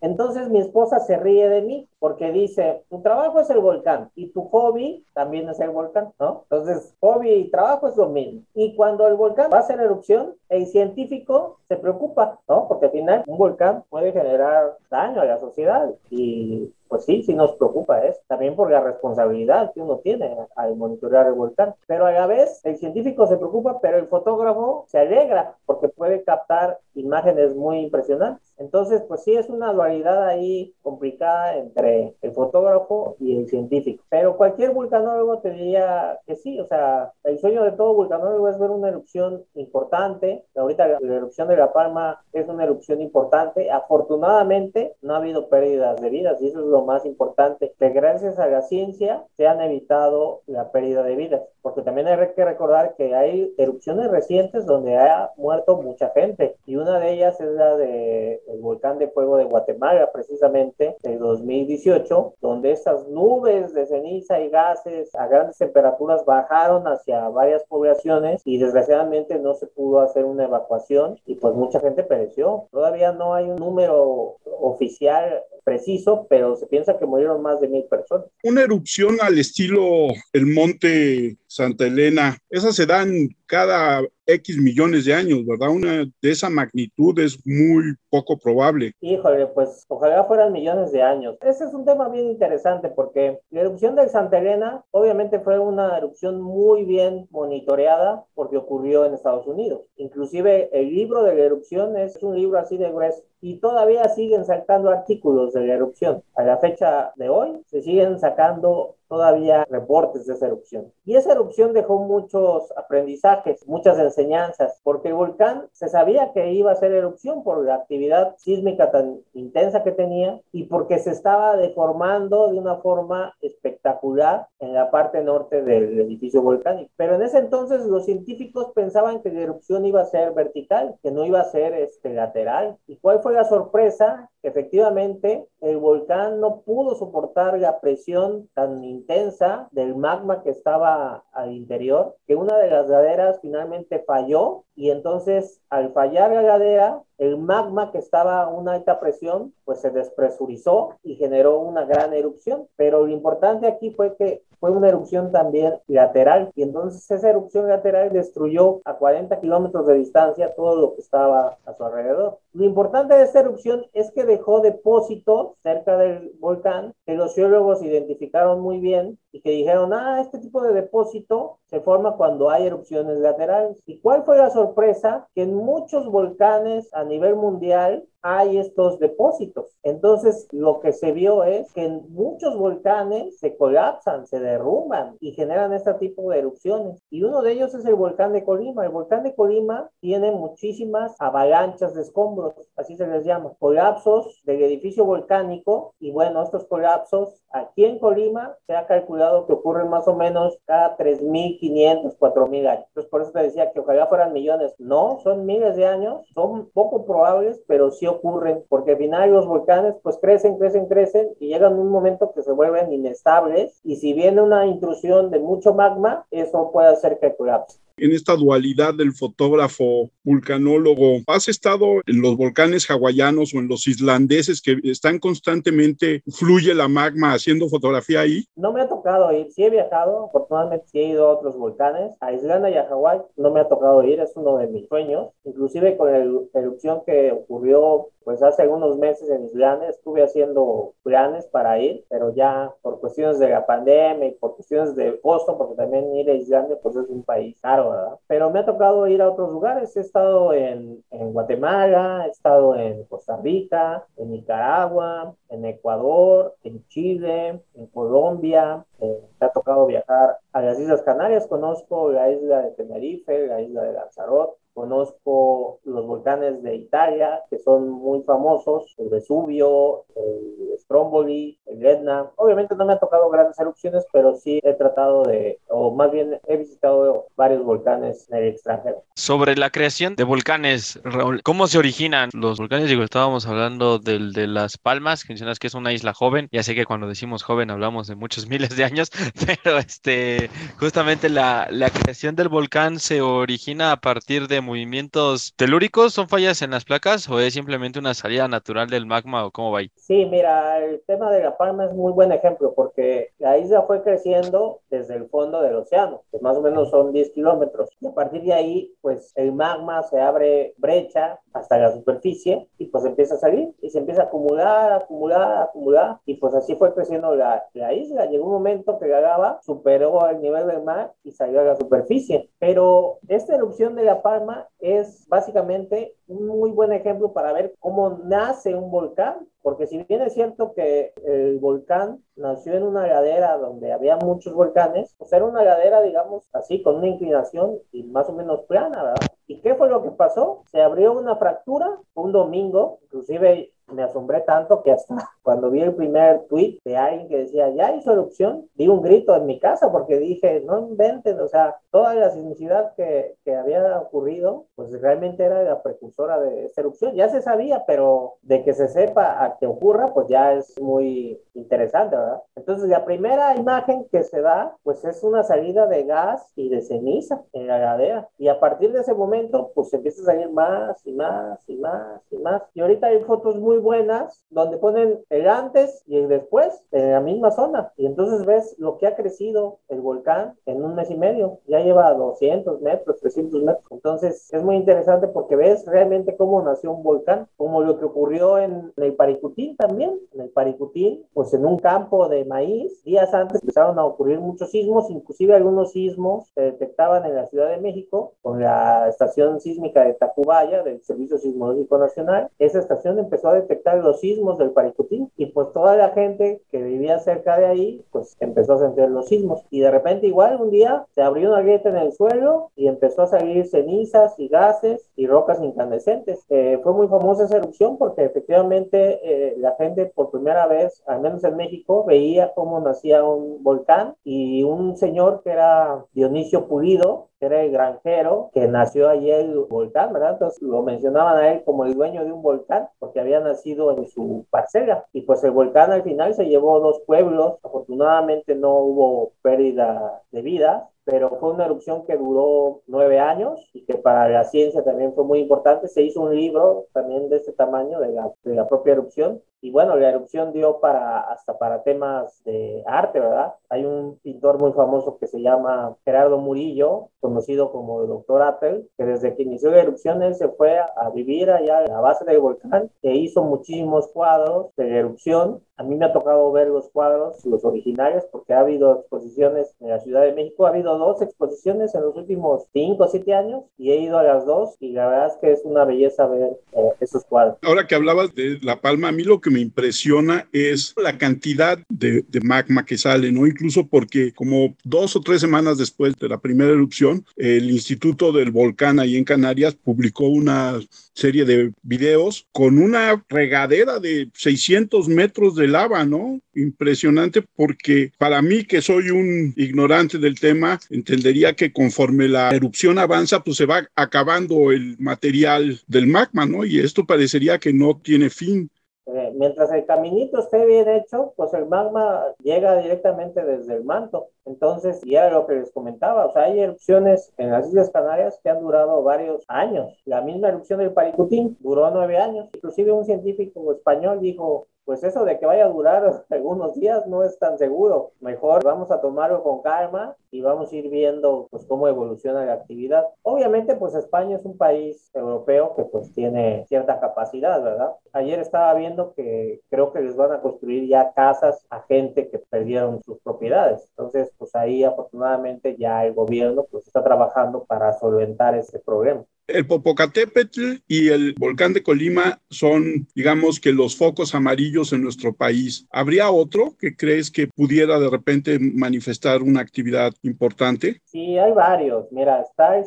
Entonces 0.00 0.48
mi 0.50 0.60
esposa 0.60 1.00
se 1.00 1.16
ríe 1.16 1.48
de 1.48 1.62
mí 1.62 1.88
porque 1.98 2.30
dice, 2.30 2.82
tu 2.90 3.00
trabajo 3.00 3.40
es 3.40 3.50
el 3.50 3.58
volcán 3.58 4.10
y 4.14 4.28
tu 4.28 4.42
hobby 4.48 5.04
también 5.14 5.48
es 5.48 5.58
el 5.60 5.70
volcán, 5.70 6.12
¿no? 6.20 6.44
Entonces, 6.50 6.94
hobby 7.00 7.30
y 7.30 7.50
trabajo 7.50 7.88
es 7.88 7.96
lo 7.96 8.08
mismo. 8.10 8.42
Y 8.54 8.76
cuando 8.76 9.08
el 9.08 9.14
volcán 9.14 9.50
va 9.52 9.56
a 9.58 9.60
hacer 9.60 9.80
erupción, 9.80 10.34
el 10.48 10.66
científico 10.66 11.58
se 11.68 11.76
preocupa, 11.76 12.38
¿no? 12.48 12.68
Porque 12.68 12.86
al 12.86 12.92
final 12.92 13.24
un 13.26 13.38
volcán 13.38 13.84
puede 13.88 14.12
generar 14.12 14.76
daño 14.90 15.22
a 15.22 15.24
la 15.24 15.40
sociedad 15.40 15.90
y 16.10 16.72
pues 16.88 17.04
sí, 17.04 17.22
sí 17.22 17.34
nos 17.34 17.52
preocupa 17.52 18.04
eso, 18.04 18.20
también 18.26 18.56
por 18.56 18.70
la 18.70 18.80
responsabilidad 18.80 19.72
que 19.72 19.80
uno 19.80 19.98
tiene 19.98 20.36
al 20.56 20.76
monitorear 20.76 21.26
el 21.26 21.34
volcán. 21.34 21.74
Pero 21.86 22.06
a 22.06 22.12
la 22.12 22.26
vez, 22.26 22.60
el 22.64 22.76
científico 22.76 23.26
se 23.26 23.36
preocupa, 23.36 23.80
pero 23.80 23.98
el 23.98 24.06
fotógrafo 24.08 24.84
se 24.88 24.98
alegra 24.98 25.56
porque 25.66 25.88
puede 25.88 26.22
captar 26.22 26.78
imágenes 26.94 27.54
muy 27.54 27.80
impresionantes. 27.80 28.45
Entonces, 28.58 29.02
pues 29.06 29.22
sí, 29.24 29.34
es 29.34 29.48
una 29.48 29.72
dualidad 29.72 30.26
ahí 30.26 30.74
complicada 30.82 31.56
entre 31.56 32.14
el 32.22 32.32
fotógrafo 32.32 33.16
y 33.20 33.36
el 33.36 33.48
científico. 33.48 34.02
Pero 34.08 34.36
cualquier 34.36 34.70
vulcanólogo 34.70 35.38
te 35.40 35.50
diría 35.50 36.18
que 36.26 36.36
sí, 36.36 36.58
o 36.60 36.66
sea, 36.66 37.12
el 37.24 37.38
sueño 37.38 37.64
de 37.64 37.72
todo 37.72 37.94
vulcanólogo 37.94 38.48
es 38.48 38.58
ver 38.58 38.70
una 38.70 38.88
erupción 38.88 39.44
importante. 39.54 40.44
Ahorita 40.56 40.88
la, 40.88 40.98
erupción 40.98 41.48
de 41.48 41.56
La 41.56 41.72
Palma 41.72 42.22
es 42.32 42.48
una 42.48 42.64
erupción 42.64 43.00
importante. 43.00 43.70
Afortunadamente, 43.70 44.96
no 45.02 45.14
ha 45.14 45.18
habido 45.18 45.48
pérdidas 45.48 46.00
de 46.00 46.10
vidas 46.10 46.40
y 46.40 46.48
eso 46.48 46.60
es 46.60 46.66
lo 46.66 46.84
más 46.84 47.04
importante, 47.04 47.74
que 47.78 47.90
gracias 47.90 48.38
a 48.38 48.46
la 48.46 48.62
ciencia 48.62 49.24
se 49.36 49.46
han 49.46 49.60
evitado 49.60 50.42
la 50.46 50.70
pérdida 50.72 51.02
de 51.02 51.16
vidas. 51.16 51.42
Porque 51.62 51.82
también 51.82 52.06
hay 52.06 52.16
que 52.34 52.44
recordar 52.44 52.94
que 52.96 53.14
hay 53.14 53.52
erupciones 53.58 54.10
recientes 54.10 54.66
donde 54.66 54.96
ha 54.96 55.32
muerto 55.36 55.82
mucha 55.82 56.10
gente 56.10 56.56
y 56.64 56.76
una 56.76 56.98
de 57.00 57.12
ellas 57.12 57.40
es 57.40 57.50
la 57.50 57.76
de 57.76 58.40
el 58.48 58.60
volcán 58.60 58.98
de 58.98 59.08
fuego 59.08 59.36
de 59.36 59.44
Guatemala, 59.44 60.10
precisamente 60.12 60.96
de 61.02 61.16
2018, 61.18 62.34
donde 62.40 62.72
estas 62.72 63.06
nubes 63.08 63.74
de 63.74 63.86
ceniza 63.86 64.40
y 64.40 64.48
gases 64.48 65.14
a 65.14 65.26
grandes 65.26 65.58
temperaturas 65.58 66.24
bajaron 66.24 66.84
hacia 66.86 67.28
varias 67.28 67.64
poblaciones 67.64 68.42
y 68.44 68.58
desgraciadamente 68.58 69.38
no 69.38 69.54
se 69.54 69.66
pudo 69.66 70.00
hacer 70.00 70.24
una 70.24 70.44
evacuación 70.44 71.18
y 71.26 71.36
pues 71.36 71.54
mucha 71.54 71.80
gente 71.80 72.02
pereció. 72.02 72.68
Todavía 72.70 73.12
no 73.12 73.34
hay 73.34 73.44
un 73.46 73.56
número 73.56 74.36
oficial 74.60 75.42
preciso, 75.66 76.26
pero 76.30 76.54
se 76.56 76.66
piensa 76.66 76.96
que 76.96 77.06
murieron 77.06 77.42
más 77.42 77.60
de 77.60 77.66
mil 77.66 77.84
personas. 77.84 78.26
Una 78.44 78.62
erupción 78.62 79.16
al 79.20 79.36
estilo 79.36 80.06
el 80.32 80.46
monte 80.46 81.38
Santa 81.48 81.86
Elena, 81.86 82.38
esas 82.48 82.76
se 82.76 82.86
dan 82.86 83.28
cada 83.46 84.02
X 84.26 84.58
millones 84.58 85.04
de 85.04 85.14
años, 85.14 85.46
¿verdad? 85.46 85.70
Una 85.70 86.04
de 86.20 86.30
esa 86.30 86.50
magnitud 86.50 87.18
es 87.20 87.38
muy 87.46 87.94
poco 88.10 88.38
probable. 88.38 88.92
Híjole, 89.00 89.46
pues 89.46 89.84
ojalá 89.88 90.24
fueran 90.24 90.52
millones 90.52 90.92
de 90.92 91.02
años. 91.02 91.36
Ese 91.42 91.64
es 91.64 91.72
un 91.72 91.84
tema 91.84 92.08
bien 92.08 92.26
interesante 92.26 92.88
porque 92.88 93.38
la 93.50 93.60
erupción 93.60 93.94
de 93.94 94.08
Santa 94.08 94.38
Elena 94.38 94.84
obviamente 94.90 95.38
fue 95.40 95.58
una 95.58 95.96
erupción 95.96 96.40
muy 96.40 96.84
bien 96.84 97.28
monitoreada 97.30 98.24
porque 98.34 98.56
ocurrió 98.56 99.04
en 99.04 99.14
Estados 99.14 99.46
Unidos. 99.46 99.82
Inclusive 99.96 100.70
el 100.72 100.92
libro 100.92 101.22
de 101.22 101.34
la 101.36 101.44
erupción 101.44 101.96
es 101.96 102.16
un 102.22 102.34
libro 102.34 102.58
así 102.58 102.76
de 102.76 102.90
grueso 102.90 103.22
y 103.40 103.58
todavía 103.58 104.08
siguen 104.08 104.44
sacando 104.44 104.90
artículos 104.90 105.52
de 105.52 105.66
la 105.66 105.74
erupción. 105.74 106.22
A 106.34 106.42
la 106.42 106.58
fecha 106.58 107.12
de 107.16 107.28
hoy 107.28 107.60
se 107.66 107.82
siguen 107.82 108.18
sacando 108.18 108.96
todavía 109.08 109.64
reportes 109.70 110.26
de 110.26 110.34
esa 110.34 110.46
erupción. 110.46 110.92
Y 111.04 111.16
esa 111.16 111.32
erupción 111.32 111.72
dejó 111.72 111.98
muchos 111.98 112.72
aprendizajes, 112.76 113.66
muchas 113.66 113.98
enseñanzas, 113.98 114.80
porque 114.82 115.08
el 115.08 115.14
volcán 115.14 115.68
se 115.72 115.88
sabía 115.88 116.32
que 116.32 116.52
iba 116.52 116.72
a 116.72 116.76
ser 116.76 116.92
erupción 116.92 117.44
por 117.44 117.64
la 117.64 117.76
actividad 117.76 118.34
sísmica 118.38 118.90
tan 118.90 119.20
intensa 119.34 119.82
que 119.82 119.92
tenía 119.92 120.40
y 120.52 120.64
porque 120.64 120.98
se 120.98 121.10
estaba 121.10 121.56
deformando 121.56 122.50
de 122.50 122.58
una 122.58 122.76
forma 122.76 123.34
espectacular 123.40 124.48
en 124.58 124.74
la 124.74 124.90
parte 124.90 125.22
norte 125.22 125.62
del 125.62 126.00
edificio 126.00 126.42
volcánico. 126.42 126.90
Pero 126.96 127.14
en 127.14 127.22
ese 127.22 127.38
entonces 127.38 127.86
los 127.86 128.04
científicos 128.04 128.72
pensaban 128.74 129.22
que 129.22 129.30
la 129.30 129.40
erupción 129.40 129.84
iba 129.84 130.00
a 130.00 130.06
ser 130.06 130.32
vertical, 130.32 130.96
que 131.02 131.10
no 131.10 131.24
iba 131.24 131.40
a 131.40 131.44
ser 131.44 131.74
este, 131.74 132.12
lateral. 132.12 132.76
¿Y 132.86 132.96
cuál 132.96 133.20
fue 133.20 133.25
la 133.32 133.44
sorpresa? 133.44 134.30
Efectivamente, 134.42 135.48
el 135.60 135.78
volcán 135.78 136.40
no 136.40 136.60
pudo 136.60 136.94
soportar 136.94 137.58
la 137.58 137.80
presión 137.80 138.48
tan 138.54 138.84
intensa 138.84 139.68
del 139.72 139.96
magma 139.96 140.42
que 140.42 140.50
estaba 140.50 141.24
al 141.32 141.52
interior, 141.52 142.16
que 142.26 142.36
una 142.36 142.56
de 142.58 142.70
las 142.70 142.88
laderas 142.88 143.40
finalmente 143.40 144.04
falló 144.06 144.62
y 144.76 144.90
entonces 144.90 145.60
al 145.68 145.92
fallar 145.92 146.30
la 146.30 146.42
ladera, 146.42 147.02
el 147.18 147.38
magma 147.38 147.90
que 147.90 147.98
estaba 147.98 148.42
a 148.42 148.48
una 148.48 148.74
alta 148.74 149.00
presión, 149.00 149.52
pues 149.64 149.80
se 149.80 149.90
despresurizó 149.90 150.90
y 151.02 151.16
generó 151.16 151.58
una 151.58 151.84
gran 151.84 152.12
erupción. 152.12 152.68
Pero 152.76 153.06
lo 153.06 153.12
importante 153.12 153.66
aquí 153.66 153.90
fue 153.90 154.14
que 154.16 154.42
fue 154.60 154.70
una 154.70 154.88
erupción 154.88 155.32
también 155.32 155.74
lateral 155.86 156.50
y 156.54 156.62
entonces 156.62 157.10
esa 157.10 157.30
erupción 157.30 157.68
lateral 157.68 158.12
destruyó 158.12 158.80
a 158.84 158.94
40 158.94 159.40
kilómetros 159.40 159.86
de 159.86 159.94
distancia 159.94 160.54
todo 160.54 160.80
lo 160.80 160.94
que 160.94 161.00
estaba 161.02 161.58
a 161.64 161.74
su 161.74 161.84
alrededor. 161.84 162.38
Lo 162.56 162.64
importante 162.64 163.12
de 163.12 163.24
esta 163.24 163.40
erupción 163.40 163.84
es 163.92 164.10
que 164.12 164.24
dejó 164.24 164.62
depósitos 164.62 165.58
cerca 165.62 165.98
del 165.98 166.32
volcán 166.40 166.94
que 167.04 167.12
los 167.12 167.34
geólogos 167.34 167.82
identificaron 167.82 168.62
muy 168.62 168.80
bien 168.80 169.18
y 169.30 169.42
que 169.42 169.50
dijeron, 169.50 169.92
ah, 169.92 170.22
este 170.22 170.38
tipo 170.38 170.62
de 170.62 170.72
depósito 170.72 171.58
se 171.66 171.80
forma 171.80 172.16
cuando 172.16 172.48
hay 172.48 172.66
erupciones 172.66 173.18
laterales. 173.18 173.82
¿Y 173.84 174.00
cuál 174.00 174.24
fue 174.24 174.38
la 174.38 174.48
sorpresa? 174.48 175.28
Que 175.34 175.42
en 175.42 175.54
muchos 175.54 176.06
volcanes 176.06 176.88
a 176.94 177.04
nivel 177.04 177.36
mundial 177.36 178.06
hay 178.22 178.58
estos 178.58 178.98
depósitos. 178.98 179.76
Entonces, 179.82 180.48
lo 180.50 180.80
que 180.80 180.92
se 180.92 181.12
vio 181.12 181.44
es 181.44 181.72
que 181.74 181.84
en 181.84 182.06
muchos 182.08 182.56
volcanes 182.56 183.38
se 183.38 183.56
colapsan, 183.56 184.26
se 184.26 184.40
derrumban 184.40 185.16
y 185.20 185.32
generan 185.32 185.72
este 185.72 185.94
tipo 185.94 186.30
de 186.30 186.38
erupciones. 186.40 187.00
Y 187.08 187.22
uno 187.22 187.42
de 187.42 187.52
ellos 187.52 187.74
es 187.74 187.84
el 187.84 187.94
volcán 187.94 188.32
de 188.32 188.44
Colima. 188.44 188.84
El 188.84 188.90
volcán 188.90 189.22
de 189.22 189.34
Colima 189.34 189.90
tiene 190.00 190.32
muchísimas 190.32 191.14
avalanchas 191.20 191.94
de 191.94 192.02
escombros 192.02 192.45
colapsos, 192.54 192.72
así 192.76 192.96
se 192.96 193.06
les 193.06 193.24
llama, 193.24 193.52
colapsos 193.58 194.42
del 194.44 194.62
edificio 194.62 195.04
volcánico 195.04 195.94
y 195.98 196.10
bueno, 196.10 196.42
estos 196.42 196.64
colapsos 196.66 197.42
aquí 197.50 197.84
en 197.84 197.98
Colima 197.98 198.56
se 198.66 198.74
ha 198.74 198.86
calculado 198.86 199.46
que 199.46 199.52
ocurren 199.52 199.88
más 199.88 200.06
o 200.08 200.14
menos 200.14 200.58
cada 200.66 200.96
3.500, 200.96 202.16
4.000 202.18 202.68
años. 202.68 202.84
Entonces 202.88 203.10
por 203.10 203.22
eso 203.22 203.32
te 203.32 203.42
decía 203.42 203.72
que 203.72 203.80
ojalá 203.80 204.06
fueran 204.06 204.32
millones. 204.32 204.74
No, 204.78 205.18
son 205.22 205.46
miles 205.46 205.76
de 205.76 205.86
años, 205.86 206.26
son 206.34 206.70
poco 206.70 207.04
probables, 207.04 207.62
pero 207.66 207.90
sí 207.90 208.06
ocurren 208.06 208.64
porque 208.68 208.92
al 208.92 208.98
final 208.98 209.30
los 209.30 209.46
volcanes 209.46 209.94
pues 210.02 210.18
crecen, 210.18 210.58
crecen, 210.58 210.86
crecen 210.86 211.30
y 211.40 211.48
llegan 211.48 211.78
un 211.78 211.88
momento 211.88 212.32
que 212.32 212.42
se 212.42 212.52
vuelven 212.52 212.92
inestables 212.92 213.80
y 213.84 213.96
si 213.96 214.12
viene 214.12 214.42
una 214.42 214.66
intrusión 214.66 215.30
de 215.30 215.38
mucho 215.38 215.74
magma, 215.74 216.26
eso 216.30 216.70
puede 216.72 216.88
hacer 216.88 217.18
que 217.18 217.34
colapse 217.36 217.85
en 217.98 218.12
esta 218.12 218.36
dualidad 218.36 218.94
del 218.94 219.12
fotógrafo 219.12 220.10
vulcanólogo. 220.22 221.22
¿Has 221.26 221.48
estado 221.48 222.02
en 222.06 222.20
los 222.20 222.36
volcanes 222.36 222.90
hawaianos 222.90 223.54
o 223.54 223.58
en 223.58 223.68
los 223.68 223.86
islandeses 223.86 224.60
que 224.60 224.78
están 224.84 225.18
constantemente, 225.18 226.22
fluye 226.28 226.74
la 226.74 226.88
magma 226.88 227.32
haciendo 227.32 227.68
fotografía 227.68 228.20
ahí? 228.20 228.44
No 228.56 228.72
me 228.72 228.82
ha 228.82 228.88
tocado 228.88 229.32
ir, 229.32 229.50
sí 229.50 229.64
he 229.64 229.70
viajado, 229.70 230.26
afortunadamente 230.26 230.86
sí 230.88 230.98
he 230.98 231.08
ido 231.08 231.28
a 231.28 231.36
otros 231.36 231.56
volcanes, 231.56 232.14
a 232.20 232.32
Islanda 232.32 232.70
y 232.70 232.74
a 232.74 232.86
Hawái 232.86 233.20
no 233.36 233.50
me 233.50 233.60
ha 233.60 233.68
tocado 233.68 234.02
ir, 234.04 234.20
es 234.20 234.32
uno 234.34 234.58
de 234.58 234.66
mis 234.66 234.86
sueños, 234.88 235.28
inclusive 235.44 235.96
con 235.96 236.10
la 236.10 236.18
erupción 236.60 237.02
que 237.06 237.32
ocurrió 237.32 238.10
pues 238.26 238.42
hace 238.42 238.62
algunos 238.62 238.98
meses 238.98 239.30
en 239.30 239.44
Islanda 239.44 239.88
estuve 239.88 240.24
haciendo 240.24 240.94
planes 241.04 241.46
para 241.46 241.78
ir, 241.78 242.04
pero 242.08 242.34
ya 242.34 242.74
por 242.82 242.98
cuestiones 242.98 243.38
de 243.38 243.50
la 243.50 243.64
pandemia 243.64 244.26
y 244.26 244.32
por 244.32 244.56
cuestiones 244.56 244.96
de 244.96 245.20
costo, 245.20 245.56
porque 245.56 245.76
también 245.76 246.12
ir 246.12 246.28
a 246.28 246.34
Islanda 246.34 246.76
pues 246.82 246.96
es 246.96 247.08
un 247.08 247.22
país 247.22 247.56
caro, 247.60 247.90
¿verdad? 247.90 248.18
Pero 248.26 248.50
me 248.50 248.58
ha 248.58 248.66
tocado 248.66 249.06
ir 249.06 249.22
a 249.22 249.30
otros 249.30 249.52
lugares, 249.52 249.96
he 249.96 250.00
estado 250.00 250.52
en, 250.52 251.04
en 251.12 251.32
Guatemala, 251.32 252.24
he 252.26 252.30
estado 252.30 252.74
en 252.74 253.04
Costa 253.04 253.36
Rica, 253.36 254.04
en 254.16 254.32
Nicaragua, 254.32 255.36
en 255.48 255.64
Ecuador, 255.64 256.56
en 256.64 256.84
Chile, 256.88 257.60
en 257.74 257.86
Colombia, 257.94 258.84
eh, 258.98 259.20
me 259.40 259.46
ha 259.46 259.50
tocado 259.50 259.86
viajar 259.86 260.38
a 260.52 260.62
las 260.62 260.80
Islas 260.80 261.02
Canarias, 261.02 261.46
conozco 261.46 262.10
la 262.10 262.28
isla 262.28 262.62
de 262.62 262.72
Tenerife, 262.72 263.46
la 263.46 263.60
isla 263.60 263.84
de 263.84 263.92
Lanzarote, 263.92 264.65
conozco 264.76 265.80
los 265.84 266.06
volcanes 266.06 266.62
de 266.62 266.76
Italia, 266.76 267.40
que 267.48 267.58
son 267.58 267.88
muy 267.88 268.22
famosos, 268.24 268.94
el 268.98 269.08
Vesubio, 269.08 270.04
el 270.14 270.78
Stromboli, 270.78 271.58
el 271.64 271.84
Etna. 271.84 272.26
Obviamente 272.36 272.76
no 272.76 272.84
me 272.84 272.92
han 272.92 273.00
tocado 273.00 273.30
grandes 273.30 273.58
erupciones, 273.58 274.04
pero 274.12 274.36
sí 274.36 274.60
he 274.62 274.74
tratado 274.74 275.22
de, 275.22 275.58
o 275.68 275.94
más 275.94 276.12
bien 276.12 276.38
he 276.46 276.58
visitado 276.58 277.28
varios 277.36 277.64
volcanes 277.64 278.28
en 278.30 278.36
el 278.36 278.48
extranjero. 278.48 279.02
Sobre 279.14 279.56
la 279.56 279.70
creación 279.70 280.14
de 280.14 280.24
volcanes, 280.24 281.00
Raúl, 281.04 281.42
¿cómo 281.42 281.68
se 281.68 281.78
originan 281.78 282.28
los 282.34 282.58
volcanes? 282.58 282.90
Digo, 282.90 283.02
estábamos 283.02 283.46
hablando 283.46 283.98
del, 283.98 284.34
de 284.34 284.46
Las 284.46 284.76
Palmas, 284.76 285.24
que 285.24 285.32
mencionas 285.32 285.58
que 285.58 285.68
es 285.68 285.74
una 285.74 285.94
isla 285.94 286.12
joven. 286.12 286.50
Ya 286.52 286.62
sé 286.62 286.74
que 286.74 286.84
cuando 286.84 287.08
decimos 287.08 287.42
joven 287.42 287.70
hablamos 287.70 288.08
de 288.08 288.14
muchos 288.14 288.46
miles 288.50 288.76
de 288.76 288.84
años, 288.84 289.10
pero 289.64 289.78
este, 289.78 290.50
justamente 290.78 291.30
la, 291.30 291.66
la 291.70 291.88
creación 291.88 292.36
del 292.36 292.50
volcán 292.50 292.98
se 292.98 293.22
origina 293.22 293.92
a 293.92 293.96
partir 293.96 294.48
de 294.48 294.65
movimientos 294.66 295.54
telúricos? 295.56 296.12
¿Son 296.12 296.28
fallas 296.28 296.60
en 296.60 296.72
las 296.72 296.84
placas 296.84 297.28
o 297.30 297.40
es 297.40 297.54
simplemente 297.54 297.98
una 297.98 298.14
salida 298.14 298.48
natural 298.48 298.90
del 298.90 299.06
magma 299.06 299.46
o 299.46 299.50
cómo 299.50 299.72
va 299.72 299.78
ahí? 299.78 299.90
Sí, 299.96 300.26
mira, 300.26 300.84
el 300.84 301.02
tema 301.06 301.30
de 301.30 301.42
La 301.42 301.56
Palma 301.56 301.86
es 301.86 301.94
muy 301.94 302.12
buen 302.12 302.32
ejemplo 302.32 302.74
porque 302.74 303.30
la 303.38 303.56
isla 303.58 303.82
fue 303.82 304.02
creciendo 304.02 304.80
desde 304.90 305.14
el 305.14 305.28
fondo 305.28 305.62
del 305.62 305.76
océano, 305.76 306.22
que 306.30 306.38
más 306.40 306.56
o 306.56 306.62
menos 306.62 306.90
son 306.90 307.12
10 307.12 307.30
kilómetros. 307.30 307.88
Y 308.00 308.06
a 308.06 308.12
partir 308.12 308.42
de 308.42 308.52
ahí, 308.52 308.94
pues 309.00 309.32
el 309.36 309.52
magma 309.52 310.02
se 310.02 310.20
abre 310.20 310.74
brecha 310.76 311.40
hasta 311.52 311.78
la 311.78 311.92
superficie 311.92 312.68
y 312.78 312.86
pues 312.86 313.04
empieza 313.04 313.34
a 313.34 313.38
salir 313.38 313.74
y 313.80 313.90
se 313.90 313.98
empieza 313.98 314.22
a 314.22 314.24
acumular, 314.26 314.92
acumular, 314.92 315.62
acumular 315.62 316.18
y 316.26 316.34
pues 316.34 316.54
así 316.54 316.74
fue 316.76 316.92
creciendo 316.94 317.34
la, 317.34 317.64
la 317.72 317.92
isla. 317.92 318.26
Llegó 318.26 318.46
un 318.46 318.52
momento 318.52 318.98
que 318.98 319.06
la 319.06 319.20
lava 319.20 319.60
superó 319.62 320.28
el 320.28 320.40
nivel 320.40 320.66
del 320.66 320.82
mar 320.82 321.12
y 321.22 321.32
salió 321.32 321.60
a 321.60 321.64
la 321.64 321.76
superficie. 321.76 322.50
Pero 322.58 323.18
esta 323.28 323.54
erupción 323.54 323.94
de 323.94 324.04
La 324.04 324.22
Palma 324.22 324.55
es 324.78 325.26
básicamente 325.28 326.14
un 326.28 326.46
muy 326.46 326.70
buen 326.70 326.92
ejemplo 326.92 327.32
para 327.32 327.52
ver 327.52 327.74
cómo 327.78 328.20
nace 328.24 328.74
un 328.74 328.90
volcán, 328.90 329.48
porque 329.62 329.86
si 329.86 330.02
bien 330.04 330.22
es 330.22 330.34
cierto 330.34 330.72
que 330.74 331.12
el 331.24 331.58
volcán 331.58 332.22
nació 332.36 332.74
en 332.74 332.84
una 332.84 333.06
ladera 333.06 333.56
donde 333.56 333.92
había 333.92 334.16
muchos 334.16 334.54
volcanes, 334.54 335.14
pues 335.18 335.32
era 335.32 335.44
una 335.44 335.64
ladera, 335.64 336.02
digamos, 336.02 336.48
así, 336.52 336.82
con 336.82 336.96
una 336.96 337.08
inclinación 337.08 337.78
y 337.92 338.04
más 338.04 338.28
o 338.28 338.32
menos 338.32 338.62
plana, 338.66 339.02
¿verdad? 339.02 339.26
¿Y 339.46 339.60
qué 339.60 339.74
fue 339.74 339.88
lo 339.88 340.02
que 340.02 340.10
pasó? 340.10 340.62
Se 340.70 340.80
abrió 340.80 341.12
una 341.12 341.36
fractura 341.36 341.98
un 342.14 342.32
domingo, 342.32 342.98
inclusive 343.04 343.72
me 343.92 344.02
asombré 344.02 344.40
tanto 344.40 344.82
que 344.82 344.92
hasta 344.92 345.16
cuando 345.42 345.70
vi 345.70 345.80
el 345.80 345.94
primer 345.94 346.46
tweet 346.48 346.80
de 346.84 346.96
alguien 346.96 347.28
que 347.28 347.38
decía, 347.38 347.68
ya 347.70 347.94
hizo 347.94 348.12
erupción, 348.12 348.68
di 348.74 348.88
un 348.88 349.02
grito 349.02 349.34
en 349.36 349.46
mi 349.46 349.60
casa 349.60 349.90
porque 349.90 350.18
dije, 350.18 350.60
no 350.60 350.78
inventen, 350.78 351.38
o 351.40 351.48
sea, 351.48 351.76
toda 351.90 352.14
la 352.14 352.30
sismicidad 352.30 352.94
que, 352.96 353.36
que 353.44 353.54
había 353.54 353.98
ocurrido, 354.00 354.66
pues 354.74 354.92
realmente 355.00 355.44
era 355.44 355.62
la 355.62 355.82
precursora 355.82 356.40
de 356.40 356.66
esta 356.66 356.80
erupción. 356.80 357.14
Ya 357.14 357.28
se 357.28 357.42
sabía, 357.42 357.84
pero 357.86 358.34
de 358.42 358.64
que 358.64 358.74
se 358.74 358.88
sepa 358.88 359.44
a 359.44 359.56
que 359.58 359.66
ocurra, 359.66 360.12
pues 360.12 360.28
ya 360.28 360.52
es 360.52 360.80
muy 360.80 361.40
interesante, 361.54 362.16
¿verdad? 362.16 362.42
Entonces, 362.54 362.88
la 362.88 363.04
primera 363.04 363.56
imagen 363.56 364.06
que 364.10 364.22
se 364.22 364.40
da, 364.40 364.76
pues 364.82 365.04
es 365.04 365.22
una 365.22 365.42
salida 365.42 365.86
de 365.86 366.04
gas 366.04 366.52
y 366.56 366.68
de 366.68 366.82
ceniza 366.82 367.42
en 367.52 367.66
la 367.66 367.78
ladera. 367.78 368.28
Y 368.38 368.48
a 368.48 368.60
partir 368.60 368.92
de 368.92 369.00
ese 369.00 369.14
momento, 369.14 369.70
pues 369.74 369.92
empieza 369.94 370.22
a 370.22 370.26
salir 370.26 370.50
más 370.50 371.06
y 371.06 371.12
más 371.12 371.68
y 371.68 371.76
más 371.76 372.20
y 372.30 372.36
más. 372.38 372.62
Y 372.74 372.80
ahorita 372.80 373.06
hay 373.06 373.20
fotos 373.20 373.56
muy 373.56 373.75
buenas 373.78 374.44
donde 374.50 374.78
ponen 374.78 375.20
el 375.30 375.48
antes 375.48 376.02
y 376.06 376.16
el 376.16 376.28
después 376.28 376.82
en 376.92 377.12
la 377.12 377.20
misma 377.20 377.50
zona. 377.50 377.92
Y 377.96 378.06
entonces 378.06 378.44
ves 378.46 378.74
lo 378.78 378.98
que 378.98 379.06
ha 379.06 379.16
crecido 379.16 379.78
el 379.88 380.00
volcán 380.00 380.54
en 380.66 380.84
un 380.84 380.94
mes 380.94 381.10
y 381.10 381.16
medio. 381.16 381.60
Ya 381.66 381.80
lleva 381.80 382.12
200 382.14 382.80
metros, 382.80 383.20
300 383.20 383.62
metros. 383.62 383.84
Entonces 383.90 384.52
es 384.52 384.62
muy 384.62 384.76
interesante 384.76 385.28
porque 385.28 385.56
ves 385.56 385.84
realmente 385.86 386.36
cómo 386.36 386.62
nació 386.62 386.92
un 386.92 387.02
volcán, 387.02 387.48
como 387.56 387.82
lo 387.82 387.98
que 387.98 388.04
ocurrió 388.04 388.58
en, 388.58 388.92
el 388.96 389.14
Paricutín 389.14 389.76
también. 389.76 390.18
En 390.32 390.40
el 390.42 390.50
Paricutín, 390.50 391.24
pues 391.32 391.52
en 391.54 391.64
un 391.64 391.78
campo 391.78 392.28
de 392.28 392.44
maíz, 392.44 393.02
días 393.04 393.32
antes 393.34 393.60
empezaron 393.62 393.98
a 393.98 394.04
ocurrir 394.04 394.40
muchos 394.40 394.70
sismos, 394.70 395.10
inclusive 395.10 395.54
algunos 395.54 395.92
sismos 395.92 396.50
se 396.54 396.62
detectaban 396.62 397.24
en 397.24 397.34
la 397.34 397.46
Ciudad 397.46 397.70
de 397.70 397.78
México 397.78 398.34
con 398.42 398.60
la 398.60 399.08
estación 399.08 399.60
sísmica 399.60 400.04
de 400.04 400.14
Tacubaya 400.14 400.82
del 400.82 401.02
Servicio 401.02 401.38
Sismológico 401.38 401.98
Nacional. 401.98 402.48
Esa 402.58 402.78
estación 402.78 403.18
empezó 403.18 403.48
a 403.48 403.54
detectar 403.66 403.98
los 403.98 404.20
sismos 404.20 404.58
del 404.58 404.70
Paricutín 404.70 405.30
y 405.36 405.46
pues 405.46 405.72
toda 405.72 405.96
la 405.96 406.10
gente 406.10 406.62
que 406.70 406.82
vivía 406.82 407.18
cerca 407.18 407.58
de 407.58 407.66
ahí 407.66 408.04
pues 408.10 408.36
empezó 408.40 408.74
a 408.74 408.78
sentir 408.78 409.08
los 409.08 409.26
sismos 409.26 409.62
y 409.70 409.80
de 409.80 409.90
repente 409.90 410.26
igual 410.26 410.60
un 410.60 410.70
día 410.70 411.04
se 411.14 411.22
abrió 411.22 411.50
una 411.50 411.62
grieta 411.62 411.88
en 411.88 411.96
el 411.96 412.12
suelo 412.12 412.70
y 412.76 412.88
empezó 412.88 413.22
a 413.22 413.26
salir 413.26 413.66
cenizas 413.66 414.38
y 414.38 414.48
gases 414.48 415.10
y 415.16 415.26
rocas 415.26 415.60
incandescentes. 415.62 416.44
Eh, 416.48 416.78
fue 416.82 416.92
muy 416.92 417.08
famosa 417.08 417.44
esa 417.44 417.58
erupción 417.58 417.98
porque 417.98 418.24
efectivamente 418.24 419.20
eh, 419.22 419.54
la 419.58 419.74
gente 419.76 420.06
por 420.06 420.30
primera 420.30 420.66
vez, 420.66 421.02
al 421.06 421.20
menos 421.20 421.44
en 421.44 421.56
México, 421.56 422.04
veía 422.04 422.52
cómo 422.54 422.80
nacía 422.80 423.24
un 423.24 423.62
volcán 423.62 424.14
y 424.24 424.62
un 424.62 424.96
señor 424.96 425.42
que 425.42 425.50
era 425.50 426.04
Dionisio 426.12 426.66
Pulido 426.68 427.28
era 427.40 427.62
el 427.62 427.70
granjero 427.70 428.50
que 428.52 428.66
nació 428.66 429.08
allí 429.08 429.30
el 429.30 429.58
volcán, 429.58 430.12
¿verdad? 430.12 430.32
Entonces 430.32 430.62
lo 430.62 430.82
mencionaban 430.82 431.36
a 431.36 431.52
él 431.52 431.62
como 431.64 431.84
el 431.84 431.94
dueño 431.94 432.24
de 432.24 432.32
un 432.32 432.42
volcán 432.42 432.88
porque 432.98 433.20
había 433.20 433.40
nacido 433.40 433.96
en 433.96 434.06
su 434.06 434.46
parcela. 434.50 435.04
Y 435.12 435.22
pues 435.22 435.44
el 435.44 435.50
volcán 435.50 435.92
al 435.92 436.02
final 436.02 436.34
se 436.34 436.46
llevó 436.46 436.80
dos 436.80 437.00
pueblos. 437.06 437.58
Afortunadamente 437.62 438.54
no 438.54 438.76
hubo 438.78 439.32
pérdida 439.42 440.22
de 440.30 440.42
vida, 440.42 440.88
pero 441.04 441.30
fue 441.38 441.50
una 441.50 441.66
erupción 441.66 442.04
que 442.04 442.16
duró 442.16 442.80
nueve 442.86 443.20
años 443.20 443.68
y 443.72 443.84
que 443.84 443.94
para 443.98 444.28
la 444.28 444.44
ciencia 444.44 444.82
también 444.82 445.14
fue 445.14 445.24
muy 445.24 445.40
importante. 445.40 445.88
Se 445.88 446.02
hizo 446.02 446.22
un 446.22 446.34
libro 446.34 446.86
también 446.92 447.28
de 447.28 447.36
este 447.36 447.52
tamaño 447.52 448.00
de 448.00 448.12
la, 448.12 448.32
de 448.44 448.54
la 448.54 448.66
propia 448.66 448.94
erupción 448.94 449.42
y 449.60 449.70
bueno, 449.70 449.96
la 449.96 450.10
erupción 450.10 450.52
dio 450.52 450.80
para 450.80 451.20
hasta 451.20 451.58
para 451.58 451.82
temas 451.82 452.42
de 452.44 452.82
arte, 452.86 453.20
¿verdad? 453.20 453.54
Hay 453.68 453.84
un 453.84 454.18
pintor 454.22 454.58
muy 454.58 454.72
famoso 454.72 455.18
que 455.18 455.26
se 455.26 455.40
llama 455.40 455.96
Gerardo 456.04 456.38
Murillo, 456.38 457.08
conocido 457.20 457.72
como 457.72 458.02
el 458.02 458.08
Doctor 458.08 458.42
Apple, 458.42 458.84
que 458.96 459.04
desde 459.04 459.34
que 459.34 459.42
inició 459.42 459.70
la 459.70 459.82
erupción 459.82 460.22
él 460.22 460.34
se 460.34 460.48
fue 460.48 460.78
a, 460.78 461.10
vivir 461.14 461.50
allá 461.50 461.78
a 461.78 461.88
la 461.88 462.00
base 462.00 462.24
del 462.24 462.38
volcán, 462.38 462.90
que 463.02 463.14
hizo 463.14 463.42
muchísimos 463.42 464.08
cuadros 464.08 464.68
de 464.76 464.88
la 464.88 464.96
erupción. 464.98 465.60
A 465.78 465.82
mí 465.82 465.94
me 465.94 466.06
ha 466.06 466.12
tocado 466.12 466.50
ver 466.52 466.68
los 466.68 466.88
cuadros, 466.88 467.44
los 467.44 467.64
originales, 467.64 468.26
porque 468.30 468.54
ha 468.54 468.60
habido 468.60 469.00
exposiciones 469.00 469.74
en 469.80 469.90
la 469.90 470.00
Ciudad 470.00 470.22
de 470.22 470.32
México. 470.32 470.66
Ha 470.66 470.70
habido 470.70 470.96
dos 470.96 471.20
exposiciones 471.20 471.94
en 471.94 472.02
los 472.02 472.16
últimos 472.16 472.66
cinco 472.72 473.04
o 473.04 473.08
siete 473.08 473.34
años 473.34 473.64
y 473.76 473.90
he 473.90 473.96
ido 473.96 474.18
a 474.18 474.22
las 474.22 474.46
dos 474.46 474.76
y 474.80 474.92
la 474.92 475.08
verdad 475.08 475.26
es 475.26 475.36
que 475.36 475.52
es 475.52 475.62
una 475.64 475.84
belleza 475.84 476.26
ver 476.26 476.58
eh, 476.72 476.92
esos 477.00 477.24
cuadros. 477.24 477.58
Ahora 477.62 477.86
que 477.86 477.94
hablabas 477.94 478.34
de 478.34 478.58
La 478.62 478.80
Palma, 478.80 479.08
a 479.08 479.12
mí 479.12 479.22
lo 479.22 479.40
que 479.46 479.50
me 479.50 479.60
impresiona 479.60 480.48
es 480.52 480.92
la 481.00 481.16
cantidad 481.18 481.78
de, 481.88 482.24
de, 482.28 482.40
magma 482.40 482.84
que 482.84 482.98
sale, 482.98 483.30
¿no? 483.30 483.46
Incluso 483.46 483.86
porque 483.86 484.32
como 484.32 484.76
dos 484.82 485.14
o 485.14 485.20
tres 485.20 485.40
semanas 485.40 485.78
después 485.78 486.16
de 486.16 486.28
la 486.28 486.40
primera 486.40 486.72
erupción, 486.72 487.24
el 487.36 487.70
Instituto 487.70 488.32
del 488.32 488.50
Volcán 488.50 488.98
ahí 488.98 489.16
en 489.16 489.22
Canarias 489.22 489.76
publicó 489.76 490.26
una 490.26 490.80
serie 491.14 491.44
de 491.44 491.72
videos 491.82 492.46
con 492.52 492.78
una 492.78 493.24
regadera 493.28 494.00
de 494.00 494.30
600 494.34 495.08
metros 495.08 495.54
de 495.54 495.68
lava, 495.68 496.04
¿no? 496.04 496.40
Impresionante 496.54 497.42
porque 497.42 498.12
para 498.18 498.42
mí 498.42 498.64
que 498.64 498.82
soy 498.82 499.10
un 499.10 499.54
ignorante 499.56 500.18
del 500.18 500.40
tema, 500.40 500.80
entendería 500.90 501.54
que 501.54 501.72
conforme 501.72 502.28
la 502.28 502.50
erupción 502.50 502.98
avanza, 502.98 503.44
pues 503.44 503.56
se 503.56 503.66
va 503.66 503.88
acabando 503.94 504.72
el 504.72 504.96
material 504.98 505.80
del 505.86 506.06
magma, 506.06 506.46
¿no? 506.46 506.64
Y 506.64 506.80
esto 506.80 507.06
parecería 507.06 507.58
que 507.58 507.72
no 507.72 508.00
tiene 508.02 508.28
fin. 508.28 508.70
Eh, 509.06 509.32
mientras 509.36 509.70
el 509.72 509.86
caminito 509.86 510.40
esté 510.40 510.66
bien 510.66 510.88
hecho, 510.88 511.32
pues 511.36 511.54
el 511.54 511.66
magma 511.66 512.24
llega 512.42 512.76
directamente 512.76 513.44
desde 513.44 513.74
el 513.74 513.84
manto. 513.84 514.30
Entonces, 514.44 515.00
y 515.04 515.14
era 515.14 515.30
lo 515.30 515.46
que 515.46 515.54
les 515.54 515.70
comentaba, 515.70 516.26
o 516.26 516.32
sea, 516.32 516.42
hay 516.42 516.60
erupciones 516.60 517.32
en 517.36 517.50
las 517.50 517.68
Islas 517.68 517.90
Canarias 517.90 518.40
que 518.42 518.50
han 518.50 518.60
durado 518.60 519.02
varios 519.02 519.44
años. 519.48 519.96
La 520.04 520.22
misma 520.22 520.48
erupción 520.48 520.80
del 520.80 520.92
Paricutín 520.92 521.56
duró 521.60 521.88
nueve 521.90 522.18
años. 522.18 522.48
Inclusive 522.54 522.90
un 522.90 523.04
científico 523.04 523.72
español 523.72 524.20
dijo, 524.20 524.66
pues 524.86 525.02
eso 525.02 525.24
de 525.24 525.38
que 525.38 525.44
vaya 525.44 525.66
a 525.66 525.68
durar 525.68 526.24
algunos 526.30 526.74
días 526.76 527.06
no 527.06 527.22
es 527.22 527.38
tan 527.38 527.58
seguro. 527.58 528.12
Mejor 528.20 528.64
vamos 528.64 528.90
a 528.90 529.00
tomarlo 529.00 529.42
con 529.42 529.60
calma 529.60 530.16
y 530.30 530.40
vamos 530.40 530.72
a 530.72 530.76
ir 530.76 530.88
viendo 530.88 531.48
pues 531.50 531.66
cómo 531.66 531.88
evoluciona 531.88 532.46
la 532.46 532.54
actividad. 532.54 533.04
Obviamente 533.22 533.74
pues 533.74 533.94
España 533.94 534.36
es 534.36 534.44
un 534.44 534.56
país 534.56 535.10
europeo 535.12 535.74
que 535.74 535.84
pues 535.84 536.12
tiene 536.14 536.64
cierta 536.68 537.00
capacidad, 537.00 537.62
¿verdad? 537.62 537.92
Ayer 538.12 538.38
estaba 538.38 538.72
viendo 538.74 539.12
que 539.14 539.60
creo 539.68 539.92
que 539.92 540.00
les 540.00 540.16
van 540.16 540.32
a 540.32 540.40
construir 540.40 540.88
ya 540.88 541.12
casas 541.12 541.66
a 541.68 541.82
gente 541.82 542.30
que 542.30 542.38
perdieron 542.38 543.02
sus 543.02 543.18
propiedades. 543.20 543.86
Entonces 543.90 544.32
pues 544.38 544.54
ahí 544.54 544.84
afortunadamente 544.84 545.76
ya 545.76 546.06
el 546.06 546.14
gobierno 546.14 546.64
pues 546.70 546.86
está 546.86 547.02
trabajando 547.02 547.64
para 547.64 547.92
solventar 547.92 548.54
ese 548.54 548.78
problema. 548.78 549.24
El 549.46 549.66
Popocatépetl 549.66 550.78
y 550.88 551.08
el 551.08 551.34
volcán 551.38 551.72
de 551.72 551.82
Colima 551.84 552.40
son, 552.50 553.06
digamos 553.14 553.60
que 553.60 553.72
los 553.72 553.96
focos 553.96 554.34
amarillos 554.34 554.92
en 554.92 555.02
nuestro 555.02 555.34
país. 555.34 555.86
¿Habría 555.90 556.30
otro 556.30 556.74
que 556.78 556.96
crees 556.96 557.30
que 557.30 557.46
pudiera 557.46 558.00
de 558.00 558.10
repente 558.10 558.58
manifestar 558.58 559.42
una 559.42 559.60
actividad 559.60 560.12
importante? 560.22 561.00
Sí, 561.04 561.38
hay 561.38 561.52
varios. 561.52 562.10
Mira, 562.10 562.40
está 562.40 562.76
el 562.76 562.86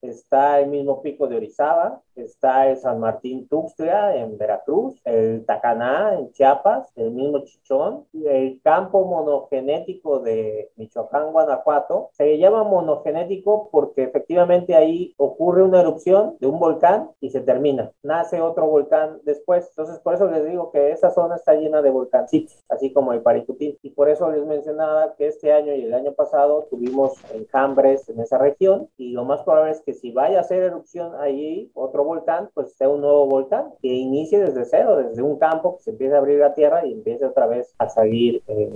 que 0.00 0.08
está 0.08 0.60
está 0.60 0.60
el 0.60 0.70
mismo 0.70 1.02
pico 1.02 1.26
de 1.26 1.36
Orizaba, 1.36 2.02
está 2.16 2.68
el 2.68 2.76
San 2.76 3.00
Martín 3.00 3.48
Tuxtla 3.48 4.16
en 4.16 4.38
Veracruz, 4.38 5.00
el 5.04 5.44
Tacaná 5.44 6.14
en 6.18 6.32
Chiapas, 6.32 6.92
el 6.96 7.10
mismo 7.10 7.40
Chichón, 7.40 8.06
el 8.24 8.60
campo 8.62 9.04
monogenético 9.04 10.20
de 10.20 10.70
Michoacán, 10.76 11.32
Guanajuato. 11.32 12.10
Se 12.12 12.38
llama 12.38 12.64
monogenético 12.64 13.68
porque 13.70 14.04
efectivamente 14.04 14.74
ahí 14.74 15.14
ocurre 15.16 15.62
una 15.62 15.80
erupción 15.80 16.36
de 16.40 16.46
un 16.46 16.58
volcán 16.58 17.10
y 17.20 17.30
se 17.30 17.40
termina. 17.40 17.92
Nace 18.02 18.40
otro 18.40 18.66
volcán 18.66 19.20
después. 19.24 19.68
Entonces, 19.70 19.98
por 20.00 20.14
eso 20.14 20.30
les 20.30 20.44
digo 20.44 20.70
que 20.70 20.90
esa 20.90 21.10
zona 21.10 21.36
está 21.36 21.54
llena 21.54 21.82
de 21.82 21.90
volcancitos, 21.90 22.64
así 22.68 22.92
como 22.92 23.12
el 23.12 23.22
Paricutín. 23.22 23.78
Y 23.82 23.90
por 23.90 24.08
eso 24.08 24.30
les 24.30 24.44
mencionaba 24.44 25.14
que 25.16 25.26
este 25.26 25.52
año 25.52 25.74
y 25.74 25.84
el 25.84 25.94
año 25.94 26.12
pasado 26.12 26.66
tuvimos 26.70 27.14
enjambres 27.34 28.08
en 28.08 28.20
esa 28.20 28.38
región 28.38 28.88
y 28.96 29.10
lo 29.10 29.24
más 29.24 29.42
probable 29.42 29.72
es 29.72 29.82
que 29.82 29.94
si 29.94 30.12
vaya 30.12 30.38
a 30.38 30.40
hacer 30.42 30.62
erupción 30.62 31.14
allí 31.16 31.70
otro 31.74 32.03
volcán, 32.04 32.50
pues 32.54 32.74
sea 32.74 32.88
un 32.88 33.00
nuevo 33.00 33.26
volcán 33.26 33.72
que 33.80 33.88
inicie 33.88 34.40
desde 34.40 34.64
cero, 34.64 34.96
desde 34.96 35.22
un 35.22 35.38
campo 35.38 35.76
que 35.76 35.82
se 35.82 35.90
empiece 35.90 36.14
a 36.14 36.18
abrir 36.18 36.38
la 36.38 36.54
tierra 36.54 36.86
y 36.86 36.92
empiece 36.92 37.24
otra 37.24 37.46
vez 37.46 37.74
a 37.78 37.88
salir 37.88 38.42
eh, 38.46 38.72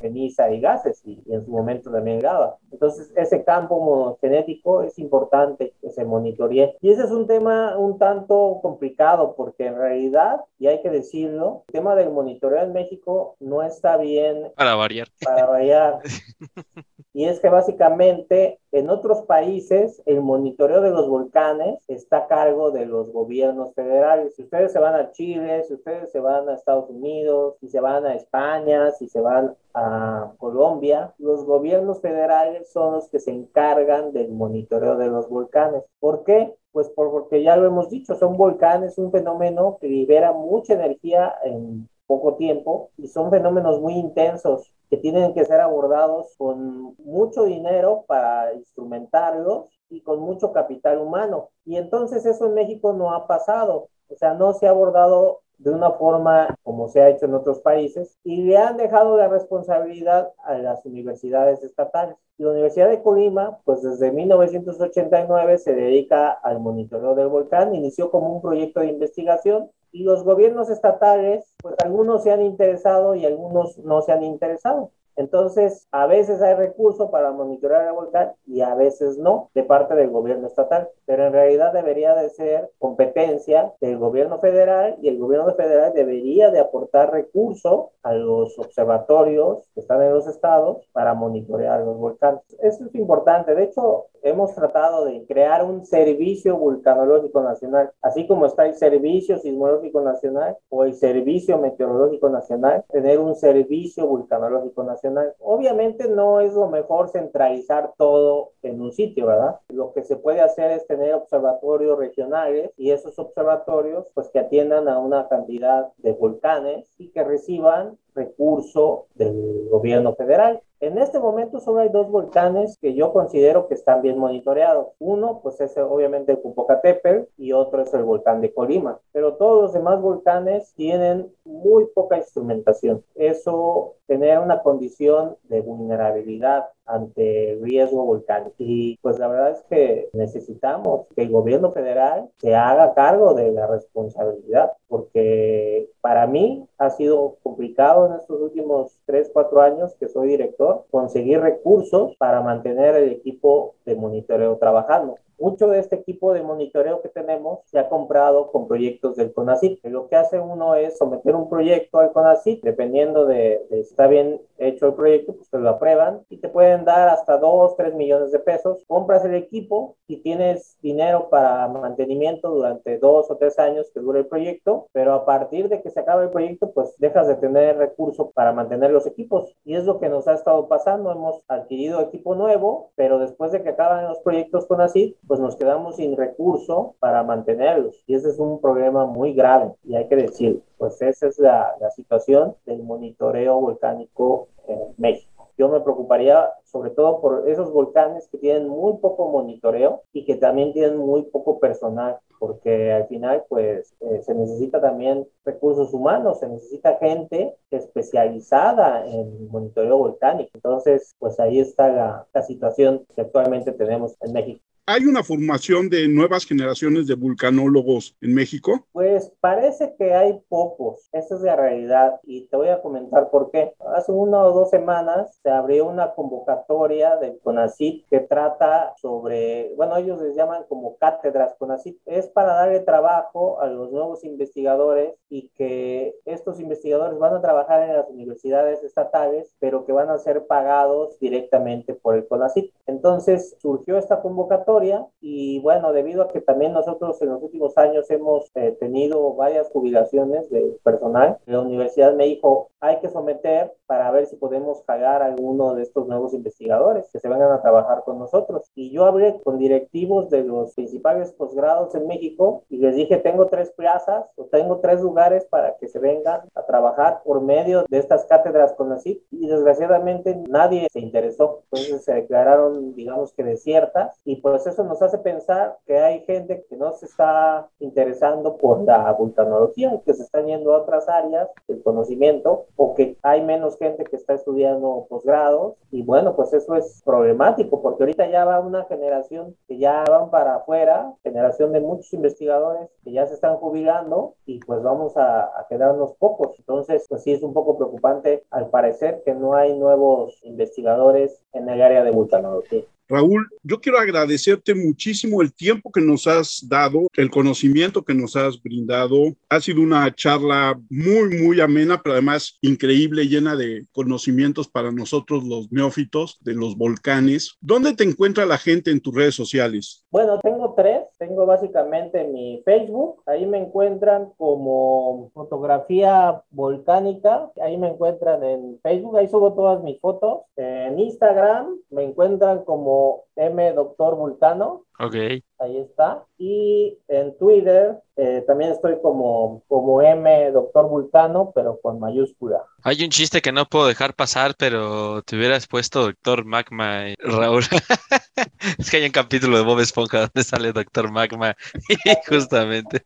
ceniza 0.00 0.50
y 0.50 0.60
gases 0.60 1.02
y, 1.04 1.22
y, 1.26 1.34
en 1.34 1.44
su 1.44 1.50
momento 1.50 1.90
también 1.90 2.22
lava. 2.22 2.56
Entonces, 2.70 3.12
ese 3.16 3.44
campo 3.44 4.18
genético 4.20 4.82
es 4.82 4.98
importante 4.98 5.72
que 5.80 5.90
se 5.90 6.04
monitoree. 6.04 6.76
Y 6.80 6.90
ese 6.90 7.04
es 7.04 7.10
un 7.10 7.26
tema 7.26 7.76
un 7.76 7.98
tanto 7.98 8.58
complicado 8.62 9.34
porque 9.36 9.66
en 9.66 9.76
realidad, 9.76 10.40
y 10.58 10.66
hay 10.66 10.82
que 10.82 10.90
decirlo, 10.90 11.64
el 11.68 11.72
tema 11.72 11.94
del 11.94 12.10
monitoreo 12.10 12.62
en 12.62 12.72
México 12.72 13.36
no 13.40 13.62
está 13.62 13.96
bien. 13.96 14.52
Para 14.56 14.74
variar. 14.74 15.08
Para 15.22 15.46
variar. 15.46 16.00
y 17.16 17.24
es 17.24 17.40
que 17.40 17.48
básicamente 17.48 18.60
en 18.72 18.90
otros 18.90 19.22
países 19.22 20.02
el 20.04 20.20
monitoreo 20.20 20.82
de 20.82 20.90
los 20.90 21.08
volcanes 21.08 21.82
está 21.88 22.18
a 22.18 22.26
cargo 22.26 22.72
de 22.72 22.84
los 22.84 23.10
gobiernos 23.10 23.72
federales. 23.72 24.34
Si 24.34 24.42
ustedes 24.42 24.70
se 24.70 24.78
van 24.78 24.94
a 24.96 25.12
Chile, 25.12 25.64
si 25.64 25.72
ustedes 25.72 26.12
se 26.12 26.20
van 26.20 26.46
a 26.46 26.52
Estados 26.52 26.90
Unidos, 26.90 27.56
si 27.58 27.68
se 27.70 27.80
van 27.80 28.04
a 28.04 28.14
España, 28.14 28.90
si 28.90 29.08
se 29.08 29.22
van 29.22 29.56
a 29.72 30.30
Colombia, 30.36 31.14
los 31.16 31.46
gobiernos 31.46 32.02
federales 32.02 32.70
son 32.70 32.92
los 32.92 33.08
que 33.08 33.18
se 33.18 33.30
encargan 33.30 34.12
del 34.12 34.30
monitoreo 34.32 34.98
de 34.98 35.06
los 35.06 35.26
volcanes. 35.30 35.84
¿Por 35.98 36.22
qué? 36.22 36.54
Pues 36.70 36.90
porque 36.90 37.42
ya 37.42 37.56
lo 37.56 37.66
hemos 37.66 37.88
dicho, 37.88 38.14
son 38.14 38.36
volcanes, 38.36 38.98
un 38.98 39.10
fenómeno 39.10 39.78
que 39.80 39.88
libera 39.88 40.34
mucha 40.34 40.74
energía 40.74 41.34
en 41.44 41.88
poco 42.06 42.34
tiempo 42.34 42.90
y 42.98 43.06
son 43.08 43.30
fenómenos 43.30 43.80
muy 43.80 43.94
intensos 43.94 44.75
que 44.90 44.96
tienen 44.96 45.34
que 45.34 45.44
ser 45.44 45.60
abordados 45.60 46.34
con 46.36 46.94
mucho 46.98 47.44
dinero 47.44 48.04
para 48.06 48.54
instrumentarlos 48.54 49.70
y 49.88 50.00
con 50.02 50.20
mucho 50.20 50.52
capital 50.52 50.98
humano. 50.98 51.50
Y 51.64 51.76
entonces 51.76 52.24
eso 52.26 52.46
en 52.46 52.54
México 52.54 52.92
no 52.92 53.12
ha 53.14 53.26
pasado, 53.26 53.88
o 54.08 54.16
sea, 54.16 54.34
no 54.34 54.52
se 54.52 54.66
ha 54.66 54.70
abordado 54.70 55.40
de 55.58 55.70
una 55.70 55.92
forma 55.92 56.56
como 56.62 56.88
se 56.88 57.00
ha 57.00 57.08
hecho 57.08 57.26
en 57.26 57.34
otros 57.34 57.60
países 57.60 58.18
y 58.24 58.42
le 58.42 58.58
han 58.58 58.76
dejado 58.76 59.16
la 59.16 59.28
responsabilidad 59.28 60.32
a 60.44 60.54
las 60.54 60.84
universidades 60.84 61.62
estatales. 61.62 62.16
La 62.38 62.50
Universidad 62.50 62.90
de 62.90 63.02
Colima, 63.02 63.58
pues 63.64 63.82
desde 63.82 64.12
1989 64.12 65.58
se 65.58 65.74
dedica 65.74 66.30
al 66.30 66.60
monitoreo 66.60 67.14
del 67.14 67.28
volcán, 67.28 67.74
inició 67.74 68.10
como 68.10 68.34
un 68.34 68.42
proyecto 68.42 68.80
de 68.80 68.88
investigación 68.88 69.70
y 69.90 70.02
los 70.02 70.22
gobiernos 70.24 70.68
estatales, 70.68 71.54
pues 71.62 71.74
algunos 71.82 72.22
se 72.22 72.32
han 72.32 72.42
interesado 72.42 73.14
y 73.14 73.24
algunos 73.24 73.78
no 73.78 74.02
se 74.02 74.12
han 74.12 74.22
interesado. 74.22 74.90
Entonces, 75.16 75.88
a 75.90 76.06
veces 76.06 76.42
hay 76.42 76.54
recursos 76.54 77.10
para 77.10 77.32
monitorear 77.32 77.86
el 77.86 77.92
volcán 77.92 78.32
y 78.46 78.60
a 78.60 78.74
veces 78.74 79.18
no, 79.18 79.50
de 79.54 79.64
parte 79.64 79.94
del 79.94 80.10
gobierno 80.10 80.46
estatal. 80.46 80.88
Pero 81.06 81.26
en 81.26 81.32
realidad 81.32 81.72
debería 81.72 82.14
de 82.14 82.28
ser 82.30 82.70
competencia 82.78 83.72
del 83.80 83.98
gobierno 83.98 84.38
federal 84.38 84.96
y 85.00 85.08
el 85.08 85.18
gobierno 85.18 85.54
federal 85.54 85.92
debería 85.94 86.50
de 86.50 86.60
aportar 86.60 87.12
recursos 87.12 87.86
a 88.02 88.12
los 88.14 88.58
observatorios 88.58 89.68
que 89.74 89.80
están 89.80 90.02
en 90.02 90.12
los 90.12 90.26
estados 90.26 90.86
para 90.92 91.14
monitorear 91.14 91.80
los 91.80 91.96
volcanes. 91.96 92.42
Eso 92.60 92.84
es 92.84 92.94
importante. 92.94 93.54
De 93.54 93.64
hecho, 93.64 94.06
hemos 94.22 94.54
tratado 94.54 95.04
de 95.04 95.24
crear 95.26 95.64
un 95.64 95.84
servicio 95.84 96.56
vulcanológico 96.56 97.42
nacional, 97.42 97.92
así 98.02 98.26
como 98.26 98.46
está 98.46 98.66
el 98.66 98.74
servicio 98.74 99.38
sismológico 99.38 100.00
nacional 100.00 100.56
o 100.68 100.84
el 100.84 100.94
servicio 100.94 101.58
meteorológico 101.58 102.28
nacional, 102.28 102.84
tener 102.90 103.18
un 103.18 103.34
servicio 103.34 104.06
vulcanológico 104.06 104.82
nacional. 104.82 105.05
Obviamente 105.40 106.08
no 106.08 106.40
es 106.40 106.54
lo 106.54 106.68
mejor 106.68 107.08
centralizar 107.08 107.92
todo 107.96 108.52
en 108.62 108.80
un 108.80 108.92
sitio, 108.92 109.26
¿verdad? 109.26 109.60
Lo 109.68 109.92
que 109.92 110.02
se 110.02 110.16
puede 110.16 110.40
hacer 110.40 110.70
es 110.70 110.86
tener 110.86 111.14
observatorios 111.14 111.98
regionales 111.98 112.70
y 112.76 112.90
esos 112.90 113.18
observatorios 113.18 114.06
pues 114.14 114.28
que 114.28 114.38
atiendan 114.38 114.88
a 114.88 114.98
una 114.98 115.28
cantidad 115.28 115.92
de 115.98 116.12
volcanes 116.12 116.94
y 116.98 117.08
que 117.08 117.24
reciban 117.24 117.98
recurso 118.16 119.06
del 119.14 119.68
gobierno 119.70 120.14
federal. 120.14 120.60
En 120.80 120.98
este 120.98 121.18
momento 121.18 121.60
solo 121.60 121.80
hay 121.80 121.88
dos 121.88 122.10
volcanes 122.10 122.76
que 122.78 122.94
yo 122.94 123.12
considero 123.12 123.66
que 123.66 123.74
están 123.74 124.02
bien 124.02 124.18
monitoreados. 124.18 124.88
Uno, 124.98 125.40
pues 125.42 125.60
es 125.60 125.76
obviamente 125.78 126.32
el 126.32 126.38
Popocatépetl 126.38 127.28
y 127.38 127.52
otro 127.52 127.82
es 127.82 127.94
el 127.94 128.04
volcán 128.04 128.40
de 128.40 128.52
Colima. 128.52 128.98
Pero 129.12 129.36
todos 129.36 129.62
los 129.62 129.72
demás 129.72 130.00
volcanes 130.02 130.74
tienen 130.74 131.32
muy 131.44 131.86
poca 131.94 132.18
instrumentación. 132.18 133.02
Eso 133.14 133.94
genera 134.06 134.40
una 134.40 134.62
condición 134.62 135.36
de 135.44 135.60
vulnerabilidad 135.60 136.66
ante 136.86 137.58
riesgo 137.62 138.04
volcánico. 138.04 138.54
Y 138.58 138.98
pues 139.02 139.18
la 139.18 139.28
verdad 139.28 139.50
es 139.50 139.62
que 139.68 140.08
necesitamos 140.12 141.06
que 141.14 141.22
el 141.22 141.30
gobierno 141.30 141.72
federal 141.72 142.30
se 142.38 142.54
haga 142.54 142.94
cargo 142.94 143.34
de 143.34 143.52
la 143.52 143.66
responsabilidad, 143.66 144.72
porque 144.88 145.90
para 146.00 146.26
mí 146.26 146.66
ha 146.78 146.90
sido 146.90 147.36
complicado 147.42 148.06
en 148.06 148.14
estos 148.14 148.40
últimos 148.40 149.00
3, 149.06 149.30
4 149.32 149.60
años 149.60 149.94
que 149.98 150.08
soy 150.08 150.28
director 150.28 150.84
conseguir 150.90 151.40
recursos 151.40 152.14
para 152.18 152.40
mantener 152.40 152.94
el 152.96 153.10
equipo 153.12 153.74
de 153.84 153.96
monitoreo 153.96 154.56
trabajando. 154.56 155.16
Mucho 155.38 155.68
de 155.68 155.78
este 155.78 155.96
equipo 155.96 156.32
de 156.32 156.42
monitoreo 156.42 157.02
que 157.02 157.08
tenemos 157.08 157.60
se 157.66 157.78
ha 157.78 157.88
comprado 157.88 158.50
con 158.50 158.66
proyectos 158.66 159.16
del 159.16 159.32
CONACYT. 159.32 159.84
Lo 159.84 160.08
que 160.08 160.16
hace 160.16 160.38
uno 160.40 160.74
es 160.74 160.96
someter 160.98 161.34
un 161.34 161.48
proyecto 161.48 161.98
al 161.98 162.12
CONACYT, 162.12 162.62
dependiendo 162.62 163.26
de, 163.26 163.66
de 163.70 163.84
si 163.84 163.90
está 163.90 164.06
bien 164.06 164.40
hecho 164.58 164.86
el 164.86 164.94
proyecto, 164.94 165.34
pues 165.34 165.50
te 165.50 165.58
lo 165.58 165.68
aprueban 165.68 166.22
y 166.28 166.38
te 166.38 166.48
pueden 166.48 166.84
dar 166.84 167.08
hasta 167.08 167.38
2, 167.38 167.76
3 167.76 167.94
millones 167.94 168.32
de 168.32 168.38
pesos. 168.38 168.84
Compras 168.86 169.24
el 169.24 169.34
equipo 169.34 169.96
y 170.06 170.22
tienes 170.22 170.78
dinero 170.82 171.28
para 171.30 171.68
mantenimiento 171.68 172.50
durante 172.50 172.98
dos 172.98 173.30
o 173.30 173.36
tres 173.36 173.58
años 173.58 173.90
que 173.92 174.00
dure 174.00 174.20
el 174.20 174.26
proyecto, 174.26 174.88
pero 174.92 175.14
a 175.14 175.24
partir 175.24 175.68
de 175.68 175.82
que 175.82 175.90
se 175.90 176.00
acaba 176.00 176.22
el 176.22 176.30
proyecto, 176.30 176.70
pues 176.72 176.94
dejas 176.98 177.28
de 177.28 177.36
tener 177.36 177.76
recursos 177.76 178.32
para 178.32 178.52
mantener 178.52 178.90
los 178.90 179.06
equipos. 179.06 179.54
Y 179.64 179.74
es 179.74 179.84
lo 179.84 179.98
que 180.00 180.08
nos 180.08 180.28
ha 180.28 180.34
estado 180.34 180.68
pasando. 180.68 181.12
Hemos 181.12 181.42
adquirido 181.48 182.00
equipo 182.00 182.34
nuevo, 182.34 182.90
pero 182.94 183.18
después 183.18 183.52
de 183.52 183.62
que 183.62 183.70
acaban 183.70 184.08
los 184.08 184.18
proyectos 184.20 184.66
con 184.66 184.80
ACID, 184.80 185.14
pues 185.26 185.40
nos 185.40 185.56
quedamos 185.56 185.96
sin 185.96 186.16
recurso 186.16 186.94
para 186.98 187.22
mantenerlos. 187.22 188.02
Y 188.06 188.14
ese 188.14 188.30
es 188.30 188.38
un 188.38 188.60
problema 188.60 189.06
muy 189.06 189.32
grave 189.32 189.74
y 189.84 189.96
hay 189.96 190.08
que 190.08 190.16
decir, 190.16 190.62
pues 190.78 191.00
esa 191.02 191.26
es 191.26 191.38
la, 191.38 191.74
la 191.80 191.90
situación 191.90 192.54
del 192.64 192.82
monitoreo 192.82 193.60
volcánico 193.60 194.48
en 194.68 194.78
México. 194.96 195.36
Yo 195.58 195.68
me 195.70 195.80
preocuparía 195.80 196.50
sobre 196.64 196.90
todo 196.90 197.20
por 197.22 197.48
esos 197.48 197.72
volcanes 197.72 198.28
que 198.28 198.36
tienen 198.36 198.68
muy 198.68 198.98
poco 198.98 199.28
monitoreo 199.30 200.02
y 200.12 200.26
que 200.26 200.36
también 200.36 200.74
tienen 200.74 200.98
muy 200.98 201.22
poco 201.22 201.58
personal, 201.58 202.18
porque 202.38 202.92
al 202.92 203.06
final 203.06 203.44
pues 203.48 203.94
eh, 204.00 204.20
se 204.22 204.34
necesita 204.34 204.82
también 204.82 205.26
recursos 205.46 205.94
humanos, 205.94 206.40
se 206.40 206.48
necesita 206.48 206.98
gente 206.98 207.56
especializada 207.70 209.06
en 209.06 209.48
monitoreo 209.48 209.96
volcánico. 209.96 210.50
Entonces, 210.52 211.14
pues 211.18 211.40
ahí 211.40 211.58
está 211.60 211.88
la, 211.88 212.26
la 212.34 212.42
situación 212.42 213.06
que 213.14 213.22
actualmente 213.22 213.72
tenemos 213.72 214.14
en 214.20 214.32
México. 214.34 214.65
¿Hay 214.88 215.04
una 215.04 215.24
formación 215.24 215.88
de 215.88 216.06
nuevas 216.06 216.46
generaciones 216.46 217.08
de 217.08 217.16
vulcanólogos 217.16 218.16
en 218.20 218.32
México? 218.32 218.86
Pues 218.92 219.32
parece 219.40 219.96
que 219.98 220.14
hay 220.14 220.40
pocos, 220.48 221.08
esa 221.10 221.34
es 221.34 221.40
la 221.40 221.56
realidad 221.56 222.20
y 222.22 222.46
te 222.46 222.56
voy 222.56 222.68
a 222.68 222.80
comentar 222.80 223.28
por 223.30 223.50
qué. 223.50 223.74
Hace 223.96 224.12
una 224.12 224.38
o 224.44 224.52
dos 224.52 224.70
semanas 224.70 225.40
se 225.42 225.50
abrió 225.50 225.88
una 225.88 226.14
convocatoria 226.14 227.16
del 227.16 227.36
CONACYT 227.40 228.06
que 228.08 228.20
trata 228.20 228.94
sobre, 229.02 229.74
bueno, 229.74 229.96
ellos 229.96 230.22
les 230.22 230.36
llaman 230.36 230.62
como 230.68 230.96
cátedras 230.98 231.56
CONACYT, 231.58 231.98
es 232.06 232.28
para 232.28 232.52
darle 232.52 232.78
trabajo 232.78 233.60
a 233.60 233.66
los 233.66 233.90
nuevos 233.90 234.22
investigadores 234.22 235.14
y 235.28 235.48
que 235.56 236.14
estos 236.26 236.60
investigadores 236.60 237.18
van 237.18 237.34
a 237.34 237.40
trabajar 237.40 237.82
en 237.82 237.96
las 237.96 238.08
universidades 238.08 238.84
estatales, 238.84 239.52
pero 239.58 239.84
que 239.84 239.90
van 239.90 240.10
a 240.10 240.18
ser 240.18 240.46
pagados 240.46 241.18
directamente 241.18 241.92
por 241.92 242.14
el 242.14 242.28
CONACYT. 242.28 242.72
Entonces 242.86 243.56
surgió 243.60 243.98
esta 243.98 244.22
convocatoria 244.22 244.75
y 245.20 245.60
bueno, 245.60 245.92
debido 245.92 246.22
a 246.22 246.28
que 246.28 246.40
también 246.40 246.72
nosotros 246.72 247.20
en 247.22 247.30
los 247.30 247.42
últimos 247.42 247.78
años 247.78 248.10
hemos 248.10 248.50
eh, 248.54 248.76
tenido 248.78 249.34
varias 249.34 249.68
jubilaciones 249.70 250.50
de 250.50 250.76
personal, 250.82 251.38
la 251.46 251.60
universidad 251.60 252.14
me 252.14 252.26
dijo, 252.26 252.70
hay 252.80 253.00
que 253.00 253.08
someter 253.08 253.72
para 253.86 254.10
ver 254.10 254.26
si 254.26 254.36
podemos 254.36 254.82
pagar 254.82 255.22
a 255.22 255.26
alguno 255.26 255.74
de 255.74 255.82
estos 255.82 256.06
nuevos 256.06 256.34
investigadores 256.34 257.08
que 257.12 257.18
se 257.18 257.28
vengan 257.28 257.52
a 257.52 257.62
trabajar 257.62 258.02
con 258.04 258.18
nosotros. 258.18 258.70
Y 258.74 258.90
yo 258.90 259.04
hablé 259.04 259.40
con 259.42 259.58
directivos 259.58 260.28
de 260.30 260.44
los 260.44 260.74
principales 260.74 261.32
posgrados 261.32 261.94
en 261.94 262.06
México 262.06 262.64
y 262.68 262.78
les 262.78 262.96
dije, 262.96 263.16
tengo 263.18 263.46
tres 263.46 263.70
plazas 263.70 264.26
o 264.36 264.44
tengo 264.44 264.80
tres 264.80 265.00
lugares 265.00 265.46
para 265.46 265.76
que 265.76 265.88
se 265.88 265.98
vengan 265.98 266.42
a 266.54 266.66
trabajar 266.66 267.22
por 267.24 267.40
medio 267.40 267.84
de 267.88 267.98
estas 267.98 268.24
cátedras 268.26 268.72
con 268.74 268.90
la 268.90 268.96
y 269.04 269.46
desgraciadamente 269.46 270.42
nadie 270.48 270.88
se 270.90 271.00
interesó. 271.00 271.62
Entonces 271.70 272.04
se 272.04 272.14
declararon, 272.14 272.94
digamos 272.94 273.32
que 273.32 273.44
desiertas 273.44 274.18
y 274.24 274.36
pues 274.36 274.65
eso 274.66 274.84
nos 274.84 275.00
hace 275.02 275.18
pensar 275.18 275.78
que 275.86 275.98
hay 275.98 276.20
gente 276.20 276.64
que 276.68 276.76
no 276.76 276.92
se 276.92 277.06
está 277.06 277.68
interesando 277.78 278.56
por 278.56 278.82
la 278.82 279.12
vulcanología, 279.12 280.00
que 280.04 280.14
se 280.14 280.22
están 280.22 280.46
yendo 280.46 280.74
a 280.74 280.82
otras 280.82 281.08
áreas 281.08 281.48
del 281.68 281.82
conocimiento 281.82 282.66
o 282.76 282.94
que 282.94 283.16
hay 283.22 283.42
menos 283.42 283.78
gente 283.78 284.04
que 284.04 284.16
está 284.16 284.34
estudiando 284.34 285.06
posgrados 285.08 285.74
y 285.90 286.02
bueno, 286.02 286.34
pues 286.36 286.52
eso 286.52 286.74
es 286.76 287.02
problemático 287.04 287.82
porque 287.82 288.02
ahorita 288.02 288.28
ya 288.28 288.44
va 288.44 288.60
una 288.60 288.84
generación 288.84 289.56
que 289.68 289.78
ya 289.78 290.04
van 290.08 290.30
para 290.30 290.56
afuera, 290.56 291.12
generación 291.22 291.72
de 291.72 291.80
muchos 291.80 292.12
investigadores 292.12 292.88
que 293.04 293.12
ya 293.12 293.26
se 293.26 293.34
están 293.34 293.56
jubilando 293.56 294.34
y 294.44 294.60
pues 294.60 294.82
vamos 294.82 295.16
a, 295.16 295.44
a 295.58 295.66
quedarnos 295.68 296.14
pocos. 296.14 296.58
Entonces, 296.58 297.06
pues 297.08 297.22
sí 297.22 297.32
es 297.32 297.42
un 297.42 297.52
poco 297.52 297.76
preocupante 297.76 298.44
al 298.50 298.70
parecer 298.70 299.22
que 299.24 299.34
no 299.34 299.54
hay 299.54 299.78
nuevos 299.78 300.40
investigadores 300.42 301.42
en 301.52 301.68
el 301.68 301.82
área 301.82 302.02
de 302.02 302.10
vulcanología. 302.10 302.82
Raúl, 303.08 303.48
yo 303.62 303.80
quiero 303.80 303.98
agradecerte 303.98 304.74
muchísimo 304.74 305.42
el 305.42 305.52
tiempo 305.52 305.92
que 305.92 306.00
nos 306.00 306.26
has 306.26 306.66
dado, 306.68 307.06
el 307.14 307.30
conocimiento 307.30 308.04
que 308.04 308.14
nos 308.14 308.36
has 308.36 308.60
brindado. 308.60 309.36
Ha 309.48 309.60
sido 309.60 309.80
una 309.80 310.12
charla 310.14 310.78
muy, 310.90 311.38
muy 311.38 311.60
amena, 311.60 312.00
pero 312.02 312.14
además 312.14 312.58
increíble, 312.60 313.28
llena 313.28 313.56
de 313.56 313.86
conocimientos 313.92 314.68
para 314.68 314.90
nosotros 314.90 315.44
los 315.44 315.70
neófitos 315.70 316.38
de 316.40 316.54
los 316.54 316.76
volcanes. 316.76 317.56
¿Dónde 317.60 317.94
te 317.94 318.04
encuentra 318.04 318.46
la 318.46 318.58
gente 318.58 318.90
en 318.90 319.00
tus 319.00 319.14
redes 319.14 319.34
sociales? 319.34 320.04
Bueno, 320.10 320.40
tengo 320.42 320.74
tres. 320.76 321.02
Tengo 321.18 321.46
básicamente 321.46 322.24
mi 322.24 322.62
Facebook. 322.64 323.22
Ahí 323.26 323.46
me 323.46 323.58
encuentran 323.58 324.32
como 324.36 325.30
fotografía 325.34 326.42
volcánica. 326.50 327.50
Ahí 327.60 327.76
me 327.76 327.88
encuentran 327.88 328.42
en 328.44 328.80
Facebook. 328.82 329.16
Ahí 329.16 329.28
subo 329.28 329.54
todas 329.54 329.82
mis 329.82 330.00
fotos. 330.00 330.42
En 330.56 330.98
Instagram 330.98 331.78
me 331.90 332.04
encuentran 332.04 332.64
como 332.64 333.25
M 333.36 333.72
Doctor 333.72 334.16
Vulcano. 334.16 334.84
Ok. 334.98 335.14
Ahí 335.58 335.78
está. 335.78 336.24
Y 336.38 336.98
en 337.08 337.36
Twitter 337.38 337.98
eh, 338.16 338.42
también 338.46 338.72
estoy 338.72 338.98
como, 339.02 339.62
como 339.68 340.00
M 340.00 340.50
Doctor 340.52 340.88
Vulcano, 340.88 341.52
pero 341.54 341.78
con 341.82 342.00
mayúscula. 342.00 342.62
Hay 342.82 343.04
un 343.04 343.10
chiste 343.10 343.42
que 343.42 343.52
no 343.52 343.66
puedo 343.66 343.86
dejar 343.86 344.14
pasar, 344.14 344.54
pero 344.58 345.22
te 345.22 345.36
hubieras 345.36 345.66
puesto 345.66 346.02
Doctor 346.02 346.44
Magma, 346.44 347.14
Raúl. 347.18 347.62
es 348.78 348.90
que 348.90 348.98
hay 348.98 349.04
un 349.04 349.12
capítulo 349.12 349.58
de 349.58 349.64
Bob 349.64 349.80
Esponja 349.80 350.20
donde 350.20 350.44
sale 350.44 350.72
Doctor 350.72 351.10
Magma, 351.10 351.54
justamente. 352.28 353.04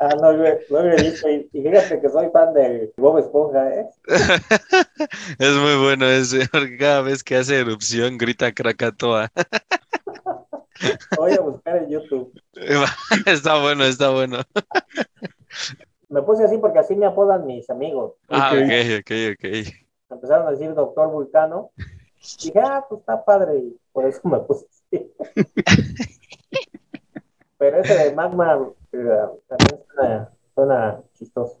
Ah, 0.00 0.14
no, 0.20 0.32
lo 0.32 0.46
he 0.46 1.02
visto. 1.02 1.28
Y, 1.28 1.48
y, 1.52 1.62
fíjate 1.62 2.00
que 2.00 2.08
soy 2.08 2.28
fan 2.32 2.54
de 2.54 2.92
Bob 2.96 3.18
Esponja, 3.18 3.68
¿eh? 3.68 3.86
es 5.38 5.54
muy 5.54 5.76
bueno 5.76 6.06
ese, 6.06 6.48
porque 6.50 6.76
cada 6.78 7.02
vez 7.02 7.22
que 7.22 7.36
hace 7.36 7.60
erupción 7.60 8.16
grita 8.18 8.52
Krakatoa. 8.52 9.30
Voy 11.16 11.32
a 11.32 11.40
buscar 11.40 11.76
en 11.76 11.90
YouTube. 11.90 12.32
Está 13.26 13.60
bueno, 13.60 13.84
está 13.84 14.10
bueno. 14.10 14.38
Me 16.08 16.22
puse 16.22 16.44
así 16.44 16.58
porque 16.58 16.78
así 16.78 16.96
me 16.96 17.06
apodan 17.06 17.46
mis 17.46 17.68
amigos. 17.70 18.14
Ah, 18.28 18.52
ok, 18.52 19.00
ok, 19.00 19.10
ok. 19.34 19.44
Empezaron 20.10 20.48
a 20.48 20.50
decir 20.50 20.74
Doctor 20.74 21.08
Vulcano. 21.08 21.70
Y 21.76 22.46
dije, 22.46 22.60
ah, 22.60 22.84
pues 22.88 23.00
está 23.00 23.24
padre. 23.24 23.58
Y 23.58 23.76
por 23.92 24.06
eso 24.06 24.20
me 24.28 24.40
puse 24.40 24.66
así. 24.68 25.12
Pero 27.58 27.78
ese 27.78 27.94
de 27.94 28.14
magma 28.14 28.58
eh, 28.92 29.28
también 29.46 29.84
suena, 29.94 30.30
suena 30.54 31.02
chistoso. 31.14 31.60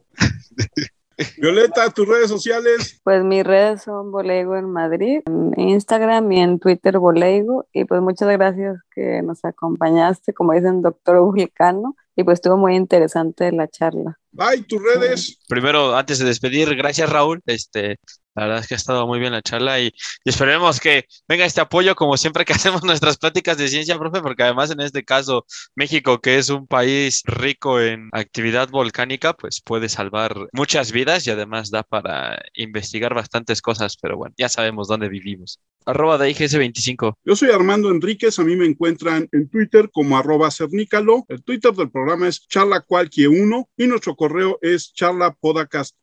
Violeta, 1.38 1.90
tus 1.90 2.08
redes 2.08 2.28
sociales. 2.28 3.00
Pues 3.04 3.24
mis 3.24 3.44
redes 3.44 3.82
son 3.82 4.10
Bolego 4.10 4.56
en 4.56 4.70
Madrid, 4.70 5.20
en 5.26 5.58
Instagram 5.58 6.30
y 6.32 6.40
en 6.40 6.58
Twitter 6.58 6.98
Bolego. 6.98 7.66
Y 7.72 7.84
pues 7.84 8.00
muchas 8.00 8.28
gracias 8.28 8.78
que 8.94 9.22
nos 9.22 9.44
acompañaste, 9.44 10.32
como 10.32 10.52
dicen, 10.52 10.82
doctor 10.82 11.20
Vulcano. 11.20 11.96
Y 12.20 12.24
pues 12.24 12.36
estuvo 12.36 12.58
muy 12.58 12.76
interesante 12.76 13.50
la 13.50 13.66
charla. 13.66 14.18
Bye, 14.30 14.62
tus 14.64 14.82
redes. 14.82 15.38
Primero, 15.48 15.96
antes 15.96 16.18
de 16.18 16.26
despedir, 16.26 16.76
gracias 16.76 17.08
Raúl. 17.08 17.40
Este, 17.46 17.96
la 18.34 18.44
verdad 18.44 18.60
es 18.60 18.68
que 18.68 18.74
ha 18.74 18.76
estado 18.76 19.06
muy 19.06 19.18
bien 19.18 19.32
la 19.32 19.40
charla 19.40 19.80
y, 19.80 19.86
y, 19.86 20.28
esperemos 20.28 20.80
que 20.80 21.06
venga 21.26 21.46
este 21.46 21.62
apoyo 21.62 21.94
como 21.94 22.18
siempre 22.18 22.44
que 22.44 22.52
hacemos 22.52 22.84
nuestras 22.84 23.16
pláticas 23.16 23.56
de 23.56 23.68
ciencia, 23.68 23.98
profe, 23.98 24.20
porque 24.20 24.42
además 24.42 24.70
en 24.70 24.80
este 24.80 25.02
caso 25.02 25.46
México, 25.74 26.20
que 26.20 26.36
es 26.36 26.50
un 26.50 26.66
país 26.66 27.22
rico 27.24 27.80
en 27.80 28.10
actividad 28.12 28.68
volcánica, 28.68 29.32
pues 29.32 29.62
puede 29.62 29.88
salvar 29.88 30.36
muchas 30.52 30.92
vidas 30.92 31.26
y 31.26 31.30
además 31.30 31.70
da 31.70 31.84
para 31.84 32.38
investigar 32.52 33.14
bastantes 33.14 33.62
cosas, 33.62 33.96
pero 33.96 34.18
bueno, 34.18 34.34
ya 34.36 34.50
sabemos 34.50 34.88
dónde 34.88 35.08
vivimos. 35.08 35.58
Arroba 35.86 36.18
de 36.18 36.30
IGS25. 36.30 37.14
Yo 37.24 37.36
soy 37.36 37.50
Armando 37.50 37.90
Enríquez, 37.90 38.38
a 38.38 38.44
mí 38.44 38.56
me 38.56 38.66
encuentran 38.66 39.28
en 39.32 39.48
Twitter 39.48 39.90
como 39.92 40.18
arroba 40.18 40.50
cernícalo. 40.50 41.24
El 41.28 41.42
Twitter 41.42 41.72
del 41.72 41.90
programa 41.90 42.28
es 42.28 42.46
charlacualquie1 42.48 43.66
y 43.76 43.86
nuestro 43.86 44.14
correo 44.14 44.58
es 44.62 44.92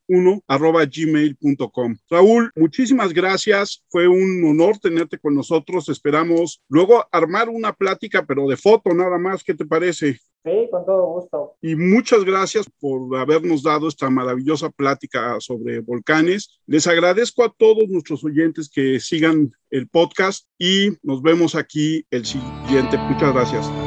charlapodcast1 0.08 0.42
arroba 0.48 0.86
gmail.com. 0.86 1.96
Raúl, 2.10 2.52
muchísimas 2.56 3.14
gracias. 3.14 3.84
Fue 3.90 4.08
un 4.08 4.44
honor 4.46 4.78
tenerte 4.80 5.18
con 5.18 5.36
nosotros. 5.36 5.90
Esperamos 5.90 6.62
luego 6.70 7.06
armar 7.12 7.50
una 7.50 7.74
plática, 7.74 8.26
pero 8.26 8.48
de 8.48 8.58
foto 8.58 8.94
nada 8.94 9.18
más. 9.18 9.44
¿Qué 9.44 9.54
te 9.54 9.66
parece? 9.66 10.20
Sí, 10.44 10.68
con 10.72 10.86
todo 10.86 11.06
gusto. 11.08 11.56
Y 11.62 11.76
muchas 11.76 12.24
gracias 12.24 12.68
por 12.80 13.18
habernos 13.18 13.64
dado 13.64 13.88
esta 13.88 14.10
maravillosa 14.10 14.70
plática 14.70 15.38
sobre 15.40 15.82
volcanes. 15.82 16.62
Les 16.66 16.88
agradezco 16.88 17.44
a 17.44 17.54
todos 17.58 17.90
nuestros 17.90 18.24
oyentes 18.24 18.70
que 18.70 19.00
sigan 19.00 19.52
el 19.70 19.90
podcast 19.90 20.48
y 20.58 20.92
nos 21.04 21.22
vemos 21.22 21.56
aquí 21.56 22.06
el 22.12 22.26
siguiente. 22.26 22.98
Muchas 22.98 23.34
gracias. 23.34 23.87